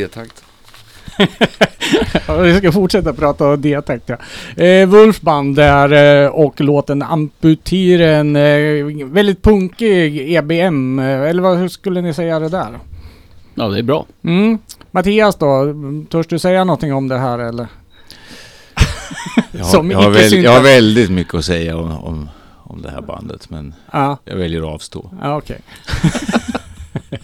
D-takt. 0.00 0.44
Vi 2.42 2.58
ska 2.58 2.72
fortsätta 2.72 3.12
prata 3.12 3.48
om 3.48 3.60
det 3.62 3.82
tänkte 3.82 4.18
jag. 4.56 4.82
Eh, 4.82 4.88
Wolfband 4.88 5.56
där 5.56 6.22
eh, 6.24 6.30
och 6.30 6.60
låten 6.60 7.02
Amputiren. 7.02 8.36
Eh, 8.36 9.06
väldigt 9.06 9.42
punkig 9.42 10.34
EBM. 10.34 10.98
Eh, 10.98 11.04
eller 11.06 11.42
vad 11.42 11.58
hur 11.58 11.68
skulle 11.68 12.00
ni 12.00 12.14
säga 12.14 12.38
det 12.38 12.48
där? 12.48 12.78
Ja, 13.54 13.68
det 13.68 13.78
är 13.78 13.82
bra. 13.82 14.06
Mm. 14.24 14.58
Mattias 14.90 15.36
då? 15.36 15.74
Törs 16.10 16.26
du 16.26 16.38
säga 16.38 16.64
någonting 16.64 16.94
om 16.94 17.08
det 17.08 17.18
här 17.18 17.38
eller? 17.38 17.66
Jag, 19.52 19.66
Som 19.66 19.90
jag, 19.90 19.98
har 19.98 20.10
väl, 20.10 20.42
jag 20.42 20.50
har 20.52 20.62
väldigt 20.62 21.10
mycket 21.10 21.34
att 21.34 21.44
säga 21.44 21.76
om, 21.76 21.90
om, 22.04 22.28
om 22.64 22.82
det 22.82 22.90
här 22.90 23.00
bandet, 23.00 23.50
men 23.50 23.74
Ja, 23.92 24.18
jag 24.24 24.36
väljer 24.36 24.60
att 24.62 24.74
avstå. 24.74 25.10
ja 25.22 25.36
okej. 25.36 25.60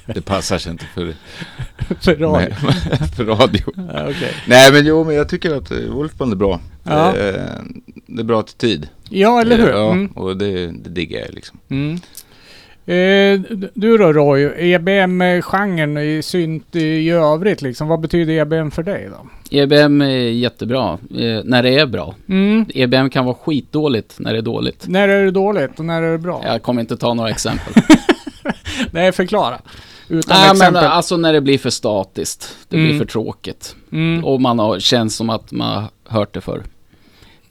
Det 0.07 0.20
passar 0.22 0.59
sig 0.59 0.72
inte 0.72 0.84
för, 0.84 1.14
För 2.00 2.14
radio. 2.16 2.30
med, 2.30 2.54
för 3.16 3.24
radio. 3.24 3.62
Ja, 3.76 4.09
okej. 4.11 4.32
Nej 4.48 4.72
men 4.72 4.86
jo, 4.86 5.04
men 5.04 5.14
jag 5.14 5.28
tycker 5.28 5.54
att 5.57 5.70
eh, 5.70 5.78
Wolfband 5.78 6.32
är 6.32 6.36
bra. 6.36 6.61
Ja. 6.82 7.12
Det, 7.14 7.28
är, 7.28 7.50
det 8.07 8.20
är 8.20 8.24
bra 8.24 8.40
attityd. 8.40 8.88
Ja, 9.11 9.40
eller 9.40 9.57
hur? 9.59 9.68
Ja, 9.68 9.90
Mm. 9.92 10.07
och 10.07 10.36
det, 10.36 10.66
det 10.66 10.90
diggar 10.90 11.20
jag 11.20 11.34
liksom. 11.34 11.59
Mm. 11.68 11.98
Eh, 12.88 13.40
du 13.74 13.96
då 13.98 14.12
Roy, 14.12 14.50
EBM-genren 14.57 15.98
i 15.98 16.22
synt 16.22 16.76
i 16.76 17.11
övrigt 17.11 17.62
liksom. 17.62 17.88
Vad 17.88 18.00
betyder 18.00 18.32
EBM 18.32 18.70
för 18.70 18.82
dig 18.82 19.09
då? 19.11 19.26
EBM 19.50 20.00
är 20.02 20.09
jättebra, 20.16 20.92
eh, 21.18 21.40
när 21.44 21.62
det 21.62 21.78
är 21.78 21.86
bra. 21.86 22.14
Mm. 22.28 22.66
EBM 22.74 23.11
kan 23.11 23.24
vara 23.24 23.34
skitdåligt 23.34 24.14
när 24.18 24.32
det 24.32 24.38
är 24.38 24.42
dåligt. 24.42 24.84
När 24.88 25.09
är 25.09 25.24
det 25.24 25.30
dåligt 25.30 25.78
och 25.78 25.84
när 25.84 26.02
är 26.02 26.12
det 26.12 26.18
bra? 26.18 26.42
Jag 26.46 26.62
kommer 26.62 26.80
inte 26.80 26.96
ta 26.96 27.14
några 27.14 27.30
exempel. 27.30 27.72
Nej, 28.91 29.12
förklara. 29.12 29.59
Utan 30.09 30.37
Nej 30.37 30.47
men 30.49 30.57
exempel. 30.57 30.85
alltså 30.85 31.16
när 31.16 31.33
det 31.33 31.41
blir 31.41 31.59
för 31.59 31.70
statiskt. 31.70 32.57
Det 32.68 32.77
Mm. 32.77 32.89
blir 32.89 32.99
för 32.99 33.05
tråkigt. 33.07 33.77
mm. 33.93 34.24
Och 34.24 34.41
man 34.41 34.59
har, 34.59 34.79
känns 34.81 35.16
som 35.16 35.31
att 35.31 35.53
man 35.53 35.74
har 35.83 35.89
hört 36.18 36.35
det 36.35 36.41
förr. 36.41 36.62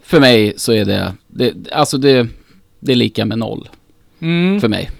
För 0.04 0.20
mig 0.20 0.54
så 0.58 0.72
är 0.74 0.86
det, 0.86 1.14
det 1.28 1.54
alltså 1.72 1.98
det, 1.98 2.28
det 2.80 2.92
är 2.92 2.96
lika 2.96 3.26
med 3.26 3.38
noll. 3.40 3.70
Mm. 4.20 4.62
För 4.62 4.68
mig. 4.68 4.92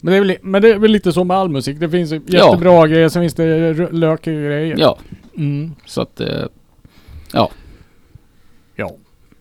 Men, 0.00 0.12
det 0.12 0.16
är 0.18 0.20
väl, 0.20 0.36
men 0.42 0.62
det 0.62 0.68
är 0.68 0.78
väl 0.78 0.90
lite 0.90 1.12
så 1.12 1.24
med 1.24 1.36
all 1.36 1.48
musik. 1.48 1.76
Det 1.80 1.90
finns 1.90 2.12
jättebra 2.12 2.86
grejer, 2.86 3.08
sen 3.08 3.22
finns 3.22 3.34
det 3.34 3.72
lökiga 3.92 4.34
grejer. 4.40 4.76
Ja, 4.78 4.98
Mm. 5.36 5.74
så 5.86 6.02
att, 6.02 6.20
eh, 6.20 6.44
Ja. 7.32 7.50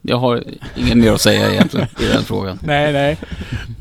Jag 0.01 0.17
har 0.17 0.43
inget 0.75 0.97
mer 0.97 1.11
att 1.11 1.21
säga 1.21 1.51
egentligen 1.51 1.87
i 1.99 2.05
den 2.13 2.23
frågan. 2.23 2.59
Nej, 2.63 2.93
nej. 2.93 3.17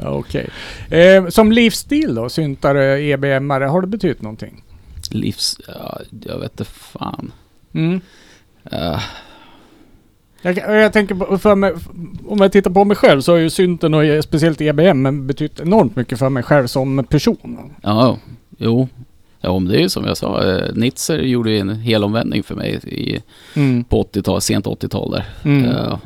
Okej. 0.03 0.49
Eh, 0.91 1.29
som 1.29 1.53
livsstil 1.53 2.15
då, 2.15 2.29
syntare, 2.29 2.99
EBM-are, 3.01 3.67
har 3.67 3.81
det 3.81 3.87
betytt 3.87 4.23
någonting? 4.23 4.65
Livs, 5.11 5.61
ja, 5.69 6.01
jag 6.25 6.39
vet 6.39 6.51
inte 6.53 6.65
fan. 6.65 7.33
Mm. 7.73 8.01
Eh, 8.73 9.01
Jag, 10.43 10.57
jag 10.59 10.93
tänker 10.93 11.15
på, 11.15 11.39
för 11.39 11.55
mig, 11.55 11.73
om 12.27 12.39
jag 12.41 12.53
tittar 12.53 12.71
på 12.71 12.85
mig 12.85 12.97
själv 12.97 13.21
så 13.21 13.33
har 13.33 13.39
ju 13.39 13.51
synten 13.51 13.95
och 13.95 14.25
speciellt 14.25 14.61
EBM 14.61 15.27
betytt 15.27 15.61
enormt 15.61 15.97
mycket 15.97 16.19
för 16.19 16.29
mig 16.29 16.43
själv 16.43 16.67
som 16.67 17.05
person. 17.05 17.75
ja, 17.83 18.19
jo. 18.59 18.89
Ja, 19.41 19.59
men 19.59 19.73
det 19.73 19.79
är 19.79 19.83
ju 19.83 19.89
som 19.89 20.05
jag 20.05 20.17
sa, 20.17 20.45
eh, 20.45 20.75
Nitzer 20.75 21.19
gjorde 21.19 21.51
ju 21.51 21.59
en 21.59 21.71
helomvändning 21.81 22.43
för 22.43 22.55
mig 22.55 22.81
i, 22.85 23.23
Mm. 23.57 23.85
på 23.85 24.01
80-tal, 24.03 24.41
sent 24.41 24.67
80-tal 24.67 25.11
där. 25.11 25.25
Mm. 25.45 25.65
Eh, 25.65 25.99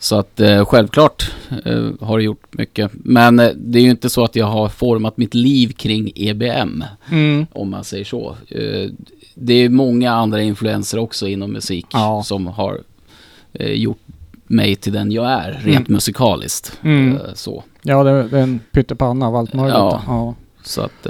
Så 0.00 0.16
att 0.18 0.40
eh, 0.40 0.64
självklart 0.64 1.30
eh, 1.64 1.90
har 2.00 2.18
det 2.18 2.24
gjort 2.24 2.46
mycket. 2.54 2.90
Men 2.94 3.38
eh, 3.40 3.48
det 3.56 3.78
är 3.78 3.82
ju 3.82 3.90
inte 3.90 4.10
så 4.10 4.24
att 4.24 4.36
jag 4.36 4.46
har 4.46 4.68
format 4.68 5.16
mitt 5.16 5.34
liv 5.34 5.72
kring 5.72 6.12
EBM, 6.14 6.84
Mm. 7.10 7.46
om 7.52 7.70
man 7.70 7.84
säger 7.84 8.04
så. 8.04 8.36
Eh, 8.48 8.90
det 9.34 9.54
är 9.54 9.68
många 9.68 10.12
andra 10.12 10.42
influenser 10.42 10.98
också 10.98 11.28
inom 11.28 11.52
musik 11.52 11.86
Ja. 11.92 12.22
som 12.24 12.46
har 12.46 12.80
gjort 13.58 13.98
mig 14.46 14.76
till 14.76 14.92
den 14.92 15.12
jag 15.12 15.30
är, 15.30 15.52
rent 15.52 15.66
Mm. 15.88 15.92
musikaliskt. 15.92 16.78
Mm. 16.82 17.18
Så. 17.34 17.64
Ja, 17.82 18.02
det, 18.04 18.28
det 18.28 18.38
är 18.38 18.42
en 18.42 18.60
pyttipanna 18.72 19.26
av 19.26 19.36
allt 19.36 19.54
möjligt. 19.54 19.74
Ja. 19.74 20.02
Ja. 20.06 20.34
så 20.62 20.80
att, 20.82 21.06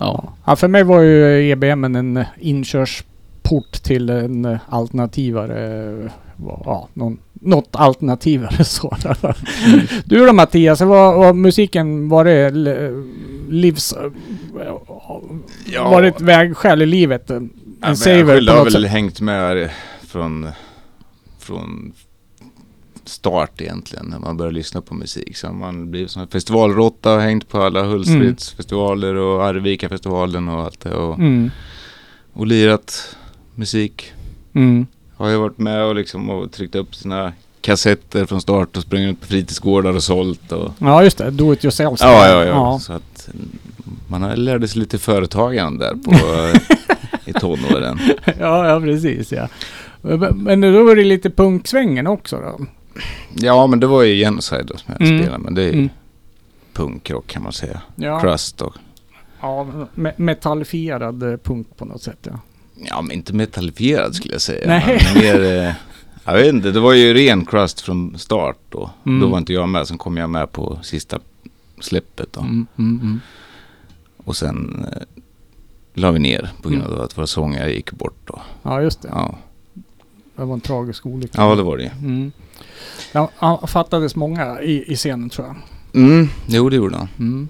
ja. 0.00 0.32
Ja, 0.46 0.56
för 0.56 0.68
mig 0.68 0.84
var 0.84 1.00
ju 1.00 1.50
EBM 1.50 1.84
en 1.84 2.24
inkörsport 2.40 3.72
till 3.82 4.10
en 4.10 4.44
eh, 4.44 4.58
alternativare, 4.68 5.82
eh, 6.04 6.10
ja, 6.64 6.88
någon, 6.94 7.18
något 7.32 7.68
alternativare 7.72 8.64
så. 8.64 8.96
Du 10.04 10.26
då 10.26 10.32
Mattias, 10.32 10.80
vad 10.80 11.14
var 11.16 11.32
musiken, 11.32 12.08
var 12.08 12.24
det 12.24 12.46
l- 12.46 13.04
livs... 13.50 13.94
Var 15.84 16.02
det 16.02 16.08
ett 16.08 16.20
vägskäl 16.20 16.82
i 16.82 16.86
livet? 16.86 17.30
En 17.30 17.50
Ja, 17.82 17.94
saver 17.94 18.40
jag 18.40 18.52
har 18.52 18.64
väl 18.64 18.72
sätt? 18.82 18.90
hängt 18.90 19.20
med 19.20 19.70
från, 20.06 20.48
från 21.38 21.92
start 23.08 23.60
egentligen 23.60 24.06
när 24.06 24.18
man 24.18 24.36
börjar 24.36 24.52
lyssna 24.52 24.80
på 24.80 24.94
musik. 24.94 25.36
Så 25.36 25.52
man 25.52 25.90
blir 25.90 26.06
som 26.06 26.22
en 26.22 26.28
festivalråtta 26.28 27.14
och 27.14 27.20
hängt 27.20 27.48
på 27.48 27.62
alla 27.62 27.82
Hultsfredsfestivaler 27.82 29.14
och 29.14 29.44
Arvika-festivalen 29.44 30.48
och 30.48 30.62
allt 30.62 30.80
det. 30.80 30.94
Och, 30.94 31.18
Mm. 31.18 31.50
och 32.32 32.46
lirat 32.46 33.16
musik. 33.54 34.12
Mm. 34.54 34.86
Har 35.16 35.28
jag 35.28 35.40
varit 35.40 35.58
med 35.58 35.84
och 35.84 35.94
liksom 35.94 36.30
och 36.30 36.52
tryckt 36.52 36.74
upp 36.74 36.94
sina 36.94 37.32
kassetter 37.60 38.26
från 38.26 38.40
start 38.40 38.76
och 38.76 38.82
sprungit 38.82 39.10
ut 39.12 39.20
på 39.20 39.26
fritidsgårdar 39.26 39.92
och 39.96 40.02
sålt. 40.02 40.52
Och, 40.52 40.72
Ja, 40.78 41.02
just 41.04 41.18
det. 41.18 41.30
Do 41.30 41.52
it 41.52 41.64
yourself. 41.64 42.00
ja, 42.02 42.28
ja, 42.28 42.44
ja, 42.44 42.78
Så 42.78 42.92
att 42.92 43.28
mm, 43.34 43.48
man 44.08 44.44
lärde 44.44 44.68
sig 44.68 44.80
lite 44.80 44.98
företagande 44.98 45.84
där 45.84 45.94
på, 45.94 46.12
i 47.30 47.32
tonåren. 47.32 47.98
ja, 48.38 48.68
ja, 48.68 48.80
precis 48.80 49.32
ja. 49.32 49.48
Men 50.34 50.60
då 50.60 50.84
var 50.84 50.96
det 50.96 51.04
lite 51.04 51.30
punksvängen 51.30 52.06
också 52.06 52.36
då? 52.40 52.66
Ja, 53.34 53.66
men 53.66 53.80
det 53.80 53.86
var 53.86 54.02
ju 54.02 54.14
Genocide 54.24 54.62
då 54.66 54.76
som 54.76 54.94
jag 54.98 55.08
Mm. 55.08 55.18
spelade. 55.22 55.44
Men 55.44 55.54
det 55.54 55.62
är 55.62 55.72
Mm. 55.72 55.88
punkrock 56.72 57.26
kan 57.26 57.42
man 57.42 57.52
säga. 57.52 57.82
Ja, 57.96 58.20
Crust 58.20 58.62
och... 58.62 58.74
ja 59.40 59.66
me- 59.94 60.12
metallifierad 60.16 61.22
eh, 61.22 61.36
punk 61.36 61.76
på 61.76 61.84
något 61.84 62.02
sätt 62.02 62.18
ja. 62.22 62.40
Ja, 62.84 63.02
men 63.02 63.12
inte 63.16 63.32
metallifierad 63.34 64.14
skulle 64.14 64.34
jag 64.34 64.40
säga. 64.40 64.66
Nej. 64.68 65.00
Mer... 65.14 65.64
eh, 65.68 65.72
Jag 66.24 66.34
vet 66.34 66.46
inte, 66.54 66.70
det 66.70 66.80
var 66.80 66.92
ju 66.92 67.14
ren 67.14 67.44
Crust 67.46 67.80
från 67.80 68.18
start 68.18 68.58
då. 68.68 68.90
Mm. 69.06 69.20
Då 69.20 69.26
var 69.28 69.38
inte 69.38 69.52
jag 69.52 69.68
med, 69.68 69.88
sen 69.88 69.98
kom 69.98 70.16
jag 70.16 70.30
med 70.30 70.52
på 70.52 70.78
sista 70.82 71.18
släppet 71.80 72.32
då. 72.32 72.40
Mm, 72.40 72.66
mm, 72.78 73.00
mm. 73.00 73.20
Och 74.24 74.36
sen 74.36 74.86
eh, 74.92 75.02
la 75.94 76.10
vi 76.10 76.18
ner 76.18 76.50
på 76.62 76.68
grund 76.68 76.82
Mm. 76.84 76.94
av 76.96 77.00
att 77.04 77.18
vår 77.18 77.26
sångare 77.26 77.72
gick 77.72 77.92
bort 77.92 78.16
då. 78.24 78.40
Ja, 78.62 78.82
just 78.82 79.02
det. 79.02 79.08
Ja, 79.08 79.38
Det 80.36 80.44
var 80.44 80.54
en 80.54 80.60
tragisk 80.60 81.06
olycka. 81.06 81.42
ja 81.42 81.54
det 81.54 81.62
var 81.62 81.76
det 81.76 81.92
Mm. 82.02 82.32
Ja, 83.12 83.30
ja, 83.40 83.66
fattades 83.66 84.16
många 84.16 84.60
i, 84.62 84.92
i 84.92 84.96
scenen 84.96 85.30
tror 85.30 85.46
jag. 85.46 85.56
Mm, 86.02 86.28
jo 86.46 86.68
det 86.70 86.76
gjorde 86.76 86.96
han. 86.96 87.08
Mm. 87.18 87.48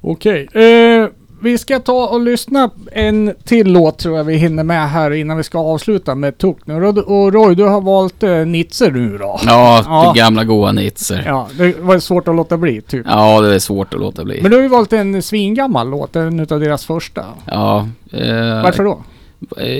Okej. 0.00 0.48
Eh, 0.52 1.08
vi 1.42 1.58
ska 1.58 1.78
ta 1.78 2.06
och 2.08 2.20
lyssna 2.20 2.70
en 2.92 3.34
till 3.44 3.72
låt 3.72 3.98
tror 3.98 4.16
jag 4.16 4.24
vi 4.24 4.34
hinner 4.36 4.64
med 4.64 4.90
här 4.90 5.10
innan 5.10 5.36
vi 5.36 5.42
ska 5.42 5.58
avsluta 5.58 6.14
med 6.14 6.38
Tukner. 6.38 6.82
Och, 6.82 6.98
och 6.98 7.32
Roy, 7.32 7.54
du 7.54 7.64
har 7.64 7.80
valt 7.80 8.22
eh, 8.22 8.30
Nitzer 8.36 8.90
nu 8.90 9.18
då? 9.18 9.40
Ja, 9.46 9.82
Ja. 9.86 10.12
det 10.14 10.20
gamla 10.20 10.44
goa 10.44 10.72
Nitzer. 10.72 11.22
Ja. 11.26 11.48
Ja, 11.58 11.64
det 11.64 11.80
var 11.80 11.98
svårt 11.98 12.28
att 12.28 12.34
låta 12.36 12.56
bli 12.56 12.80
typ. 12.80 13.04
det 13.06 13.54
är 13.54 13.58
svårt 13.58 13.94
att 13.94 14.00
låta 14.00 14.24
bli. 14.24 14.42
Men 14.42 14.50
du 14.50 14.56
har 14.56 14.62
ju 14.62 14.68
valt 14.68 14.92
en 14.92 15.22
svingammal 15.22 15.90
låt, 15.90 16.16
en 16.16 16.40
utav 16.40 16.60
deras 16.60 16.86
första. 16.86 17.24
Ja, 17.46 17.88
eh, 18.12 18.62
Varför 18.62 18.84
då? 18.84 19.02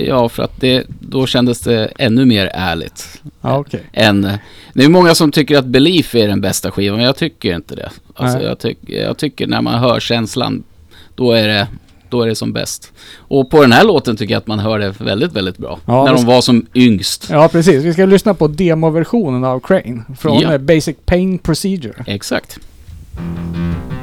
Ja, 0.07 0.29
för 0.29 0.43
att 0.43 0.61
det, 0.61 0.87
då 1.01 1.27
kändes 1.27 1.61
det 1.61 1.87
ännu 1.99 2.25
mer 2.25 2.51
ärligt. 2.55 3.23
Ja, 3.41 3.59
okej. 3.59 3.83
Än, 3.93 4.29
det 4.75 4.85
är 4.85 4.89
många 4.89 5.15
som 5.15 5.33
tycker 5.33 5.59
att 5.59 5.67
Belief 5.67 6.15
är 6.15 6.29
den 6.29 6.41
bästa 6.41 6.71
skivan, 6.71 6.97
men 6.97 7.07
jag 7.07 7.17
tycker 7.17 7.55
inte 7.55 7.75
det. 7.75 7.91
Alltså, 8.15 8.43
jag, 8.43 8.59
tyck, 8.59 8.79
jag 8.87 9.17
tycker 9.17 9.47
när 9.47 9.63
man 9.63 9.75
hör 9.81 10.01
känslan, 10.01 10.63
då 11.15 11.33
är, 11.33 11.49
det, 11.49 11.69
då 12.09 12.23
är 12.23 12.27
det 12.27 12.35
som 12.35 12.53
bäst. 12.53 12.93
Och 13.17 13.51
på 13.51 13.63
den 13.63 13.73
här 13.73 13.85
låten 13.85 14.17
tycker 14.17 14.35
jag 14.35 14.39
att 14.41 14.47
man 14.47 14.59
hör 14.59 14.79
det 14.79 15.01
väldigt, 15.01 15.33
väldigt 15.33 15.59
bra. 15.59 15.79
Ja, 15.87 16.05
när 16.05 16.15
de 16.15 16.25
var 16.27 16.41
som 16.41 16.67
yngst. 16.75 17.29
Ja, 17.31 17.49
precis. 17.49 17.85
Vi 17.85 17.93
ska 17.93 18.05
lyssna 18.07 18.35
på 18.35 18.49
demoversionen 18.49 19.45
av 19.45 19.61
Crane 19.61 20.03
från 20.19 20.41
Ja. 20.41 20.53
eh, 20.53 20.59
Basic 20.59 20.97
Pain 21.05 21.39
Procedure. 21.39 22.05
Exakt. 22.07 22.59
Here 23.17 23.96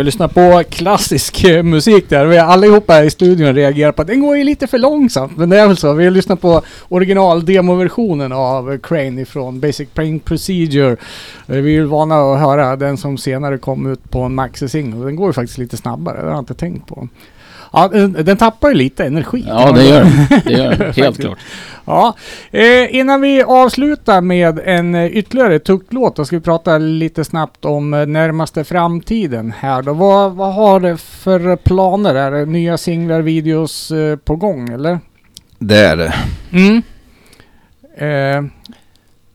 Vi 0.00 0.04
lyssnar 0.04 0.28
på 0.28 0.62
klassisk 0.70 1.44
eh, 1.44 1.62
musik 1.62 2.08
där. 2.08 2.26
Vi 2.26 2.38
allihopa 2.38 2.92
här 2.92 3.04
i 3.04 3.10
studion 3.10 3.54
reagerar 3.54 3.92
på 3.92 4.02
att 4.02 4.08
den 4.08 4.20
går 4.20 4.36
ju 4.36 4.44
lite 4.44 4.66
för 4.66 4.78
långsamt. 4.78 5.36
Men 5.36 5.50
det 5.50 5.58
är 5.58 5.66
väl 5.66 5.76
så. 5.76 5.92
Vi 5.92 6.10
lyssnar 6.10 6.36
på 6.36 6.62
original 6.88 7.44
demoversionen 7.44 8.32
av 8.32 8.78
Crane 8.78 9.20
ifrån 9.20 9.60
Basic 9.60 9.88
Pain 9.94 10.20
Procedure. 10.20 10.96
Eh, 11.46 11.56
vi 11.56 11.70
är 11.70 11.74
ju 11.74 11.84
vana 11.84 12.16
att 12.16 12.40
höra 12.40 12.76
den 12.76 12.96
som 12.96 13.18
senare 13.18 13.58
kom 13.58 13.92
ut 13.92 14.10
på 14.10 14.20
en 14.20 14.34
maxi-singel. 14.34 15.04
Den 15.04 15.16
går 15.16 15.28
ju 15.28 15.32
faktiskt 15.32 15.58
lite 15.58 15.76
snabbare. 15.76 16.16
Det 16.16 16.22
har 16.22 16.30
jag 16.30 16.38
inte 16.38 16.54
tänkt 16.54 16.88
på. 16.88 17.08
Ja, 17.72 17.88
den, 17.88 18.12
den 18.12 18.36
tappar 18.36 18.68
ju 18.68 18.74
lite 18.74 19.04
energi. 19.04 19.44
Ja, 19.48 19.72
det 19.72 19.84
gör 19.84 20.04
det. 20.04 20.42
Det 20.44 20.52
gör 20.52 20.76
det. 20.76 20.96
Helt 21.02 21.20
klart. 21.20 21.38
Ja, 21.84 22.14
eh, 22.50 22.96
innan 22.96 23.20
vi 23.20 23.42
avslutar 23.42 24.20
med 24.20 24.60
en 24.64 24.94
eh, 24.94 25.06
ytterligare 25.06 25.58
tuktlåt 25.58 26.16
då 26.16 26.24
ska 26.24 26.36
vi 26.36 26.42
prata 26.42 26.78
lite 26.78 27.24
snabbt 27.24 27.64
om 27.64 27.94
eh, 27.94 28.06
närmaste 28.06 28.64
framtiden 28.64 29.52
här 29.58 29.82
då. 29.82 29.92
Vad, 29.92 30.32
vad 30.32 30.54
har 30.54 30.80
det 30.80 30.96
för 30.96 31.56
planer? 31.56 32.14
Är 32.14 32.30
det 32.30 32.46
nya 32.46 32.78
singlar, 32.78 33.20
videos 33.20 33.90
eh, 33.90 34.16
på 34.16 34.36
gång 34.36 34.68
eller? 34.68 34.98
Det 35.58 35.78
är 35.78 35.96
det. 35.96 36.14
Mm. 36.52 36.82
Eh, 37.96 38.50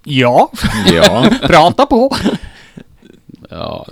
ja, 0.03 0.51
Ja. 0.93 1.25
prata 1.47 1.85
på. 1.85 2.15
Ja, 3.49 3.87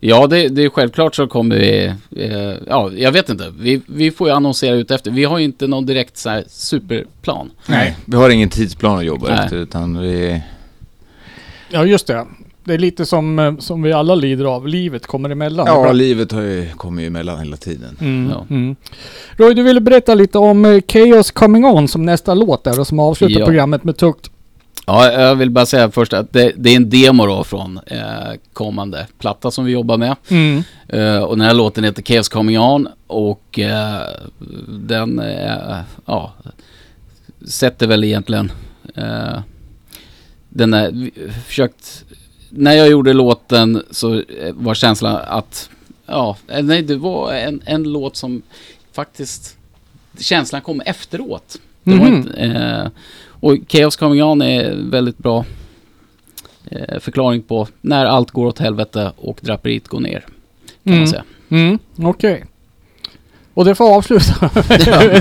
ja 0.00 0.26
det, 0.26 0.48
det 0.48 0.64
är 0.64 0.68
självklart 0.68 1.14
så 1.14 1.26
kommer 1.26 1.56
vi... 1.56 1.86
Eh, 2.16 2.54
ja, 2.66 2.90
jag 2.96 3.12
vet 3.12 3.28
inte. 3.28 3.52
Vi, 3.58 3.80
vi 3.86 4.10
får 4.10 4.28
ju 4.28 4.34
annonsera 4.34 4.74
ut 4.74 4.90
efter. 4.90 5.10
Vi 5.10 5.24
har 5.24 5.38
ju 5.38 5.44
inte 5.44 5.66
någon 5.66 5.86
direkt 5.86 6.16
så 6.16 6.30
här 6.30 6.44
superplan. 6.48 7.50
Nej, 7.68 7.96
vi 8.04 8.16
har 8.16 8.30
ingen 8.30 8.48
tidsplan 8.48 8.98
att 8.98 9.04
jobba 9.04 9.28
Nej. 9.28 9.44
efter 9.44 9.56
utan 9.56 9.98
vi... 10.02 10.42
Ja, 11.70 11.84
just 11.84 12.06
det. 12.06 12.26
Det 12.64 12.74
är 12.74 12.78
lite 12.78 13.06
som, 13.06 13.38
eh, 13.38 13.56
som 13.58 13.82
vi 13.82 13.92
alla 13.92 14.14
lider 14.14 14.44
av. 14.44 14.68
Livet 14.68 15.06
kommer 15.06 15.30
emellan. 15.30 15.66
Ja, 15.66 15.78
Ibland. 15.80 15.98
livet 15.98 16.32
har 16.32 16.40
ju 16.42 16.68
kommit 16.76 17.06
emellan 17.06 17.38
hela 17.38 17.56
tiden. 17.56 17.96
Mm, 18.00 18.30
Ja. 18.30 18.46
mm. 18.50 18.76
Roy, 19.36 19.54
du 19.54 19.62
ville 19.62 19.80
berätta 19.80 20.14
lite 20.14 20.38
om 20.38 20.64
eh, 20.64 20.80
Chaos 20.88 21.30
Coming 21.30 21.64
On 21.64 21.88
som 21.88 22.04
nästa 22.06 22.34
låt 22.34 22.64
där 22.64 22.80
och 22.80 22.86
som 22.86 22.98
avslutar 22.98 23.40
Ja. 23.40 23.46
programmet 23.46 23.84
med 23.84 23.96
tukt. 23.96 24.30
Ja, 24.88 25.12
jag 25.12 25.36
vill 25.36 25.50
bara 25.50 25.66
säga 25.66 25.90
först 25.90 26.12
att 26.12 26.32
det, 26.32 26.52
det 26.56 26.70
är 26.70 26.76
en 26.76 26.90
demo 26.90 27.26
då 27.26 27.44
från 27.44 27.80
eh, 27.86 28.32
kommande 28.52 29.06
platta 29.18 29.50
som 29.50 29.64
vi 29.64 29.72
jobbar 29.72 29.96
med. 29.96 30.16
Mm. 30.28 30.62
Eh, 30.88 31.18
och 31.22 31.36
den 31.38 31.46
här 31.46 31.54
låten 31.54 31.84
heter 31.84 32.02
Chaos 32.02 32.28
Coming 32.28 32.58
On 32.58 32.88
och 33.06 33.58
eh, 33.58 34.00
den 34.68 35.18
eh, 35.18 35.78
ja, 36.06 36.32
sätter 37.48 37.86
väl 37.86 38.04
egentligen 38.04 38.52
eh, 38.94 39.38
den 40.48 40.74
är 40.74 40.90
vi- 40.90 41.12
försökt 41.46 42.04
när 42.50 42.72
jag 42.72 42.88
gjorde 42.88 43.12
låten 43.12 43.82
så 43.90 44.14
eh, 44.14 44.52
var 44.52 44.74
känslan 44.74 45.18
att 45.26 45.70
ja, 46.06 46.36
nej 46.62 46.82
det 46.82 46.96
var 46.96 47.32
en, 47.32 47.62
en 47.64 47.82
låt 47.92 48.16
som 48.16 48.42
faktiskt 48.92 49.56
känslan 50.18 50.60
kom 50.60 50.80
efteråt. 50.80 51.56
Det 51.82 51.90
var 51.98 52.06
Mhm. 52.06 52.14
inte, 52.16 52.90
och 53.40 53.56
Chaos 53.68 53.96
Coming 53.96 54.22
On 54.22 54.42
är 54.42 54.74
väldigt 54.90 55.18
bra 55.18 55.44
eh, 56.70 56.98
förklaring 57.00 57.42
på 57.42 57.68
när 57.80 58.06
allt 58.06 58.30
går 58.30 58.46
åt 58.46 58.58
helvete 58.58 59.12
och 59.16 59.38
draperiet 59.42 59.88
går 59.88 60.00
ner. 60.00 60.20
Kan 60.84 60.92
Mm. 60.92 60.98
man 60.98 61.08
säga. 61.08 61.24
Mm, 61.48 61.78
okej. 61.96 62.44
Och 63.58 63.64
det 63.64 63.74
får 63.74 63.94
avsluta 63.96 64.48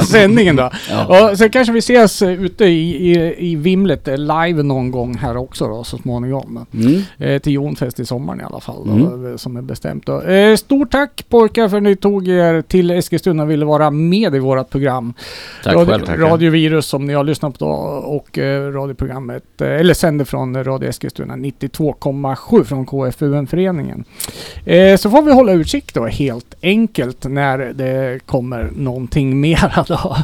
sändningen 0.11 0.55
då. 0.55 0.71
Ja. 0.89 1.29
Och 1.31 1.37
sen 1.37 1.49
kanske 1.49 1.73
vi 1.73 1.79
ses 1.79 2.21
eh, 2.21 2.31
ute 2.43 2.65
i, 2.65 3.11
i, 3.11 3.35
i 3.51 3.55
vimlet 3.55 4.07
eh, 4.07 4.17
live 4.17 4.63
någon 4.63 4.91
gång 4.91 5.15
här 5.17 5.37
också 5.37 5.67
då 5.67 5.83
så 5.83 5.97
småningom. 5.97 6.65
Mm. 6.73 7.01
Eh, 7.17 7.41
till 7.41 7.53
Jonfest 7.53 7.99
i 7.99 8.05
sommaren 8.05 8.41
i 8.41 8.43
alla 8.43 8.59
fall 8.59 8.83
då, 8.85 8.91
Mm. 8.91 9.31
eh, 9.31 9.37
som 9.37 9.57
är 9.57 9.61
bestämt 9.61 10.05
då. 10.05 10.21
Eh, 10.21 10.55
stort 10.55 10.91
tack 10.91 11.25
pojkar 11.29 11.69
för 11.69 11.77
att 11.77 11.83
ni 11.83 11.95
tog 11.95 12.27
er 12.27 12.61
till 12.61 12.91
Eskilstuna 12.91 13.43
och 13.43 13.51
ville 13.51 13.65
vara 13.65 13.91
med 13.91 14.35
i 14.35 14.39
vårat 14.39 14.69
program. 14.69 15.13
Tack 15.63 15.75
Radio, 15.75 15.91
själv. 15.91 16.05
tackar. 16.05 16.21
Radio 16.21 16.51
Virus 16.51 16.85
som 16.85 17.05
ni 17.05 17.13
har 17.13 17.23
lyssnat 17.23 17.59
på 17.59 17.65
och 17.65 18.37
eh, 18.37 18.71
radioprogrammet, 18.71 19.61
eller 19.61 19.93
sänder 19.93 20.25
från 20.25 20.63
Radio 20.63 20.89
Eskilstuna 20.89 21.33
92,7 21.35 22.63
från 22.63 22.85
KFUM-föreningen. 22.85 24.03
Så 24.99 25.09
får 25.09 25.21
vi 25.21 25.31
hålla 25.33 25.51
utkik 25.51 25.93
då 25.93 26.05
helt 26.05 26.56
enkelt 26.61 27.23
när 27.23 27.57
det 27.57 28.19
kommer 28.25 28.69
någonting 28.75 29.39
mera 29.41 29.85
då. 29.87 30.17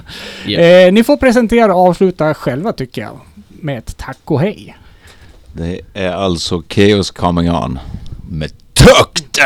Ja. 0.45 0.59
Eh, 0.59 0.93
ni 0.93 1.03
får 1.03 1.17
presentera 1.17 1.75
och 1.75 1.87
avsluta 1.87 2.33
själva 2.33 2.73
tycker 2.73 3.01
jag 3.01 3.19
med 3.49 3.77
ett 3.77 3.97
tack 3.97 4.19
och 4.23 4.41
hej. 4.41 4.77
Det 5.53 5.79
är 5.93 6.11
alltså 6.11 6.63
Chaos 6.69 7.11
Coming 7.11 7.51
On 7.51 7.79
med 8.29 8.51
tukt! 8.73 9.39